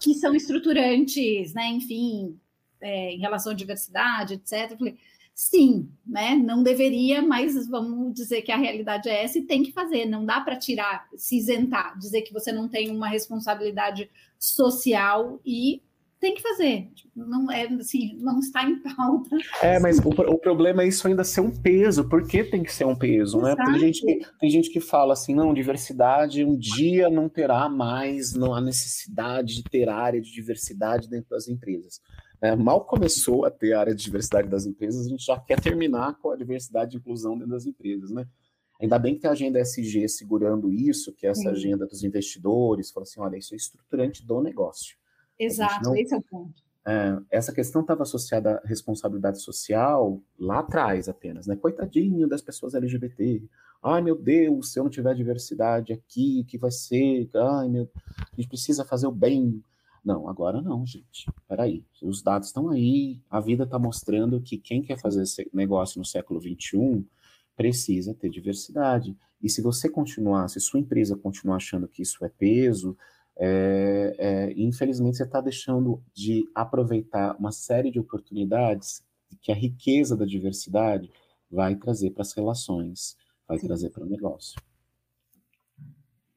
que 0.00 0.14
são 0.14 0.34
estruturantes, 0.34 1.54
né, 1.54 1.68
enfim, 1.70 2.38
é, 2.86 3.12
em 3.12 3.18
relação 3.18 3.50
à 3.50 3.54
diversidade, 3.54 4.34
etc. 4.34 4.70
Eu 4.70 4.78
falei, 4.78 4.96
sim, 5.34 5.90
né? 6.06 6.36
Não 6.36 6.62
deveria, 6.62 7.20
mas 7.20 7.66
vamos 7.66 8.14
dizer 8.14 8.42
que 8.42 8.52
a 8.52 8.56
realidade 8.56 9.08
é 9.08 9.24
essa 9.24 9.38
e 9.38 9.42
tem 9.42 9.64
que 9.64 9.72
fazer. 9.72 10.06
Não 10.06 10.24
dá 10.24 10.40
para 10.40 10.56
tirar, 10.56 11.08
se 11.16 11.36
isentar, 11.36 11.98
dizer 11.98 12.22
que 12.22 12.32
você 12.32 12.52
não 12.52 12.68
tem 12.68 12.90
uma 12.90 13.08
responsabilidade 13.08 14.08
social 14.38 15.40
e 15.44 15.82
tem 16.20 16.34
que 16.34 16.42
fazer. 16.42 16.88
Não 17.14 17.50
é 17.50 17.66
assim, 17.66 18.16
não 18.20 18.38
está 18.38 18.62
em 18.64 18.80
pauta. 18.80 19.36
É, 19.60 19.78
mas 19.78 19.98
o, 19.98 20.08
o, 20.08 20.38
problema 20.38 20.82
é 20.82 20.88
isso 20.88 21.06
ainda 21.06 21.24
ser 21.24 21.40
um 21.40 21.50
peso. 21.50 22.08
Por 22.08 22.26
que 22.26 22.42
tem 22.42 22.62
que 22.62 22.72
ser 22.72 22.86
um 22.86 22.96
peso, 22.96 23.40
né? 23.40 23.54
Tem 23.54 23.78
gente, 23.78 24.00
que, 24.00 24.20
tem 24.38 24.48
gente 24.48 24.70
que 24.70 24.80
fala 24.80 25.12
assim, 25.12 25.34
não, 25.34 25.52
diversidade 25.52 26.44
um 26.44 26.56
dia 26.56 27.10
não 27.10 27.28
terá 27.28 27.68
mais 27.68 28.32
não 28.32 28.54
a 28.54 28.60
necessidade 28.60 29.56
de 29.56 29.64
ter 29.64 29.88
área 29.88 30.20
de 30.20 30.32
diversidade 30.32 31.08
dentro 31.08 31.28
das 31.30 31.48
empresas. 31.48 32.00
É, 32.40 32.54
mal 32.54 32.84
começou 32.84 33.44
a 33.44 33.50
ter 33.50 33.72
a 33.72 33.80
área 33.80 33.94
de 33.94 34.02
diversidade 34.02 34.48
das 34.48 34.66
empresas, 34.66 35.06
a 35.06 35.08
gente 35.08 35.24
já 35.24 35.38
quer 35.40 35.60
terminar 35.60 36.18
com 36.18 36.30
a 36.30 36.36
diversidade 36.36 36.96
e 36.96 36.98
inclusão 36.98 37.34
dentro 37.34 37.50
das 37.50 37.66
empresas, 37.66 38.10
né? 38.10 38.26
Ainda 38.80 38.98
bem 38.98 39.14
que 39.14 39.22
tem 39.22 39.30
a 39.30 39.32
agenda 39.32 39.58
SG 39.58 40.06
segurando 40.08 40.70
isso, 40.70 41.14
que 41.14 41.26
é 41.26 41.30
essa 41.30 41.42
Sim. 41.42 41.48
agenda 41.48 41.86
dos 41.86 42.04
investidores, 42.04 42.90
fala 42.90 43.04
assim, 43.04 43.20
olha, 43.20 43.36
isso 43.36 43.54
é 43.54 43.56
estruturante 43.56 44.24
do 44.24 44.42
negócio. 44.42 44.96
Exato, 45.38 45.82
não, 45.82 45.96
esse 45.96 46.14
é 46.14 46.18
o 46.18 46.22
ponto. 46.22 46.62
É, 46.86 47.18
essa 47.30 47.52
questão 47.52 47.80
estava 47.80 48.02
associada 48.02 48.60
à 48.62 48.68
responsabilidade 48.68 49.42
social 49.42 50.22
lá 50.38 50.60
atrás 50.60 51.08
apenas, 51.08 51.46
né? 51.46 51.56
Coitadinho 51.56 52.28
das 52.28 52.42
pessoas 52.42 52.74
LGBT. 52.74 53.42
Ai, 53.82 54.00
meu 54.00 54.14
Deus, 54.14 54.72
se 54.72 54.78
eu 54.78 54.84
não 54.84 54.90
tiver 54.90 55.14
diversidade 55.14 55.92
aqui, 55.92 56.42
o 56.42 56.44
que 56.44 56.56
vai 56.56 56.70
ser? 56.70 57.28
Ai, 57.34 57.68
meu, 57.68 57.90
a 58.18 58.36
gente 58.36 58.48
precisa 58.48 58.84
fazer 58.84 59.06
o 59.06 59.12
bem 59.12 59.62
não, 60.06 60.28
agora 60.28 60.62
não, 60.62 60.86
gente. 60.86 61.26
Peraí, 61.48 61.84
os 62.00 62.22
dados 62.22 62.48
estão 62.48 62.68
aí, 62.68 63.20
a 63.28 63.40
vida 63.40 63.64
está 63.64 63.76
mostrando 63.76 64.40
que 64.40 64.56
quem 64.56 64.80
quer 64.80 64.96
fazer 64.96 65.24
esse 65.24 65.50
negócio 65.52 65.98
no 65.98 66.04
século 66.04 66.40
XXI 66.40 67.04
precisa 67.56 68.14
ter 68.14 68.30
diversidade. 68.30 69.16
E 69.42 69.50
se 69.50 69.60
você 69.60 69.88
continuar, 69.88 70.48
se 70.48 70.60
sua 70.60 70.78
empresa 70.78 71.16
continuar 71.16 71.56
achando 71.56 71.88
que 71.88 72.02
isso 72.02 72.24
é 72.24 72.28
peso, 72.28 72.96
é, 73.36 74.14
é, 74.16 74.52
infelizmente 74.56 75.16
você 75.16 75.24
está 75.24 75.40
deixando 75.40 76.00
de 76.14 76.48
aproveitar 76.54 77.36
uma 77.36 77.50
série 77.50 77.90
de 77.90 77.98
oportunidades 77.98 79.04
que 79.42 79.50
a 79.50 79.56
riqueza 79.56 80.16
da 80.16 80.24
diversidade 80.24 81.10
vai 81.50 81.74
trazer 81.74 82.10
para 82.10 82.22
as 82.22 82.32
relações, 82.32 83.16
vai 83.46 83.58
Sim. 83.58 83.66
trazer 83.66 83.90
para 83.90 84.04
o 84.04 84.08
negócio. 84.08 84.56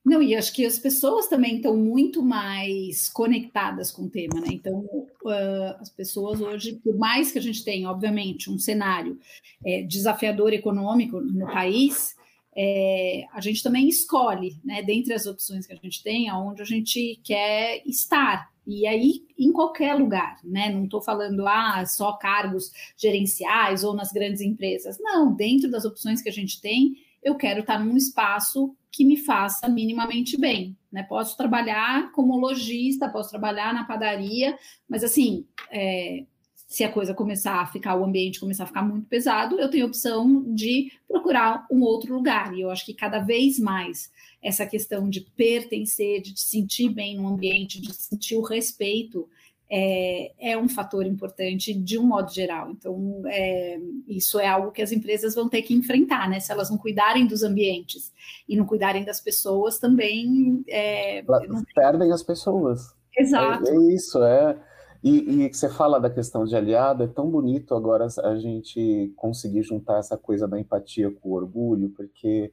Não, 0.06 0.22
e 0.22 0.34
acho 0.36 0.54
que 0.54 0.66
as 0.66 0.80
pessoas 0.80 1.28
também 1.28 1.58
estão 1.58 1.76
muito 1.76 2.24
mais 2.24 3.10
conectadas 3.10 3.92
com 3.92 4.04
o 4.04 4.10
tema, 4.10 4.40
né? 4.40 4.48
Então, 4.52 4.80
uh, 4.80 5.76
as 5.80 5.90
pessoas 5.90 6.40
hoje, 6.40 6.80
por 6.84 6.98
mais 6.98 7.32
que 7.32 7.40
a 7.40 7.42
gente 7.42 7.64
tenha, 7.64 7.90
obviamente, 7.90 8.50
um 8.50 8.58
cenário 8.58 9.20
é, 9.66 9.84
desafiador 9.84 10.54
econômico 10.54 11.20
no 11.20 11.46
país, 11.48 12.16
é, 12.56 13.26
a 13.32 13.42
gente 13.42 13.62
também 13.62 13.88
escolhe, 13.88 14.58
né, 14.64 14.82
dentre 14.82 15.14
as 15.14 15.26
opções 15.26 15.68
que 15.68 15.74
a 15.74 15.78
gente 15.78 16.02
tem, 16.02 16.30
aonde 16.30 16.62
a 16.62 16.66
gente 16.66 17.20
quer 17.24 17.82
estar. 17.86 18.50
E 18.66 18.86
aí, 18.86 19.24
em 19.38 19.52
qualquer 19.52 19.96
lugar, 19.96 20.38
né? 20.44 20.70
Não 20.70 20.84
estou 20.84 21.02
falando 21.02 21.48
ah, 21.48 21.84
só 21.86 22.14
cargos 22.14 22.72
gerenciais 22.98 23.84
ou 23.84 23.96
nas 23.96 24.12
grandes 24.12 24.42
empresas. 24.42 24.98
Não, 25.00 25.34
dentro 25.34 25.70
das 25.72 25.86
opções 25.86 26.22
que 26.22 26.30
a 26.30 26.32
gente 26.34 26.62
tem, 26.62 26.96
eu 27.24 27.36
quero 27.36 27.62
estar 27.62 27.84
num 27.84 27.98
espaço 27.98 28.76
que 28.92 29.06
me 29.06 29.18
faça 29.18 29.68
minimamente 29.68 30.38
bem. 30.38 30.76
Né? 30.92 31.04
Posso 31.04 31.38
trabalhar 31.38 32.12
como 32.12 32.38
lojista, 32.38 33.10
posso 33.10 33.30
trabalhar 33.30 33.74
na 33.74 33.84
padaria, 33.84 34.58
mas 34.88 35.04
assim, 35.04 35.46
é, 35.72 36.26
se 36.70 36.84
a 36.84 36.92
coisa 36.92 37.16
começar 37.16 37.62
a 37.62 37.66
ficar, 37.66 37.96
o 37.96 38.06
ambiente 38.06 38.40
começar 38.40 38.64
a 38.64 38.68
ficar 38.68 38.84
muito 38.84 39.08
pesado, 39.08 39.60
eu 39.60 39.70
tenho 39.70 39.86
a 39.86 39.88
opção 39.88 40.44
de 40.54 40.92
procurar 41.08 41.66
um 41.72 41.82
outro 41.82 42.14
lugar. 42.14 42.54
E 42.54 42.62
eu 42.62 42.70
acho 42.70 42.86
que 42.86 42.94
cada 42.94 43.20
vez 43.20 43.58
mais 43.58 44.12
essa 44.42 44.66
questão 44.68 45.10
de 45.10 45.22
pertencer, 45.36 46.22
de 46.22 46.40
se 46.40 46.50
sentir 46.50 46.90
bem 46.90 47.18
no 47.18 47.28
ambiente, 47.28 47.82
de 47.82 47.92
sentir 47.94 48.36
o 48.36 48.44
respeito, 48.44 49.28
é, 49.70 50.32
é, 50.40 50.58
um 50.58 50.68
fator 50.68 51.06
importante 51.06 51.74
de 51.74 52.00
um 52.00 52.04
modo 52.04 52.32
geral. 52.34 52.72
Então, 52.72 53.22
é, 53.28 53.80
isso 54.08 54.40
é 54.40 54.48
algo 54.48 54.72
que 54.72 54.82
as 54.82 54.92
empresas 54.92 55.36
vão 55.36 55.48
ter 55.48 55.62
que 55.62 55.76
enfrentar, 55.76 56.28
né? 56.28 56.40
Se 56.40 56.52
elas 56.52 56.72
não 56.72 56.78
cuidarem 56.78 57.28
dos 57.28 57.44
ambientes 57.44 58.12
e 58.48 58.56
não 58.56 58.66
cuidarem 58.66 59.06
das 59.06 59.22
pessoas, 59.22 59.78
também. 59.78 60.64
É, 60.68 61.22
não... 61.22 61.64
Perdem 61.76 62.12
as 62.12 62.24
pessoas. 62.24 62.96
Exato. 63.16 63.70
É, 63.70 63.76
é 63.76 63.94
isso, 63.94 64.24
é. 64.24 64.58
E, 65.04 65.46
e 65.46 65.54
você 65.54 65.70
fala 65.70 66.00
da 66.00 66.10
questão 66.10 66.44
de 66.46 66.56
aliado, 66.56 67.04
é 67.04 67.08
tão 67.08 67.30
bonito 67.30 67.74
agora 67.76 68.08
a 68.24 68.36
gente 68.38 69.14
conseguir 69.16 69.64
juntar 69.64 70.00
essa 70.00 70.18
coisa 70.18 70.48
da 70.48 70.60
empatia 70.60 71.10
com 71.12 71.30
o 71.30 71.34
orgulho, 71.34 71.90
porque 71.92 72.52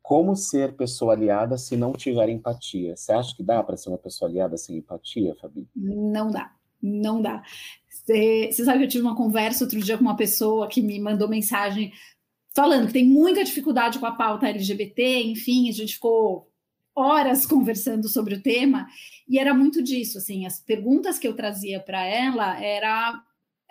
como 0.00 0.36
ser 0.36 0.76
pessoa 0.76 1.14
aliada 1.14 1.58
se 1.58 1.76
não 1.76 1.92
tiver 1.92 2.28
empatia? 2.28 2.94
Você 2.94 3.12
acha 3.12 3.34
que 3.34 3.42
dá 3.42 3.62
para 3.64 3.76
ser 3.76 3.88
uma 3.88 3.98
pessoa 3.98 4.30
aliada 4.30 4.56
sem 4.56 4.76
empatia, 4.76 5.34
Fabi? 5.40 5.66
Não 5.74 6.30
dá 6.30 6.52
não 6.82 7.20
dá. 7.20 7.42
Você, 7.88 8.52
sabe 8.52 8.78
que 8.78 8.84
eu 8.84 8.88
tive 8.88 9.04
uma 9.04 9.16
conversa 9.16 9.64
outro 9.64 9.80
dia 9.80 9.96
com 9.96 10.04
uma 10.04 10.16
pessoa 10.16 10.68
que 10.68 10.80
me 10.80 10.98
mandou 10.98 11.28
mensagem 11.28 11.92
falando 12.54 12.86
que 12.86 12.92
tem 12.94 13.04
muita 13.04 13.44
dificuldade 13.44 13.98
com 13.98 14.06
a 14.06 14.12
pauta 14.12 14.48
LGBT, 14.48 15.22
enfim, 15.24 15.68
a 15.68 15.72
gente 15.72 15.94
ficou 15.94 16.50
horas 16.94 17.46
conversando 17.46 18.08
sobre 18.08 18.34
o 18.34 18.42
tema 18.42 18.88
e 19.28 19.38
era 19.38 19.54
muito 19.54 19.80
disso, 19.82 20.18
assim, 20.18 20.44
as 20.44 20.58
perguntas 20.60 21.18
que 21.18 21.28
eu 21.28 21.36
trazia 21.36 21.78
para 21.78 22.04
ela 22.04 22.60
era 22.60 23.22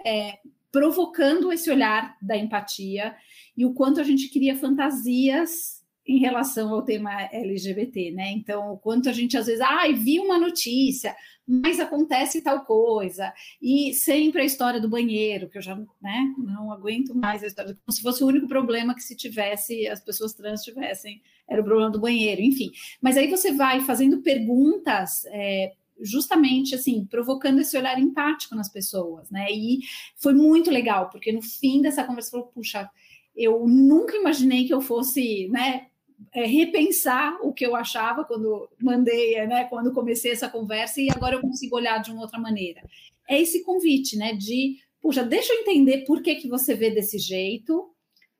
é, 0.05 0.37
provocando 0.71 1.51
esse 1.51 1.69
olhar 1.69 2.15
da 2.21 2.37
empatia 2.37 3.15
e 3.57 3.65
o 3.65 3.73
quanto 3.73 3.99
a 3.99 4.03
gente 4.03 4.29
cria 4.29 4.55
fantasias 4.55 5.83
em 6.07 6.19
relação 6.19 6.73
ao 6.73 6.83
tema 6.83 7.11
LGBT, 7.33 8.11
né? 8.11 8.31
Então, 8.31 8.71
o 8.71 8.77
quanto 8.77 9.09
a 9.09 9.11
gente 9.11 9.37
às 9.37 9.47
vezes, 9.47 9.59
ai, 9.59 9.91
ah, 9.91 9.95
vi 9.95 10.19
uma 10.19 10.37
notícia, 10.37 11.13
mas 11.47 11.79
acontece 11.79 12.41
tal 12.41 12.65
coisa, 12.65 13.33
e 13.61 13.93
sempre 13.93 14.41
a 14.41 14.45
história 14.45 14.81
do 14.81 14.89
banheiro, 14.89 15.47
que 15.47 15.57
eu 15.57 15.61
já 15.61 15.75
né, 16.01 16.33
não 16.37 16.71
aguento 16.71 17.15
mais 17.15 17.41
a 17.41 17.47
história, 17.47 17.77
como 17.85 17.95
se 17.95 18.01
fosse 18.01 18.23
o 18.23 18.27
único 18.27 18.47
problema 18.47 18.93
que 18.93 19.01
se 19.01 19.15
tivesse, 19.15 19.87
as 19.87 20.01
pessoas 20.01 20.33
trans 20.33 20.61
tivessem, 20.61 21.21
era 21.47 21.61
o 21.61 21.63
problema 21.63 21.89
do 21.89 22.01
banheiro, 22.01 22.41
enfim. 22.41 22.71
Mas 23.01 23.15
aí 23.15 23.29
você 23.29 23.53
vai 23.53 23.79
fazendo 23.81 24.21
perguntas. 24.21 25.23
É, 25.27 25.73
justamente 25.99 26.75
assim, 26.75 27.05
provocando 27.05 27.59
esse 27.59 27.75
olhar 27.75 27.99
empático 27.99 28.53
nas 28.53 28.69
pessoas, 28.69 29.31
né? 29.31 29.47
E 29.51 29.79
foi 30.15 30.31
muito 30.31 30.69
legal, 30.69 31.09
porque 31.09 31.31
no 31.31 31.41
fim 31.41 31.81
dessa 31.81 32.03
conversa 32.03 32.29
falou, 32.29 32.45
puxa, 32.53 32.87
eu 33.35 33.67
nunca 33.67 34.15
imaginei 34.15 34.65
que 34.65 34.73
eu 34.73 34.81
fosse, 34.81 35.47
né, 35.49 35.86
é, 36.33 36.45
repensar 36.45 37.37
o 37.41 37.53
que 37.53 37.65
eu 37.65 37.75
achava 37.75 38.23
quando 38.23 38.69
mandei, 38.81 39.45
né, 39.47 39.65
quando 39.65 39.93
comecei 39.93 40.31
essa 40.31 40.49
conversa, 40.49 41.01
e 41.01 41.09
agora 41.09 41.35
eu 41.35 41.41
consigo 41.41 41.75
olhar 41.75 41.99
de 41.99 42.11
uma 42.11 42.21
outra 42.21 42.39
maneira. 42.39 42.81
É 43.27 43.39
esse 43.39 43.63
convite, 43.63 44.17
né, 44.17 44.33
de, 44.33 44.77
puxa, 45.01 45.23
deixa 45.23 45.53
eu 45.53 45.61
entender 45.61 46.05
por 46.05 46.21
que, 46.21 46.35
que 46.35 46.47
você 46.47 46.73
vê 46.73 46.89
desse 46.89 47.17
jeito, 47.17 47.89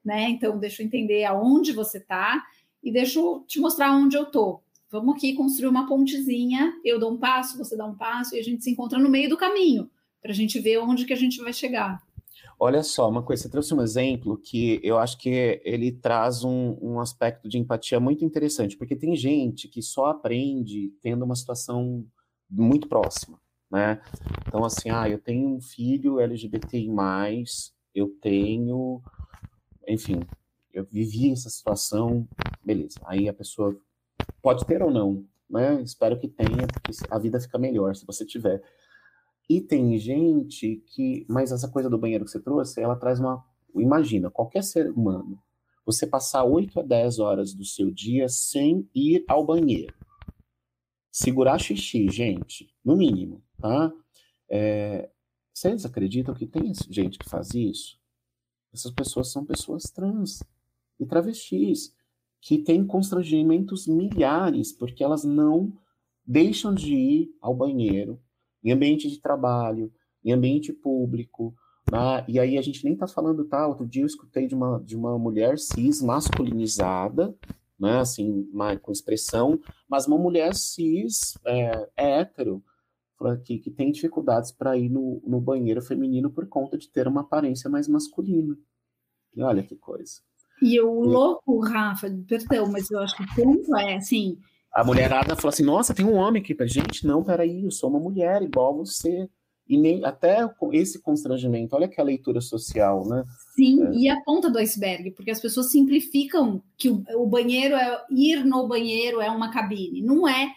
né, 0.04 0.30
então 0.30 0.58
deixa 0.58 0.82
eu 0.82 0.88
entender 0.88 1.24
aonde 1.26 1.72
você 1.72 1.98
está, 1.98 2.44
e 2.84 2.92
deixa 2.92 3.20
eu 3.20 3.44
te 3.48 3.60
mostrar 3.60 3.92
onde 3.92 4.16
eu 4.16 4.26
tô. 4.26 4.62
Vamos 4.90 5.16
aqui 5.16 5.34
construir 5.34 5.68
uma 5.68 5.88
pontezinha, 5.88 6.74
eu 6.84 7.00
dou 7.00 7.12
um 7.12 7.18
passo, 7.18 7.58
você 7.58 7.76
dá 7.76 7.86
um 7.86 7.96
passo, 7.96 8.36
e 8.36 8.40
a 8.40 8.44
gente 8.44 8.64
se 8.64 8.72
encontra 8.72 8.98
no 8.98 9.10
meio 9.10 9.30
do 9.30 9.38
caminho, 9.38 9.90
para 10.22 10.32
a 10.32 10.36
gente 10.36 10.60
ver 10.60 10.78
onde 10.78 11.06
que 11.06 11.14
a 11.14 11.18
gente 11.18 11.38
vai 11.42 11.52
chegar. 11.52 12.02
Olha 12.60 12.82
só, 12.84 13.10
uma 13.10 13.22
coisa, 13.22 13.44
você 13.44 13.50
trouxe 13.50 13.74
um 13.74 13.82
exemplo 13.82 14.38
que 14.38 14.80
eu 14.84 14.98
acho 14.98 15.18
que 15.18 15.62
ele 15.64 15.92
traz 15.92 16.44
um, 16.44 16.78
um 16.82 17.00
aspecto 17.00 17.48
de 17.48 17.58
empatia 17.58 18.00
muito 18.00 18.26
interessante, 18.26 18.76
porque 18.78 18.96
tem 18.96 19.16
gente 19.16 19.68
que 19.68 19.82
só 19.82 20.08
aprende 20.08 20.92
tendo 21.02 21.24
uma 21.24 21.36
situação 21.36 22.06
muito 22.50 22.88
próxima, 22.88 23.40
né? 23.70 24.02
Então, 24.48 24.64
assim, 24.64 24.90
ah, 24.90 25.08
eu 25.10 25.20
tenho 25.20 25.50
um 25.50 25.62
filho 25.62 26.20
LGBTI+, 26.20 26.88
eu 27.94 28.10
tenho, 28.22 29.02
enfim, 29.88 30.22
eu 30.74 30.86
vivi 30.86 31.32
essa 31.32 31.50
situação, 31.50 32.28
beleza. 32.64 33.00
Aí 33.06 33.28
a 33.28 33.34
pessoa 33.34 33.76
pode 34.42 34.66
ter 34.66 34.82
ou 34.82 34.92
não, 34.92 35.26
né? 35.50 35.82
Espero 35.82 36.20
que 36.20 36.28
tenha, 36.28 36.68
porque 36.68 36.92
a 37.10 37.20
vida 37.20 37.40
fica 37.40 37.58
melhor 37.58 37.96
se 37.96 38.06
você 38.06 38.26
tiver. 38.26 38.62
E 39.50 39.62
tem 39.62 39.98
gente 39.98 40.84
que. 40.88 41.26
Mas 41.30 41.52
essa 41.52 41.70
coisa 41.70 41.90
do 41.90 41.98
banheiro 41.98 42.26
que 42.26 42.32
você 42.32 42.40
trouxe, 42.40 42.82
ela 42.82 42.96
traz 42.96 43.20
uma. 43.20 43.46
Imagina, 43.76 44.30
qualquer 44.30 44.64
ser 44.64 44.90
humano, 44.92 45.40
você 45.86 46.06
passar 46.06 46.44
8 46.44 46.80
a 46.80 46.84
10 46.84 47.20
horas 47.20 47.54
do 47.54 47.64
seu 47.64 47.92
dia 47.92 48.28
sem 48.28 48.90
ir 48.94 49.24
ao 49.28 49.46
banheiro. 49.46 49.94
Segurar 51.12 51.60
xixi, 51.60 52.10
gente, 52.10 52.70
no 52.84 52.96
mínimo, 52.96 53.42
tá? 53.60 53.92
É, 54.50 55.10
vocês 55.54 55.86
acreditam 55.86 56.36
que 56.36 56.46
tem 56.46 56.72
gente 56.90 57.18
que 57.18 57.30
faz 57.30 57.54
isso? 57.54 58.00
Essas 58.74 58.92
pessoas 58.92 59.32
são 59.32 59.46
pessoas 59.46 59.84
trans 59.84 60.44
e 61.00 61.06
travestis 61.06 61.96
que 62.42 62.60
têm 62.60 62.86
constrangimentos 62.86 63.88
milhares 63.88 64.72
porque 64.72 65.04
elas 65.04 65.24
não 65.24 65.74
deixam 66.26 66.74
de 66.74 66.94
ir 66.94 67.36
ao 67.42 67.56
banheiro 67.56 68.22
em 68.68 68.74
ambiente 68.74 69.10
de 69.10 69.22
trabalho, 69.22 69.92
em 70.24 70.34
ambiente 70.34 70.74
público. 70.74 71.56
Né? 71.90 72.26
E 72.28 72.38
aí 72.38 72.58
a 72.58 72.62
gente 72.62 72.84
nem 72.84 72.94
está 72.94 73.08
falando, 73.08 73.46
tá? 73.46 73.66
Outro 73.66 73.88
dia 73.88 74.04
eu 74.04 74.08
escutei 74.08 74.46
de 74.46 74.54
uma, 74.54 74.84
de 74.84 74.96
uma 74.96 75.18
mulher 75.18 75.58
cis 75.58 76.02
masculinizada, 76.02 77.34
né? 77.80 78.00
Assim, 78.00 78.46
uma, 78.52 78.76
com 78.76 78.92
expressão, 78.92 79.58
mas 79.88 80.06
uma 80.06 80.18
mulher 80.18 80.54
cis 80.54 81.38
é, 81.46 81.90
é 81.96 82.20
hétero, 82.20 82.62
que, 83.46 83.58
que 83.58 83.72
tem 83.72 83.90
dificuldades 83.90 84.52
para 84.52 84.78
ir 84.78 84.90
no, 84.90 85.22
no 85.26 85.40
banheiro 85.40 85.82
feminino 85.82 86.30
por 86.30 86.48
conta 86.48 86.78
de 86.78 86.90
ter 86.90 87.08
uma 87.08 87.22
aparência 87.22 87.70
mais 87.70 87.88
masculina. 87.88 88.56
E 89.34 89.42
olha 89.42 89.64
que 89.64 89.78
coisa. 89.78 90.20
E 90.62 90.80
o 90.82 91.02
louco, 91.02 91.60
Rafa, 91.60 92.10
perdão, 92.28 92.70
mas 92.70 92.92
eu 92.92 93.00
acho 93.00 93.16
que 93.16 93.24
o 93.24 93.36
ponto 93.36 93.76
é 93.78 93.96
assim 93.96 94.38
a 94.74 94.84
mulherada 94.84 95.36
falou 95.36 95.50
assim: 95.50 95.64
nossa, 95.64 95.94
tem 95.94 96.06
um 96.06 96.16
homem 96.16 96.42
aqui. 96.42 96.56
Gente, 96.68 97.06
não, 97.06 97.24
peraí, 97.24 97.64
eu 97.64 97.72
sou 97.72 97.90
uma 97.90 98.00
mulher 98.00 98.42
igual 98.42 98.76
você. 98.76 99.30
E 99.70 99.78
nem 99.78 100.06
até 100.06 100.50
esse 100.72 101.02
constrangimento, 101.02 101.76
olha 101.76 101.90
que 101.90 102.00
a 102.00 102.04
leitura 102.04 102.40
social, 102.40 103.06
né? 103.06 103.26
Sim, 103.54 103.86
é. 103.88 103.92
e 103.92 104.10
a 104.10 104.22
ponta 104.22 104.50
do 104.50 104.58
iceberg, 104.60 105.12
porque 105.12 105.30
as 105.30 105.42
pessoas 105.42 105.70
simplificam 105.70 106.64
que 106.78 106.90
o, 106.90 107.04
o 107.16 107.28
banheiro 107.28 107.76
é 107.76 108.02
ir 108.10 108.46
no 108.46 108.66
banheiro 108.66 109.20
é 109.20 109.30
uma 109.30 109.52
cabine. 109.52 110.02
Não 110.02 110.26
é 110.26 110.54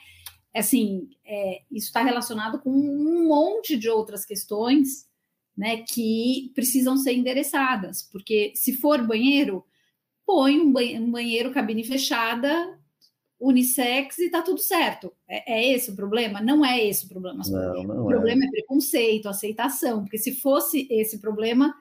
assim, 0.54 1.08
é, 1.24 1.62
isso 1.70 1.88
está 1.88 2.02
relacionado 2.02 2.60
com 2.60 2.70
um 2.70 3.28
monte 3.28 3.76
de 3.76 3.88
outras 3.88 4.24
questões 4.24 5.08
né, 5.56 5.78
que 5.78 6.50
precisam 6.54 6.96
ser 6.96 7.12
endereçadas, 7.12 8.08
porque 8.10 8.52
se 8.54 8.72
for 8.74 9.06
banheiro, 9.06 9.64
põe 10.24 10.60
um 10.60 11.10
banheiro 11.10 11.52
cabine 11.52 11.84
fechada 11.84 12.79
unissex 13.40 14.18
e 14.18 14.30
tá 14.30 14.42
tudo 14.42 14.60
certo. 14.60 15.12
É, 15.26 15.54
é, 15.54 15.72
esse 15.72 15.90
o 15.90 15.96
problema? 15.96 16.40
Não 16.40 16.64
é 16.64 16.84
esse 16.84 17.06
o 17.06 17.08
problema. 17.08 17.42
Não, 17.48 17.82
não 17.84 18.04
o 18.04 18.08
problema 18.08 18.44
é. 18.44 18.46
é 18.46 18.50
preconceito, 18.50 19.28
aceitação, 19.28 20.02
porque 20.02 20.18
se 20.18 20.32
fosse 20.32 20.86
esse 20.90 21.18
problema, 21.18 21.74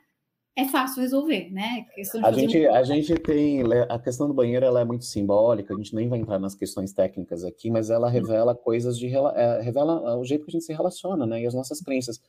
é 0.56 0.66
fácil 0.66 1.02
resolver, 1.02 1.50
né? 1.52 1.86
A, 2.22 2.28
a 2.28 2.32
gente, 2.32 2.68
um... 2.68 2.74
a 2.74 2.84
gente 2.84 3.16
tem 3.16 3.62
a 3.90 4.00
questão 4.00 4.28
do 4.28 4.34
banheiro, 4.34 4.66
ela 4.66 4.82
é 4.82 4.86
muito 4.86 5.06
simbólica. 5.06 5.74
A 5.74 5.78
gente 5.78 5.96
nem 5.96 6.08
vai 6.08 6.20
entrar 6.20 6.40
nas 6.40 6.56
questões 6.56 6.94
técnicas 6.94 7.44
aqui, 7.44 7.70
mas 7.70 7.90
ela 7.90 8.10
revela 8.10 8.56
coisas 8.56 8.98
de 8.98 9.08
é, 9.08 9.62
revela 9.62 10.18
o 10.18 10.24
jeito 10.24 10.46
que 10.46 10.52
a 10.52 10.54
gente 10.54 10.66
se 10.66 10.74
relaciona, 10.74 11.26
né? 11.26 11.42
E 11.42 11.46
as 11.48 11.54
nossas 11.54 11.82
crenças. 11.82 12.22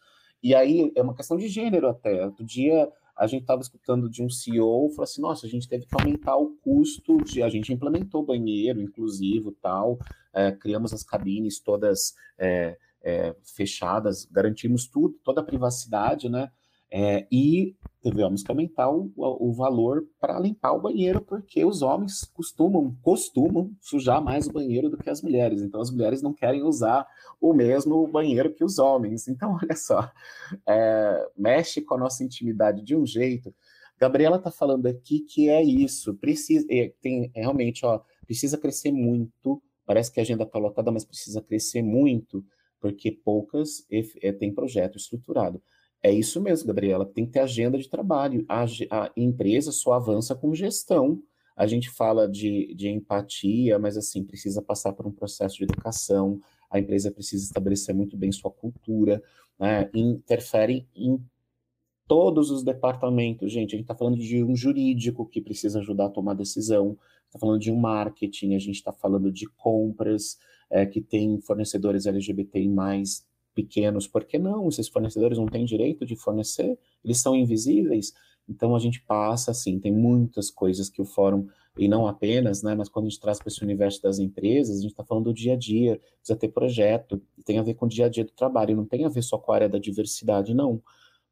E 0.42 0.54
aí 0.54 0.90
é 0.94 1.02
uma 1.02 1.14
questão 1.14 1.36
de 1.36 1.48
gênero 1.48 1.88
até. 1.88 2.24
Outro 2.24 2.44
dia 2.44 2.88
a 3.20 3.26
gente 3.26 3.42
estava 3.42 3.60
escutando 3.60 4.08
de 4.08 4.22
um 4.22 4.30
CEO, 4.30 4.88
falou 4.88 5.04
assim, 5.04 5.20
nossa, 5.20 5.46
a 5.46 5.48
gente 5.48 5.68
teve 5.68 5.84
que 5.84 5.94
aumentar 5.94 6.36
o 6.36 6.56
custo 6.62 7.18
de, 7.18 7.42
a 7.42 7.50
gente 7.50 7.70
implementou 7.70 8.24
banheiro 8.24 8.80
inclusivo 8.80 9.52
tal, 9.60 9.98
é, 10.32 10.50
criamos 10.50 10.94
as 10.94 11.02
cabines 11.02 11.60
todas 11.60 12.14
é, 12.38 12.78
é, 13.02 13.36
fechadas, 13.54 14.24
garantimos 14.24 14.86
tudo, 14.86 15.18
toda 15.22 15.42
a 15.42 15.44
privacidade, 15.44 16.30
né? 16.30 16.50
É, 16.92 17.26
e 17.30 17.76
tivemos 18.02 18.42
que 18.42 18.50
aumentar 18.50 18.90
o, 18.90 19.12
o 19.16 19.52
valor 19.52 20.06
para 20.18 20.40
limpar 20.40 20.72
o 20.72 20.80
banheiro, 20.80 21.20
porque 21.20 21.64
os 21.64 21.82
homens 21.82 22.24
costumam, 22.34 22.96
costumam 23.02 23.70
sujar 23.80 24.22
mais 24.22 24.48
o 24.48 24.52
banheiro 24.52 24.88
do 24.88 24.96
que 24.96 25.08
as 25.08 25.22
mulheres. 25.22 25.62
Então, 25.62 25.80
as 25.80 25.90
mulheres 25.90 26.20
não 26.20 26.32
querem 26.32 26.62
usar 26.62 27.06
o 27.40 27.52
mesmo 27.52 28.06
banheiro 28.08 28.52
que 28.52 28.64
os 28.64 28.78
homens. 28.78 29.28
Então, 29.28 29.56
olha 29.62 29.76
só, 29.76 30.10
é, 30.66 31.28
mexe 31.36 31.80
com 31.80 31.94
a 31.94 31.98
nossa 31.98 32.24
intimidade 32.24 32.82
de 32.82 32.96
um 32.96 33.06
jeito. 33.06 33.54
Gabriela 33.98 34.36
está 34.36 34.50
falando 34.50 34.86
aqui 34.86 35.20
que 35.20 35.48
é 35.50 35.62
isso, 35.62 36.14
precisa, 36.14 36.66
é, 36.70 36.92
tem 37.02 37.30
realmente, 37.34 37.84
ó, 37.84 38.00
precisa 38.26 38.56
crescer 38.56 38.90
muito. 38.90 39.62
Parece 39.84 40.10
que 40.10 40.18
a 40.18 40.22
agenda 40.22 40.44
está 40.44 40.58
lotada, 40.58 40.90
mas 40.90 41.04
precisa 41.04 41.42
crescer 41.42 41.82
muito, 41.82 42.42
porque 42.80 43.12
poucas 43.12 43.84
é, 43.90 44.32
projeto 44.54 44.96
estruturado. 44.96 45.62
É 46.02 46.10
isso 46.10 46.40
mesmo, 46.40 46.66
Gabriela, 46.66 47.04
tem 47.04 47.26
que 47.26 47.32
ter 47.32 47.40
agenda 47.40 47.76
de 47.76 47.88
trabalho. 47.88 48.44
A, 48.48 48.64
a 48.90 49.10
empresa 49.16 49.70
só 49.70 49.92
avança 49.92 50.34
com 50.34 50.54
gestão. 50.54 51.22
A 51.54 51.66
gente 51.66 51.90
fala 51.90 52.26
de, 52.26 52.74
de 52.74 52.88
empatia, 52.88 53.78
mas 53.78 53.96
assim, 53.96 54.24
precisa 54.24 54.62
passar 54.62 54.94
por 54.94 55.06
um 55.06 55.12
processo 55.12 55.58
de 55.58 55.64
educação, 55.64 56.40
a 56.70 56.78
empresa 56.78 57.10
precisa 57.10 57.44
estabelecer 57.44 57.94
muito 57.94 58.16
bem 58.16 58.32
sua 58.32 58.50
cultura, 58.50 59.22
né? 59.58 59.90
interfere 59.92 60.88
em 60.94 61.22
todos 62.08 62.50
os 62.50 62.64
departamentos, 62.64 63.52
gente. 63.52 63.74
A 63.74 63.76
gente 63.76 63.84
está 63.84 63.94
falando 63.94 64.16
de 64.16 64.42
um 64.42 64.56
jurídico 64.56 65.26
que 65.26 65.40
precisa 65.40 65.80
ajudar 65.80 66.06
a 66.06 66.10
tomar 66.10 66.34
decisão, 66.34 66.96
está 67.26 67.38
falando 67.38 67.60
de 67.60 67.70
um 67.70 67.76
marketing, 67.76 68.54
a 68.54 68.58
gente 68.58 68.76
está 68.76 68.92
falando 68.92 69.30
de 69.30 69.46
compras, 69.46 70.38
é, 70.70 70.86
que 70.86 71.00
tem 71.00 71.40
fornecedores 71.40 72.06
LGBTI 72.06 72.68
mais 72.68 73.26
pequenos, 73.54 74.06
por 74.06 74.24
que 74.24 74.38
não? 74.38 74.68
Esses 74.68 74.88
fornecedores 74.88 75.38
não 75.38 75.46
têm 75.46 75.64
direito 75.64 76.06
de 76.06 76.16
fornecer, 76.16 76.78
eles 77.04 77.20
são 77.20 77.34
invisíveis. 77.34 78.12
Então 78.48 78.74
a 78.74 78.78
gente 78.78 79.00
passa 79.02 79.52
assim, 79.52 79.78
tem 79.78 79.92
muitas 79.92 80.50
coisas 80.50 80.88
que 80.88 81.00
o 81.00 81.04
fórum, 81.04 81.46
e 81.78 81.86
não 81.86 82.06
apenas, 82.06 82.62
né, 82.62 82.74
mas 82.74 82.88
quando 82.88 83.06
a 83.06 83.08
gente 83.08 83.20
traz 83.20 83.38
para 83.38 83.48
esse 83.48 83.62
universo 83.62 84.02
das 84.02 84.18
empresas, 84.18 84.78
a 84.78 84.82
gente 84.82 84.90
está 84.90 85.04
falando 85.04 85.26
do 85.26 85.34
dia 85.34 85.52
a 85.54 85.56
dia, 85.56 86.00
precisa 86.18 86.36
ter 86.38 86.48
projeto, 86.48 87.22
tem 87.44 87.58
a 87.58 87.62
ver 87.62 87.74
com 87.74 87.86
o 87.86 87.88
dia 87.88 88.06
a 88.06 88.08
dia 88.08 88.24
do 88.24 88.32
trabalho, 88.32 88.76
não 88.76 88.84
tem 88.84 89.04
a 89.04 89.08
ver 89.08 89.22
só 89.22 89.38
com 89.38 89.52
a 89.52 89.54
área 89.54 89.68
da 89.68 89.78
diversidade, 89.78 90.52
não, 90.52 90.82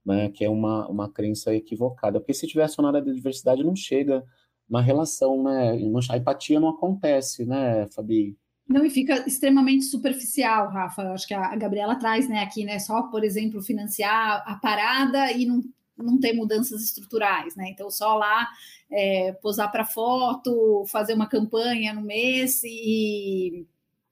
né, 0.04 0.30
que 0.30 0.44
é 0.44 0.48
uma, 0.48 0.86
uma 0.88 1.08
crença 1.10 1.54
equivocada, 1.54 2.20
porque 2.20 2.34
se 2.34 2.46
tivesse 2.46 2.80
na 2.80 2.88
área 2.88 3.02
da 3.02 3.12
diversidade, 3.12 3.64
não 3.64 3.74
chega 3.74 4.24
uma 4.68 4.80
relação, 4.80 5.42
né, 5.42 5.72
a 6.10 6.16
empatia 6.16 6.60
não 6.60 6.68
acontece, 6.68 7.44
né, 7.44 7.86
Fabi? 7.88 8.36
Não, 8.68 8.84
e 8.84 8.90
fica 8.90 9.26
extremamente 9.26 9.86
superficial, 9.86 10.68
Rafa. 10.70 11.02
Eu 11.02 11.12
acho 11.12 11.26
que 11.26 11.32
a 11.32 11.56
Gabriela 11.56 11.96
traz 11.96 12.28
né, 12.28 12.40
aqui, 12.40 12.64
né? 12.64 12.78
Só, 12.78 13.04
por 13.04 13.24
exemplo, 13.24 13.62
financiar 13.62 14.44
a 14.46 14.56
parada 14.56 15.32
e 15.32 15.46
não, 15.46 15.64
não 15.96 16.20
ter 16.20 16.34
mudanças 16.34 16.82
estruturais, 16.82 17.56
né? 17.56 17.70
Então, 17.70 17.90
só 17.90 18.14
lá 18.14 18.46
é, 18.90 19.32
posar 19.40 19.72
para 19.72 19.86
foto, 19.86 20.84
fazer 20.86 21.14
uma 21.14 21.26
campanha 21.26 21.94
no 21.94 22.02
mês 22.02 22.62
e, 22.62 23.66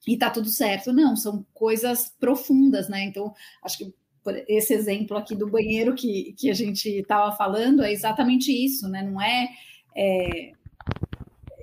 e 0.07 0.17
tá 0.17 0.31
tudo 0.31 0.49
certo. 0.49 0.91
Não, 0.91 1.17
são 1.17 1.45
coisas 1.53 2.09
profundas, 2.19 2.89
né? 2.89 3.05
Então, 3.05 3.35
acho 3.63 3.77
que 3.77 3.95
esse 4.49 4.73
exemplo 4.73 5.19
aqui 5.19 5.37
do 5.37 5.51
banheiro 5.51 5.95
que, 5.95 6.33
que 6.33 6.51
a 6.51 6.55
gente 6.55 6.89
estava 6.89 7.37
falando 7.37 7.83
é 7.85 7.93
exatamente 7.93 8.51
isso, 8.51 8.89
né? 8.89 9.03
Não 9.03 9.21
é, 9.21 9.49
é 9.95 10.53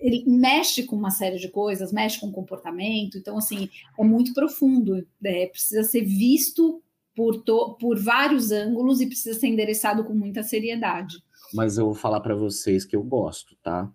ele 0.04 0.26
mexe 0.28 0.84
com 0.84 0.98
uma 0.98 1.10
série 1.10 1.38
de 1.38 1.48
coisas, 1.48 1.94
mexe 1.94 2.20
com 2.20 2.28
o 2.28 2.32
comportamento, 2.32 3.18
então, 3.18 3.38
assim, 3.38 3.70
é 3.98 4.04
muito 4.04 4.34
profundo, 4.34 5.08
né? 5.22 5.48
precisa 5.48 5.82
ser 5.84 6.04
visto 6.04 6.84
por, 7.16 7.42
to, 7.42 7.78
por 7.80 7.98
vários 7.98 8.52
ângulos 8.52 9.00
e 9.00 9.08
precisa 9.08 9.40
ser 9.40 9.48
endereçado 9.48 10.04
com 10.04 10.14
muita 10.14 10.44
seriedade. 10.44 11.16
Mas 11.54 11.78
eu 11.78 11.86
vou 11.86 11.94
falar 11.94 12.20
para 12.20 12.36
vocês 12.36 12.84
que 12.84 12.96
eu 12.96 13.04
gosto, 13.04 13.56
tá? 13.64 13.90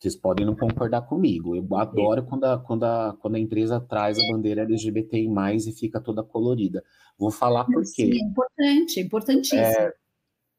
Vocês 0.00 0.16
podem 0.16 0.44
não 0.44 0.56
concordar 0.56 1.02
comigo. 1.02 1.54
Eu 1.54 1.64
adoro 1.76 2.24
quando 2.24 2.44
a, 2.44 2.58
quando 2.58 2.82
a, 2.82 3.16
quando 3.20 3.36
a 3.36 3.38
empresa 3.38 3.80
traz 3.80 4.18
a 4.18 4.32
bandeira 4.32 4.62
LGBTI+, 4.62 5.28
e 5.68 5.72
fica 5.72 6.00
toda 6.00 6.24
colorida. 6.24 6.82
Vou 7.16 7.30
falar 7.30 7.64
por 7.66 7.84
quê. 7.84 8.06
Sim, 8.06 8.12
é 8.12 8.24
importante, 8.24 8.98
é 8.98 9.02
importantíssimo. 9.04 9.60
É, 9.60 9.94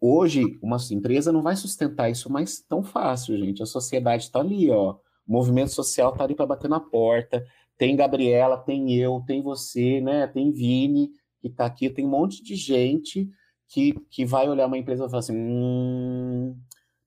Hoje, 0.06 0.60
uma 0.62 0.76
empresa 0.92 1.32
não 1.32 1.42
vai 1.42 1.56
sustentar 1.56 2.12
isso 2.12 2.30
mais 2.30 2.60
tão 2.60 2.84
fácil, 2.84 3.38
gente. 3.38 3.64
A 3.64 3.66
sociedade 3.66 4.24
está 4.24 4.42
ali, 4.42 4.70
ó. 4.70 4.96
O 5.26 5.32
movimento 5.32 5.72
social 5.72 6.12
está 6.12 6.26
ali 6.26 6.36
para 6.36 6.46
bater 6.46 6.70
na 6.70 6.82
porta. 6.82 7.42
Tem 7.78 7.96
Gabriela, 7.96 8.58
tem 8.58 8.94
eu, 8.94 9.24
tem 9.26 9.42
você, 9.42 10.02
né? 10.02 10.28
Tem 10.28 10.52
Vini, 10.52 11.10
que 11.40 11.48
está 11.48 11.66
aqui. 11.66 11.90
Tem 11.90 12.06
um 12.06 12.10
monte 12.10 12.44
de 12.44 12.54
gente 12.54 13.30
que, 13.66 13.94
que 14.10 14.26
vai 14.26 14.50
olhar 14.50 14.68
uma 14.68 14.78
empresa 14.78 15.06
e 15.06 15.08
falar 15.08 15.20
assim: 15.20 15.38
hum, 15.38 16.60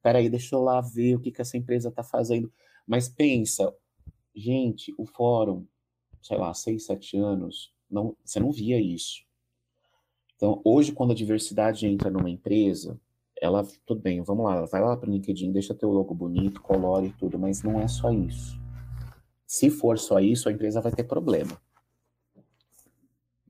peraí, 0.03 0.31
deixa 0.31 0.57
eu 0.57 0.63
lá 0.63 0.81
ver 0.81 1.17
o 1.17 1.21
que, 1.21 1.31
que 1.31 1.43
essa 1.43 1.59
empresa 1.59 1.91
está 1.91 2.03
fazendo. 2.03 2.51
Mas 2.87 3.11
pensa, 3.11 3.75
gente, 4.35 4.95
o 4.97 5.05
fórum, 5.05 5.67
sei 6.23 6.39
lá, 6.39 6.55
seis, 6.55 6.87
sete 6.87 7.19
anos, 7.19 7.75
não, 7.91 8.17
você 8.25 8.41
não 8.41 8.51
via 8.51 8.81
isso. 8.81 9.26
Então, 10.37 10.61
hoje, 10.65 10.93
quando 10.93 11.13
a 11.13 11.15
diversidade 11.15 11.87
entra 11.87 12.11
numa 12.11 12.29
empresa, 12.29 13.01
ela, 13.41 13.67
tudo 13.87 14.01
bem, 14.01 14.23
vamos 14.23 14.45
lá, 14.45 14.65
vai 14.67 14.81
lá 14.81 14.97
para 14.97 15.09
o 15.09 15.13
LinkedIn, 15.13 15.53
deixa 15.53 15.75
teu 15.75 15.91
logo 15.91 16.15
bonito, 16.15 16.61
colore 16.61 17.15
tudo, 17.19 17.39
mas 17.39 17.63
não 17.63 17.81
é 17.81 17.89
só 17.89 18.11
isso. 18.11 18.59
Se 19.47 19.71
for 19.71 19.99
só 19.99 20.21
isso, 20.21 20.49
a 20.49 20.53
empresa 20.53 20.81
vai 20.81 20.93
ter 20.93 21.05
problema. 21.05 21.57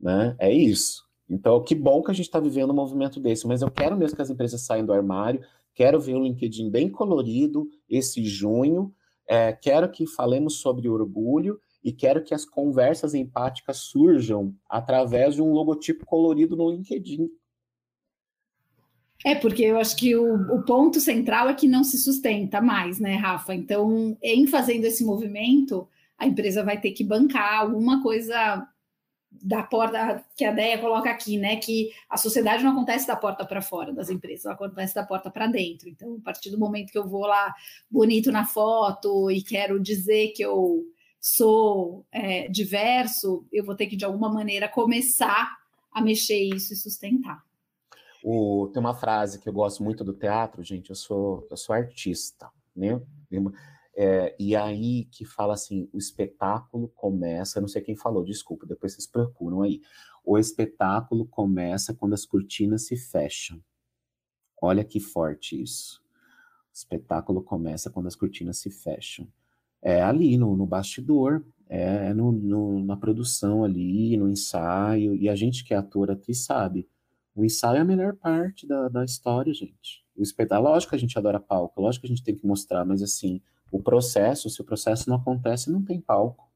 Né? 0.01 0.37
É 0.39 0.53
isso. 0.53 1.05
Então, 1.29 1.63
que 1.63 1.75
bom 1.75 2.03
que 2.03 2.11
a 2.11 2.15
gente 2.15 2.27
está 2.27 2.39
vivendo 2.39 2.71
um 2.71 2.77
movimento 2.77 3.19
desse, 3.19 3.47
mas 3.47 3.63
eu 3.63 3.71
quero 3.71 3.97
mesmo 3.97 4.17
que 4.17 4.23
as 4.23 4.31
empresas 4.31 4.61
saiam 4.61 4.87
do 4.87 4.93
armário, 4.93 5.41
quero 5.75 6.01
ver 6.01 6.15
o 6.15 6.23
LinkedIn 6.23 6.71
bem 6.71 6.89
colorido 6.89 7.69
esse 7.89 8.25
junho, 8.25 8.95
é, 9.29 9.53
quero 9.53 9.91
que 9.91 10.07
falemos 10.07 10.59
sobre 10.59 10.89
orgulho 10.89 11.61
e 11.87 11.93
quero 11.93 12.25
que 12.25 12.35
as 12.35 12.45
conversas 12.45 13.15
empáticas 13.15 13.77
surjam 13.77 14.53
através 14.69 15.37
de 15.37 15.41
um 15.41 15.53
logotipo 15.53 16.05
colorido 16.05 16.57
no 16.57 16.69
LinkedIn. 16.69 17.29
É, 19.25 19.37
porque 19.37 19.63
eu 19.63 19.79
acho 19.79 19.97
que 19.97 20.17
o, 20.17 20.35
o, 20.53 20.65
ponto 20.65 20.99
central 20.99 21.49
é 21.49 21.55
que 21.55 21.69
não 21.69 21.85
se 21.85 21.97
sustenta 21.97 22.61
mais, 22.61 22.99
né, 22.99 23.15
Rafa? 23.15 23.55
Então, 23.55 24.19
em 24.21 24.49
fazendo 24.49 24.85
esse 24.85 25.05
movimento, 25.05 25.89
a 26.19 26.27
empresa 26.27 26.65
vai 26.65 26.81
ter 26.81 26.91
que 26.91 27.05
bancar 27.05 27.61
alguma 27.61 28.03
coisa 28.03 28.67
da 29.31 29.63
porta 29.63 30.25
que 30.37 30.45
a 30.45 30.51
ideia 30.51 30.79
coloca 30.79 31.09
aqui, 31.09 31.39
né? 31.39 31.55
Que 31.55 31.93
a 32.11 32.17
sociedade 32.17 32.65
não 32.65 32.73
acontece 32.73 33.07
da 33.07 33.15
porta 33.15 33.47
para 33.47 33.63
fora 33.63 33.93
das 33.93 34.11
empresas, 34.11 34.45
ela 34.45 34.55
acontece 34.55 34.93
da 34.93 35.07
porta 35.07 35.31
para 35.31 35.47
dentro. 35.47 35.89
Então, 35.89 36.17
a 36.17 36.25
partir 36.25 36.51
do 36.51 36.59
momento 36.59 36.91
que 36.91 36.99
eu 36.99 37.07
vou 37.07 37.27
lá 37.27 37.55
bonito 37.89 38.33
na 38.33 38.45
foto 38.45 39.31
e 39.31 39.41
quero 39.41 39.79
dizer 39.79 40.33
que 40.33 40.43
eu 40.43 40.85
sou 41.29 42.07
é, 42.13 42.47
diverso, 42.47 43.49
eu 43.53 43.65
vou 43.65 43.75
ter 43.75 43.89
que, 43.89 43.97
de 43.97 44.05
alguma 44.05 44.33
maneira, 44.33 44.69
começar 44.69 45.59
a 45.91 46.01
mexer 46.01 46.39
isso 46.39 46.73
e 46.73 46.77
sustentar. 46.77 47.45
O, 48.23 48.71
tem 48.73 48.79
uma 48.79 48.95
frase 48.95 49.41
que 49.41 49.49
eu 49.49 49.53
gosto 49.53 49.83
muito 49.83 50.05
do 50.05 50.13
teatro, 50.13 50.63
gente, 50.63 50.91
eu 50.91 50.95
sou, 50.95 51.45
eu 51.51 51.57
sou 51.57 51.75
artista, 51.75 52.49
né? 52.77 53.03
É, 53.97 54.37
e 54.39 54.55
aí 54.55 55.07
que 55.07 55.25
fala 55.25 55.55
assim, 55.55 55.89
o 55.93 55.99
espetáculo 55.99 56.87
começa, 56.95 57.61
não 57.61 57.67
sei 57.67 57.83
quem 57.83 57.97
falou, 57.97 58.23
desculpa, 58.23 58.65
depois 58.65 58.93
vocês 58.93 59.07
procuram 59.09 59.63
aí. 59.63 59.81
O 60.25 60.39
espetáculo 60.39 61.27
começa 61.27 61.93
quando 61.93 62.13
as 62.13 62.25
cortinas 62.25 62.87
se 62.87 62.97
fecham. 62.97 63.61
Olha 64.63 64.85
que 64.85 65.01
forte 65.01 65.61
isso. 65.61 66.01
O 66.69 66.73
espetáculo 66.73 67.43
começa 67.43 67.91
quando 67.91 68.07
as 68.07 68.15
cortinas 68.15 68.59
se 68.59 68.71
fecham 68.71 69.27
é 69.87 70.03
ali 70.03 70.37
no, 70.37 70.57
no 70.57 70.67
bastidor, 70.67 71.45
é 71.69 72.13
no, 72.13 72.33
no, 72.33 72.85
na 72.85 72.97
produção 72.97 73.63
ali, 73.63 74.17
no 74.17 74.29
ensaio, 74.29 75.15
e 75.15 75.29
a 75.29 75.37
gente 75.37 75.63
que 75.63 75.73
é 75.73 75.77
ator 75.77 76.11
aqui 76.11 76.35
sabe, 76.35 76.89
o 77.37 77.45
ensaio 77.45 77.77
é 77.77 77.81
a 77.83 77.85
melhor 77.85 78.15
parte 78.17 78.67
da, 78.67 78.89
da 78.89 79.05
história, 79.05 79.55
gente. 79.55 80.05
O 80.17 80.23
espetáculo, 80.23 80.71
lógico 80.71 80.91
que 80.91 80.97
a 80.97 80.99
gente 80.99 81.17
adora 81.17 81.39
palco, 81.39 81.81
lógico 81.81 82.05
que 82.05 82.13
a 82.13 82.17
gente 82.17 82.25
tem 82.25 82.35
que 82.35 82.45
mostrar, 82.45 82.85
mas 82.85 83.01
assim, 83.01 83.41
o 83.71 83.81
processo, 83.81 84.51
se 84.51 84.61
o 84.61 84.65
processo 84.65 85.09
não 85.09 85.19
acontece, 85.19 85.71
não 85.71 85.85
tem 85.85 86.01
palco. 86.01 86.47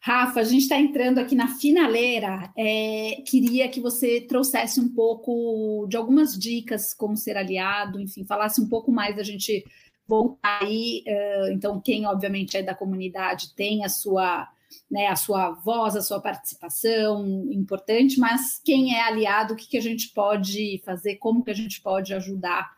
Rafa, 0.00 0.40
a 0.40 0.44
gente 0.44 0.62
está 0.62 0.78
entrando 0.78 1.18
aqui 1.18 1.34
na 1.34 1.48
finaleira. 1.48 2.52
É, 2.58 3.22
queria 3.24 3.70
que 3.70 3.80
você 3.80 4.20
trouxesse 4.20 4.78
um 4.78 4.88
pouco 4.88 5.86
de 5.88 5.96
algumas 5.96 6.38
dicas 6.38 6.92
como 6.92 7.16
ser 7.16 7.38
aliado, 7.38 7.98
enfim, 7.98 8.22
falasse 8.22 8.60
um 8.60 8.68
pouco 8.68 8.92
mais 8.92 9.16
da 9.16 9.22
gente 9.22 9.64
voltar 10.06 10.62
aí. 10.62 11.04
Uh, 11.06 11.52
então, 11.52 11.80
quem 11.80 12.06
obviamente 12.06 12.56
é 12.56 12.62
da 12.62 12.74
comunidade 12.74 13.54
tem 13.54 13.84
a 13.84 13.88
sua, 13.88 14.48
né, 14.90 15.06
a 15.06 15.16
sua 15.16 15.50
voz, 15.50 15.96
a 15.96 16.02
sua 16.02 16.20
participação 16.20 17.24
importante, 17.52 18.18
mas 18.18 18.60
quem 18.64 18.94
é 18.94 19.02
aliado, 19.02 19.54
o 19.54 19.56
que, 19.56 19.68
que 19.68 19.78
a 19.78 19.82
gente 19.82 20.12
pode 20.12 20.82
fazer, 20.84 21.16
como 21.16 21.44
que 21.44 21.50
a 21.50 21.54
gente 21.54 21.80
pode 21.80 22.12
ajudar 22.14 22.76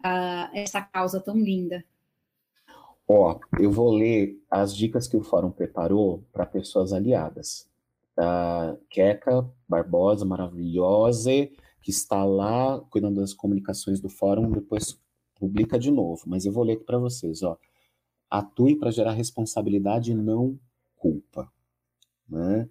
uh, 0.00 0.50
essa 0.54 0.80
causa 0.80 1.20
tão 1.20 1.36
linda? 1.36 1.84
Ó, 3.06 3.38
eu 3.58 3.70
vou 3.70 3.90
ler 3.90 4.38
as 4.50 4.76
dicas 4.76 5.08
que 5.08 5.16
o 5.16 5.22
Fórum 5.22 5.50
preparou 5.50 6.22
para 6.30 6.44
pessoas 6.44 6.92
aliadas. 6.92 7.66
A 8.14 8.76
Queca 8.90 9.48
Barbosa, 9.66 10.26
maravilhosa, 10.26 11.30
que 11.80 11.90
está 11.90 12.22
lá 12.24 12.78
cuidando 12.90 13.20
das 13.20 13.32
comunicações 13.32 13.98
do 13.98 14.10
Fórum, 14.10 14.50
depois 14.50 15.00
publica 15.38 15.78
de 15.78 15.90
novo, 15.90 16.22
mas 16.26 16.44
eu 16.44 16.52
vou 16.52 16.64
ler 16.64 16.74
aqui 16.74 16.84
para 16.84 16.98
vocês, 16.98 17.42
ó. 17.42 17.56
Atue 18.30 18.76
para 18.76 18.90
gerar 18.90 19.12
responsabilidade 19.12 20.12
e 20.12 20.14
não 20.14 20.58
culpa, 20.96 21.50
né? 22.28 22.68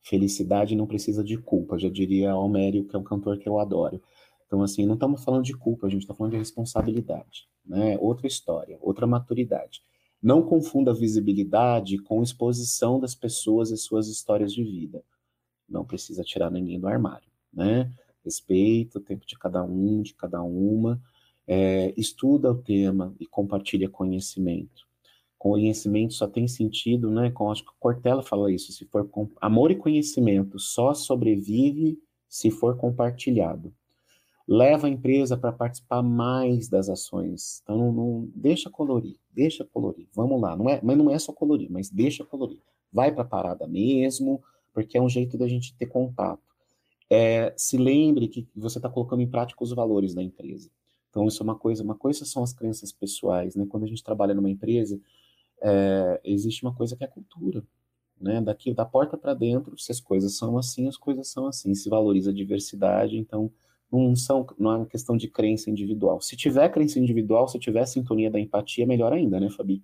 Felicidade 0.00 0.76
não 0.76 0.86
precisa 0.86 1.24
de 1.24 1.36
culpa, 1.38 1.78
já 1.78 1.88
diria 1.88 2.32
Almério, 2.32 2.86
que 2.86 2.94
é 2.94 2.98
um 2.98 3.04
cantor 3.04 3.38
que 3.38 3.48
eu 3.48 3.58
adoro. 3.58 4.02
Então, 4.46 4.62
assim, 4.62 4.86
não 4.86 4.94
estamos 4.94 5.24
falando 5.24 5.44
de 5.44 5.56
culpa, 5.56 5.86
a 5.86 5.90
gente 5.90 6.02
está 6.02 6.14
falando 6.14 6.32
de 6.32 6.38
responsabilidade, 6.38 7.48
né? 7.64 7.98
Outra 7.98 8.26
história, 8.26 8.78
outra 8.80 9.06
maturidade. 9.06 9.82
Não 10.22 10.42
confunda 10.42 10.94
visibilidade 10.94 11.98
com 11.98 12.22
exposição 12.22 13.00
das 13.00 13.14
pessoas 13.14 13.70
e 13.70 13.76
suas 13.76 14.08
histórias 14.08 14.52
de 14.52 14.62
vida. 14.62 15.04
Não 15.68 15.84
precisa 15.84 16.22
tirar 16.22 16.50
ninguém 16.50 16.78
do 16.78 16.86
armário, 16.86 17.28
né? 17.52 17.90
Respeita 18.24 18.98
o 18.98 19.02
tempo 19.02 19.26
de 19.26 19.38
cada 19.38 19.62
um, 19.62 20.02
de 20.02 20.14
cada 20.14 20.42
uma, 20.42 21.00
é, 21.46 21.92
estuda 21.96 22.50
o 22.50 22.54
tema 22.54 23.14
e 23.20 23.26
compartilha 23.26 23.88
conhecimento. 23.88 24.86
Conhecimento 25.38 26.14
só 26.14 26.26
tem 26.26 26.48
sentido, 26.48 27.10
né? 27.10 27.30
Com, 27.30 27.50
acho 27.50 27.62
que 27.62 27.70
o 27.70 27.78
Cortella 27.78 28.22
fala 28.22 28.50
isso. 28.50 28.72
Se 28.72 28.86
for 28.86 29.06
com, 29.08 29.28
amor 29.40 29.70
e 29.70 29.76
conhecimento 29.76 30.58
só 30.58 30.94
sobrevive 30.94 31.98
se 32.28 32.50
for 32.50 32.76
compartilhado. 32.76 33.72
Leva 34.46 34.86
a 34.86 34.90
empresa 34.90 35.36
para 35.36 35.52
participar 35.52 36.02
mais 36.02 36.68
das 36.68 36.88
ações. 36.88 37.60
Então, 37.62 37.78
não, 37.78 37.92
não, 37.92 38.28
deixa 38.34 38.70
colorir, 38.70 39.16
deixa 39.30 39.64
colorir. 39.64 40.06
Vamos 40.14 40.40
lá, 40.40 40.56
não 40.56 40.68
é, 40.68 40.80
mas 40.82 40.98
não 40.98 41.10
é 41.10 41.18
só 41.18 41.32
colorir, 41.32 41.70
mas 41.70 41.88
deixa 41.90 42.24
colorir. 42.24 42.58
Vai 42.92 43.12
para 43.12 43.22
a 43.22 43.26
parada 43.26 43.66
mesmo, 43.66 44.42
porque 44.72 44.98
é 44.98 45.00
um 45.00 45.08
jeito 45.08 45.38
da 45.38 45.48
gente 45.48 45.74
ter 45.76 45.86
contato. 45.86 46.42
É, 47.08 47.54
se 47.56 47.76
lembre 47.76 48.28
que 48.28 48.48
você 48.56 48.78
está 48.78 48.88
colocando 48.88 49.22
em 49.22 49.30
prática 49.30 49.62
os 49.62 49.72
valores 49.72 50.14
da 50.14 50.22
empresa. 50.22 50.70
Então, 51.14 51.28
isso 51.28 51.40
é 51.40 51.44
uma 51.44 51.54
coisa. 51.56 51.84
Uma 51.84 51.94
coisa 51.94 52.24
são 52.24 52.42
as 52.42 52.52
crenças 52.52 52.90
pessoais, 52.90 53.54
né? 53.54 53.64
Quando 53.68 53.84
a 53.84 53.86
gente 53.86 54.02
trabalha 54.02 54.34
numa 54.34 54.50
empresa, 54.50 55.00
é, 55.62 56.20
existe 56.24 56.64
uma 56.64 56.74
coisa 56.74 56.96
que 56.96 57.04
é 57.04 57.06
a 57.06 57.10
cultura, 57.10 57.62
né? 58.20 58.40
Daqui, 58.40 58.74
da 58.74 58.84
porta 58.84 59.16
para 59.16 59.32
dentro, 59.34 59.78
se 59.78 59.92
as 59.92 60.00
coisas 60.00 60.36
são 60.36 60.58
assim, 60.58 60.88
as 60.88 60.96
coisas 60.96 61.28
são 61.28 61.46
assim. 61.46 61.72
Se 61.74 61.88
valoriza 61.88 62.30
a 62.30 62.34
diversidade, 62.34 63.16
então 63.16 63.52
não, 63.92 64.16
são, 64.16 64.44
não 64.58 64.72
é 64.72 64.76
uma 64.78 64.86
questão 64.86 65.16
de 65.16 65.28
crença 65.28 65.70
individual. 65.70 66.20
Se 66.20 66.36
tiver 66.36 66.68
crença 66.70 66.98
individual, 66.98 67.46
se 67.46 67.58
tiver 67.60 67.86
sintonia 67.86 68.30
da 68.30 68.40
empatia, 68.40 68.86
melhor 68.86 69.12
ainda, 69.12 69.38
né, 69.38 69.48
Fabi? 69.50 69.82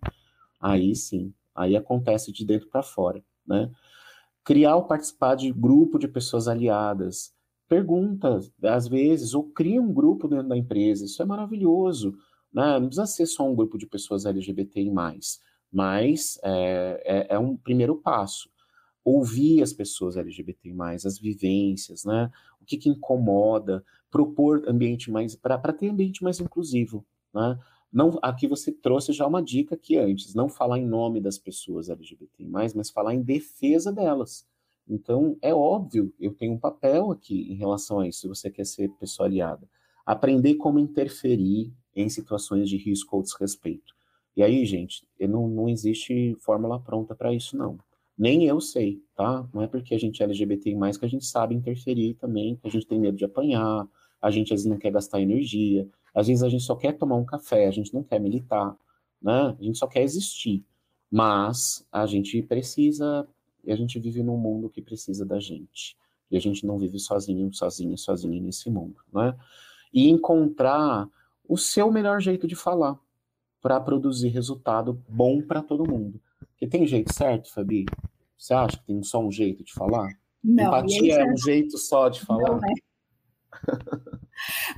Aí 0.61 0.97
sim, 0.97 1.33
Aí 1.55 1.77
acontece 1.77 2.33
de 2.33 2.45
dentro 2.45 2.69
para 2.69 2.83
fora, 2.83 3.23
né? 3.47 3.71
Criar 4.45 4.77
ou 4.77 4.85
participar 4.85 5.35
de 5.35 5.53
grupo 5.53 5.99
de 5.99 6.09
pessoas 6.09 6.49
aliadas, 6.49 7.35
pergunta, 7.71 8.41
às 8.65 8.89
vezes, 8.89 9.33
ou 9.33 9.45
cria 9.45 9.81
um 9.81 9.95
grupo 9.95 10.27
dentro 10.27 10.49
da 10.49 10.57
empresa, 10.57 11.05
isso 11.05 11.23
é 11.23 11.25
maravilhoso, 11.25 12.19
né? 12.53 12.81
Não 12.81 12.89
precisa 12.89 13.07
ser 13.07 13.27
só 13.27 13.49
um 13.49 13.55
grupo 13.55 13.79
de 13.79 13.87
pessoas 13.87 14.27
LGBTI+, 14.27 14.91
mas 15.73 16.37
é, 16.43 17.01
é, 17.31 17.35
é 17.37 17.39
um 17.39 17.57
primeiro 17.57 17.95
passo. 17.95 18.51
Ouvir 19.05 19.63
as 19.63 19.73
pessoas 19.73 20.17
LGBTI+, 20.17 20.75
as 21.07 21.17
vivências, 21.17 22.05
né? 22.05 22.29
O 22.61 22.65
que, 22.65 22.77
que 22.77 22.89
incomoda, 22.89 23.85
propor 24.11 24.65
ambiente 24.69 25.09
mais, 25.09 25.37
para 25.37 25.73
ter 25.73 25.91
ambiente 25.91 26.25
mais 26.25 26.41
inclusivo, 26.41 27.07
né? 27.33 27.57
Não, 27.93 28.19
aqui 28.21 28.49
você 28.49 28.73
trouxe 28.73 29.13
já 29.13 29.29
uma 29.29 29.43
dica 29.43 29.77
aqui 29.77 29.97
antes, 29.97 30.35
não 30.35 30.49
falar 30.49 30.81
em 30.81 30.87
nome 30.87 31.21
das 31.21 31.39
pessoas 31.39 31.89
LGBTI+, 31.89 32.49
mas 32.75 32.91
falar 32.91 33.15
em 33.15 33.23
defesa 33.23 33.93
delas. 33.93 34.45
Então, 34.91 35.37
é 35.41 35.55
óbvio, 35.55 36.13
eu 36.19 36.35
tenho 36.35 36.53
um 36.55 36.59
papel 36.59 37.13
aqui 37.13 37.53
em 37.53 37.55
relação 37.55 38.01
a 38.01 38.09
isso, 38.09 38.23
se 38.23 38.29
você 38.29 38.51
quer 38.51 38.67
ser 38.67 38.89
pessoa 38.99 39.29
aliada. 39.29 39.69
Aprender 40.05 40.57
como 40.57 40.81
interferir 40.81 41.73
em 41.95 42.09
situações 42.09 42.69
de 42.69 42.77
risco 42.77 43.17
ou 43.17 43.23
desrespeito. 43.23 43.95
E 44.37 44.43
aí, 44.43 44.65
gente, 44.65 45.07
não, 45.21 45.47
não 45.47 45.69
existe 45.69 46.35
fórmula 46.41 46.81
pronta 46.81 47.15
para 47.15 47.33
isso, 47.33 47.57
não. 47.57 47.79
Nem 48.19 48.45
eu 48.47 48.61
sei, 48.61 49.01
tá? 49.15 49.49
Não 49.55 49.63
é 49.63 49.69
porque 49.69 49.95
a 49.95 49.99
gente 49.99 50.21
é 50.23 50.25
LGBTI+, 50.25 50.75
que 50.99 51.05
a 51.05 51.09
gente 51.09 51.25
sabe 51.25 51.55
interferir 51.55 52.15
também, 52.15 52.57
que 52.57 52.67
a 52.67 52.71
gente 52.71 52.87
tem 52.87 52.99
medo 52.99 53.17
de 53.17 53.25
apanhar, 53.25 53.87
a 54.21 54.31
gente 54.31 54.53
às 54.53 54.61
vezes 54.61 54.67
não 54.67 54.77
quer 54.77 54.91
gastar 54.91 55.21
energia, 55.21 55.89
às 56.13 56.27
vezes 56.27 56.43
a 56.43 56.49
gente 56.49 56.65
só 56.65 56.75
quer 56.75 56.93
tomar 56.99 57.17
um 57.17 57.25
café, 57.25 57.67
a 57.67 57.71
gente 57.71 57.95
não 57.95 58.03
quer 58.03 58.21
militar, 58.21 58.77
né? 59.23 59.57
A 59.59 59.63
gente 59.63 59.79
só 59.79 59.87
quer 59.87 60.03
existir. 60.03 60.65
Mas 61.11 61.87
a 61.91 62.07
gente 62.07 62.43
precisa, 62.43 63.27
e 63.65 63.73
a 63.73 63.77
gente 63.77 63.99
vive 63.99 64.23
num 64.23 64.37
mundo 64.37 64.69
que 64.69 64.83
precisa 64.83 65.25
da 65.25 65.39
gente. 65.39 65.97
E 66.31 66.37
a 66.37 66.41
gente 66.41 66.65
não 66.65 66.79
vive 66.79 66.99
sozinho, 66.99 67.53
sozinho, 67.53 67.97
sozinho 67.99 68.43
nesse 68.43 68.71
mundo, 68.71 68.97
né? 69.13 69.37
E 69.93 70.09
encontrar 70.09 71.09
o 71.49 71.57
seu 71.57 71.91
melhor 71.91 72.21
jeito 72.21 72.47
de 72.47 72.55
falar 72.55 72.99
para 73.61 73.81
produzir 73.81 74.29
resultado 74.29 75.03
bom 75.09 75.43
para 75.43 75.63
todo 75.63 75.89
mundo. 75.89 76.21
Porque 76.51 76.67
tem 76.67 76.87
jeito 76.87 77.13
certo, 77.13 77.53
Fabi? 77.53 77.87
Você 78.39 78.55
acha 78.55 78.79
que 78.79 78.85
tem 78.87 79.03
só 79.03 79.21
um 79.21 79.31
jeito 79.31 79.65
de 79.65 79.73
falar? 79.73 80.09
Não, 80.43 80.65
Empatia 80.65 81.21
é 81.21 81.25
um 81.25 81.37
jeito 81.37 81.77
só 81.77 82.09
de 82.09 82.21
falar? 82.21 82.49
Não, 82.49 82.57
é. 82.59 82.90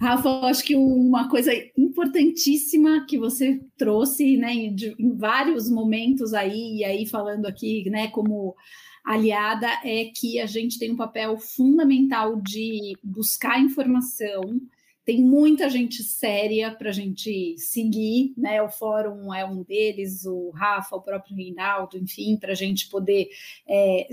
Rafa, 0.01 0.29
acho 0.47 0.65
que 0.65 0.75
uma 0.75 1.29
coisa 1.29 1.53
importantíssima 1.77 3.07
que 3.07 3.17
você 3.17 3.61
trouxe, 3.77 4.37
né, 4.37 4.53
em, 4.53 4.77
em, 4.99 5.17
vários 5.17 5.71
momentos 5.71 6.35
aí, 6.35 6.79
e 6.79 6.85
aí 6.85 7.07
falando 7.07 7.47
aqui, 7.47 7.89
né, 7.89 8.09
como 8.09 8.57
aliada, 9.05 9.69
é 9.85 10.11
que 10.15 10.41
a 10.41 10.47
gente 10.47 10.79
tem 10.79 10.93
um 10.93 10.97
papel 10.97 11.37
fundamental 11.39 12.41
de 12.41 12.97
buscar 13.03 13.61
informação. 13.61 14.61
Tem 15.05 15.21
muita 15.21 15.69
gente 15.69 16.03
séria 16.05 16.71
para 16.71 16.91
a 16.91 16.93
gente 16.93 17.57
seguir, 17.59 18.33
né? 18.37 18.63
O 18.63 18.69
fórum 18.69 19.35
é 19.35 19.45
um 19.45 19.65
deles, 19.65 20.25
o 20.25 20.51
Rafa, 20.51 20.95
o 20.95 21.03
próprio 21.03 21.35
Reinaldo, 21.35 21.99
enfim, 21.99 22.37
para 22.37 22.53
a 22.53 22.55
gente 22.55 22.89
poder 22.89 23.29
é, 23.69 24.07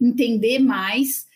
entender 0.00 0.60
mais 0.60 1.27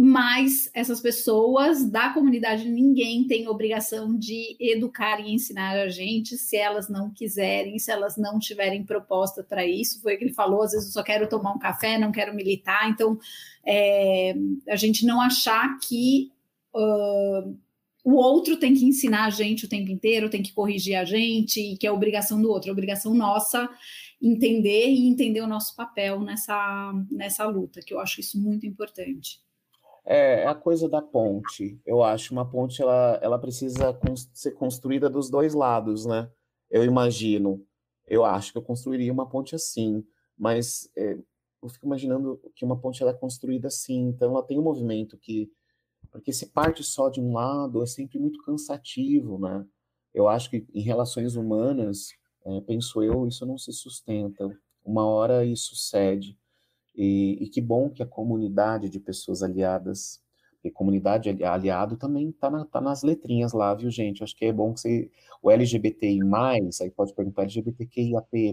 mas 0.00 0.70
essas 0.72 1.00
pessoas 1.00 1.90
da 1.90 2.10
comunidade, 2.10 2.70
ninguém 2.70 3.26
tem 3.26 3.48
obrigação 3.48 4.16
de 4.16 4.56
educar 4.60 5.18
e 5.18 5.34
ensinar 5.34 5.72
a 5.72 5.88
gente 5.88 6.38
se 6.38 6.56
elas 6.56 6.88
não 6.88 7.10
quiserem, 7.10 7.80
se 7.80 7.90
elas 7.90 8.16
não 8.16 8.38
tiverem 8.38 8.84
proposta 8.84 9.42
para 9.42 9.66
isso. 9.66 10.00
Foi 10.00 10.14
o 10.14 10.18
que 10.18 10.22
ele 10.26 10.32
falou: 10.32 10.62
às 10.62 10.70
vezes 10.70 10.86
eu 10.86 10.92
só 10.92 11.02
quero 11.02 11.28
tomar 11.28 11.52
um 11.52 11.58
café, 11.58 11.98
não 11.98 12.12
quero 12.12 12.32
militar. 12.32 12.88
Então, 12.88 13.18
é, 13.66 14.36
a 14.68 14.76
gente 14.76 15.04
não 15.04 15.20
achar 15.20 15.76
que. 15.80 16.30
Uh, 16.72 17.58
o 18.04 18.14
outro 18.14 18.56
tem 18.56 18.72
que 18.72 18.84
ensinar 18.86 19.24
a 19.26 19.30
gente 19.30 19.66
o 19.66 19.68
tempo 19.68 19.90
inteiro, 19.90 20.30
tem 20.30 20.42
que 20.42 20.52
corrigir 20.52 20.94
a 20.94 21.04
gente, 21.04 21.60
e 21.60 21.76
que 21.76 21.86
é 21.86 21.92
obrigação 21.92 22.40
do 22.40 22.48
outro, 22.48 22.70
é 22.70 22.72
obrigação 22.72 23.12
nossa 23.12 23.68
entender 24.22 24.88
e 24.88 25.08
entender 25.08 25.40
o 25.40 25.46
nosso 25.46 25.74
papel 25.76 26.20
nessa, 26.20 26.92
nessa 27.10 27.44
luta, 27.46 27.80
que 27.84 27.92
eu 27.92 28.00
acho 28.00 28.20
isso 28.20 28.40
muito 28.40 28.64
importante. 28.64 29.40
É, 30.08 30.44
é 30.44 30.46
a 30.46 30.54
coisa 30.54 30.88
da 30.88 31.02
ponte. 31.02 31.78
Eu 31.84 32.02
acho 32.02 32.32
uma 32.32 32.48
ponte 32.48 32.80
ela, 32.80 33.18
ela 33.22 33.38
precisa 33.38 33.98
ser 34.32 34.52
construída 34.52 35.10
dos 35.10 35.30
dois 35.30 35.52
lados, 35.52 36.06
né? 36.06 36.30
Eu 36.70 36.82
imagino. 36.82 37.62
Eu 38.06 38.24
acho 38.24 38.52
que 38.52 38.58
eu 38.58 38.62
construiria 38.62 39.12
uma 39.12 39.28
ponte 39.28 39.54
assim, 39.54 40.02
mas 40.36 40.90
é, 40.96 41.18
eu 41.62 41.68
fico 41.68 41.84
imaginando 41.86 42.40
que 42.56 42.64
uma 42.64 42.80
ponte 42.80 43.02
ela 43.02 43.12
é 43.12 43.14
construída 43.14 43.68
assim, 43.68 44.08
então 44.08 44.30
ela 44.30 44.42
tem 44.42 44.58
um 44.58 44.62
movimento 44.62 45.18
que 45.18 45.50
porque 46.10 46.32
se 46.32 46.46
parte 46.46 46.82
só 46.82 47.10
de 47.10 47.20
um 47.20 47.34
lado 47.34 47.82
é 47.82 47.86
sempre 47.86 48.18
muito 48.18 48.42
cansativo, 48.42 49.38
né? 49.38 49.66
Eu 50.14 50.26
acho 50.26 50.48
que 50.48 50.66
em 50.72 50.80
relações 50.80 51.36
humanas, 51.36 52.08
é, 52.46 52.60
penso 52.62 53.02
eu, 53.02 53.26
isso 53.26 53.44
não 53.44 53.58
se 53.58 53.72
sustenta. 53.72 54.48
Uma 54.82 55.04
hora 55.06 55.44
isso 55.44 55.76
cede. 55.76 56.38
E, 56.98 57.38
e, 57.44 57.48
que 57.48 57.60
bom 57.60 57.88
que 57.88 58.02
a 58.02 58.06
comunidade 58.06 58.90
de 58.90 58.98
pessoas 58.98 59.40
aliadas, 59.44 60.20
e 60.64 60.70
comunidade 60.70 61.30
aliado 61.44 61.96
também 61.96 62.30
está 62.30 62.50
na, 62.50 62.64
tá 62.64 62.80
nas 62.80 63.04
letrinhas 63.04 63.52
lá, 63.52 63.72
viu, 63.72 63.88
gente? 63.88 64.24
Acho 64.24 64.34
que 64.34 64.46
é 64.46 64.52
bom 64.52 64.74
que 64.74 64.80
você, 64.80 65.10
o 65.40 65.48
LGBTI+, 65.48 66.18
aí 66.82 66.90
pode 66.90 67.14
perguntar 67.14 67.42
LGBTQIAP+, 67.42 68.52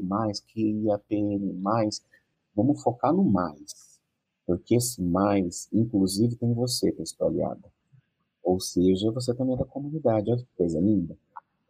QIAPN+, 0.54 1.90
vamos 2.56 2.84
focar 2.84 3.12
no 3.12 3.24
mais, 3.24 4.00
porque 4.46 4.76
esse 4.76 5.02
mais, 5.02 5.68
inclusive, 5.74 6.36
tem 6.36 6.54
você, 6.54 6.92
pessoa 6.92 7.32
aliada. 7.32 7.74
Ou 8.44 8.60
seja, 8.60 9.12
você 9.12 9.34
também 9.34 9.56
é 9.56 9.58
da 9.58 9.66
comunidade, 9.66 10.30
olha 10.30 10.40
que 10.40 10.48
coisa 10.56 10.80
linda. 10.80 11.18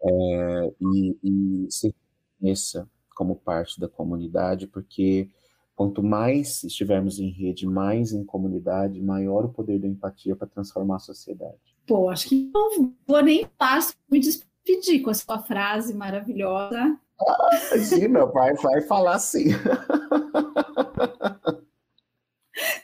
É, 0.03 0.73
e, 0.81 1.17
e 1.23 1.71
se 1.71 1.95
reconheça 2.37 2.85
como 3.15 3.37
parte 3.37 3.79
da 3.79 3.87
comunidade, 3.87 4.67
porque 4.67 5.29
Quanto 5.75 6.01
mais 6.01 6.63
estivermos 6.63 7.19
em 7.19 7.29
rede, 7.29 7.67
mais 7.67 8.13
em 8.13 8.23
comunidade, 8.23 9.01
maior 9.01 9.43
o 9.45 9.49
poder 9.49 9.77
da 9.77 9.87
empatia 9.87 10.35
para 10.35 10.47
transformar 10.47 10.95
a 10.95 10.99
sociedade. 10.99 11.75
Pô, 11.85 12.09
acho 12.09 12.29
que 12.29 12.49
não 12.53 12.93
vou 13.05 13.21
nem 13.21 13.45
passo 13.57 13.93
me 14.09 14.19
despedir 14.19 15.01
com 15.01 15.09
a 15.09 15.13
sua 15.13 15.39
frase 15.39 15.93
maravilhosa. 15.93 16.97
Ah, 17.19 17.49
imagina, 17.73 18.25
vai, 18.25 18.53
vai 18.55 18.81
falar 18.81 19.19
sim. 19.19 19.47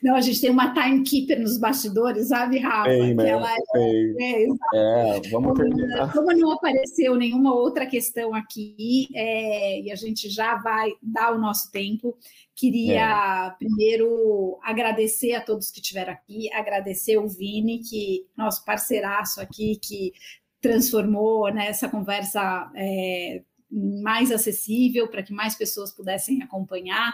Não, 0.02 0.16
a 0.16 0.22
gente 0.22 0.42
tem 0.42 0.50
uma 0.50 0.74
timekeeper 0.74 1.40
nos 1.40 1.58
bastidores, 1.58 2.30
sabe, 2.30 2.58
Rafa? 2.58 2.90
Tem, 2.90 3.14
né? 3.14 3.30
ela 3.30 3.56
tem. 3.72 4.16
É, 4.20 4.44
é, 4.74 5.22
vamos 5.30 5.58
terminar. 5.58 6.12
Como 6.12 6.34
não 6.34 6.52
apareceu 6.52 7.16
nenhuma 7.16 7.54
outra 7.54 7.86
questão 7.86 8.34
aqui, 8.34 9.08
é, 9.14 9.82
e 9.82 9.92
a 9.92 9.96
gente 9.96 10.30
já 10.30 10.56
vai 10.56 10.92
dar 11.02 11.34
o 11.34 11.40
nosso 11.40 11.72
tempo, 11.72 12.18
queria 12.56 13.48
é. 13.48 13.56
primeiro 13.58 14.60
agradecer 14.64 15.34
a 15.34 15.42
todos 15.42 15.70
que 15.70 15.80
estiveram 15.80 16.14
aqui, 16.14 16.52
agradecer 16.52 17.18
o 17.18 17.28
Vini, 17.28 17.80
que 17.80 18.26
nosso 18.36 18.66
parceiraço 18.66 19.40
aqui, 19.40 19.78
que 19.82 20.14
transformou 20.62 21.52
nessa 21.52 21.88
né, 21.88 21.92
conversa 21.92 22.72
é, 22.76 23.42
mais 23.72 24.32
acessível 24.32 25.08
para 25.08 25.24
que 25.24 25.34
mais 25.34 25.56
pessoas 25.56 25.92
pudessem 25.92 26.42
acompanhar. 26.44 27.14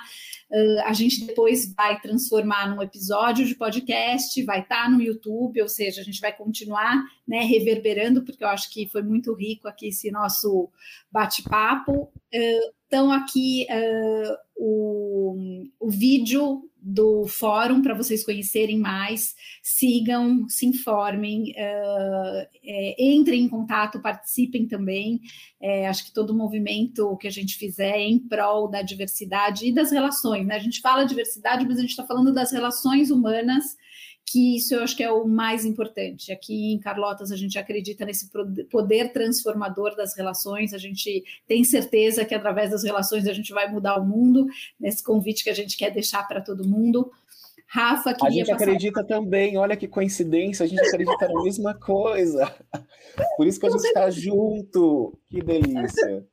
Uh, 0.49 0.81
a 0.85 0.93
gente 0.93 1.25
depois 1.25 1.73
vai 1.73 1.99
transformar 1.99 2.73
num 2.73 2.81
episódio 2.81 3.45
de 3.45 3.53
podcast, 3.55 4.41
vai 4.43 4.61
estar 4.61 4.83
tá 4.83 4.89
no 4.89 5.01
YouTube, 5.01 5.61
ou 5.61 5.67
seja, 5.67 6.01
a 6.01 6.03
gente 6.03 6.19
vai 6.19 6.35
continuar 6.35 7.03
né, 7.27 7.41
reverberando, 7.41 8.23
porque 8.23 8.43
eu 8.43 8.47
acho 8.47 8.71
que 8.71 8.87
foi 8.87 9.03
muito 9.03 9.33
rico 9.33 9.67
aqui 9.67 9.89
esse 9.89 10.09
nosso 10.09 10.69
bate-papo. 11.11 12.09
Uh, 12.33 12.77
então, 12.87 13.11
aqui 13.11 13.67
uh, 13.69 14.37
o, 14.55 15.35
o 15.79 15.89
vídeo 15.89 16.63
do 16.89 17.27
fórum 17.27 17.81
para 17.81 17.93
vocês 17.93 18.23
conhecerem 18.23 18.79
mais, 18.79 19.35
sigam, 19.61 20.47
se 20.47 20.65
informem, 20.65 21.51
uh, 21.51 22.47
é, 22.63 22.95
entrem 22.97 23.43
em 23.43 23.49
contato, 23.49 24.01
participem 24.01 24.65
também. 24.65 25.19
É, 25.59 25.85
acho 25.89 26.05
que 26.05 26.13
todo 26.13 26.33
movimento 26.33 27.17
que 27.17 27.27
a 27.27 27.31
gente 27.31 27.57
fizer 27.57 27.99
em 27.99 28.17
prol 28.17 28.69
da 28.69 28.81
diversidade 28.81 29.67
e 29.67 29.73
das 29.73 29.91
relações, 29.91 30.47
né? 30.47 30.55
A 30.55 30.59
gente 30.59 30.79
fala 30.79 31.03
diversidade, 31.03 31.65
mas 31.67 31.77
a 31.77 31.81
gente 31.81 31.89
está 31.89 32.05
falando 32.05 32.33
das 32.33 32.53
relações 32.53 33.11
humanas 33.11 33.75
que 34.29 34.57
isso 34.57 34.75
eu 34.75 34.83
acho 34.83 34.95
que 34.95 35.03
é 35.03 35.09
o 35.09 35.25
mais 35.25 35.63
importante. 35.63 36.33
Aqui 36.33 36.73
em 36.73 36.79
Carlotas 36.79 37.31
a 37.31 37.37
gente 37.37 37.57
acredita 37.57 38.05
nesse 38.05 38.29
poder 38.69 39.13
transformador 39.13 39.95
das 39.95 40.15
relações, 40.17 40.73
a 40.73 40.77
gente 40.77 41.23
tem 41.47 41.63
certeza 41.63 42.25
que 42.25 42.35
através 42.35 42.71
das 42.71 42.83
relações 42.83 43.25
a 43.25 43.31
gente 43.31 43.53
vai 43.53 43.71
mudar 43.71 43.97
o 43.97 44.05
mundo, 44.05 44.45
nesse 44.77 45.01
convite 45.01 45.45
que 45.45 45.49
a 45.49 45.53
gente 45.53 45.77
quer 45.77 45.91
deixar 45.91 46.27
para 46.27 46.41
todo 46.41 46.67
mundo. 46.67 47.09
Rafa 47.67 48.13
queria 48.13 48.27
A 48.27 48.31
gente 48.31 48.51
passar... 48.51 48.63
acredita 48.63 49.03
também, 49.03 49.57
olha 49.57 49.77
que 49.77 49.87
coincidência, 49.87 50.65
a 50.65 50.67
gente 50.67 50.85
acredita 50.85 51.27
na 51.27 51.43
mesma 51.43 51.73
coisa. 51.73 52.53
Por 53.37 53.47
isso 53.47 53.59
que 53.59 53.65
a 53.65 53.69
gente 53.69 53.85
está 53.85 54.09
junto. 54.09 55.17
Que 55.29 55.41
delícia. 55.41 56.25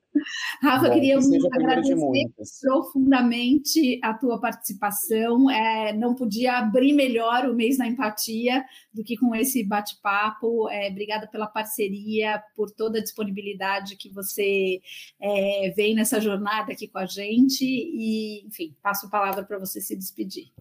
Rafa, 0.63 0.89
Bom, 0.89 0.95
queria 0.95 1.19
que 1.19 1.47
agradecer 1.55 2.31
profundamente 2.63 4.01
a 4.03 4.15
tua 4.15 4.41
participação. 4.41 5.51
É, 5.51 5.93
não 5.93 6.15
podia 6.15 6.59
abrir 6.59 6.93
melhor 6.93 7.47
o 7.47 7.55
mês 7.55 7.79
da 7.79 7.87
empatia 7.87 8.65
do 8.93 9.03
que 9.03 9.17
com 9.17 9.35
esse 9.35 9.65
bate-papo. 9.65 10.69
É, 10.71 10.89
obrigada 10.89 11.27
pela 11.27 11.47
parceria, 11.47 12.43
por 12.55 12.71
toda 12.71 12.99
a 12.99 13.03
disponibilidade 13.03 13.97
que 13.97 14.09
você 14.09 14.81
é, 15.21 15.73
vem 15.77 15.95
nessa 15.95 16.21
jornada 16.21 16.73
aqui 16.73 16.89
com 16.89 16.99
a 16.99 17.07
gente. 17.07 17.65
E, 17.65 18.47
enfim, 18.47 18.75
passo 18.83 19.07
a 19.07 19.11
palavra 19.11 19.45
para 19.45 19.59
você 19.59 19.81
se 19.81 19.97
despedir. 19.97 20.53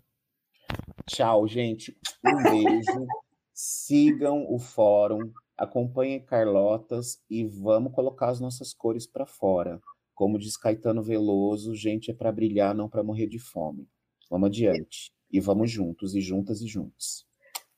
Tchau, 1.06 1.48
gente. 1.48 1.96
Um 2.26 2.44
beijo. 2.44 3.08
Sigam 3.56 4.48
o 4.50 4.58
fórum 4.58 5.32
acompanhe 5.64 6.20
Carlotas 6.20 7.22
e 7.30 7.46
vamos 7.46 7.94
colocar 7.94 8.30
as 8.30 8.40
nossas 8.40 8.74
cores 8.74 9.08
para 9.08 9.26
fora. 9.26 9.80
Como 10.14 10.38
diz 10.38 10.56
Caetano 10.56 11.02
Veloso, 11.02 11.76
gente 11.76 12.12
é 12.12 12.14
para 12.14 12.32
brilhar, 12.32 12.76
não 12.76 12.88
para 12.88 13.04
morrer 13.04 13.28
de 13.28 13.40
fome. 13.40 13.88
Vamos 14.30 14.48
adiante. 14.48 15.12
E 15.32 15.40
vamos 15.40 15.72
juntos, 15.72 16.14
e 16.14 16.22
juntas 16.22 16.62
e 16.62 16.68
juntos. 16.68 17.26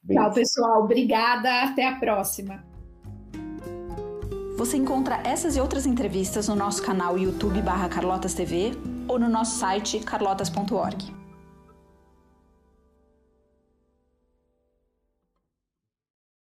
Beijo. 0.03 0.21
Tchau, 0.21 0.33
pessoal. 0.33 0.83
Obrigada. 0.83 1.63
Até 1.63 1.87
a 1.87 1.97
próxima. 1.97 2.63
Você 4.57 4.77
encontra 4.77 5.21
essas 5.25 5.57
e 5.57 5.59
outras 5.59 5.85
entrevistas 5.85 6.47
no 6.47 6.55
nosso 6.55 6.81
canal 6.83 7.17
YouTube 7.17 7.61
barra 7.61 7.89
Carlotas 7.89 8.33
TV 8.33 8.71
ou 9.07 9.19
no 9.19 9.27
nosso 9.27 9.59
site 9.59 9.99
carlotas.org. 9.99 11.24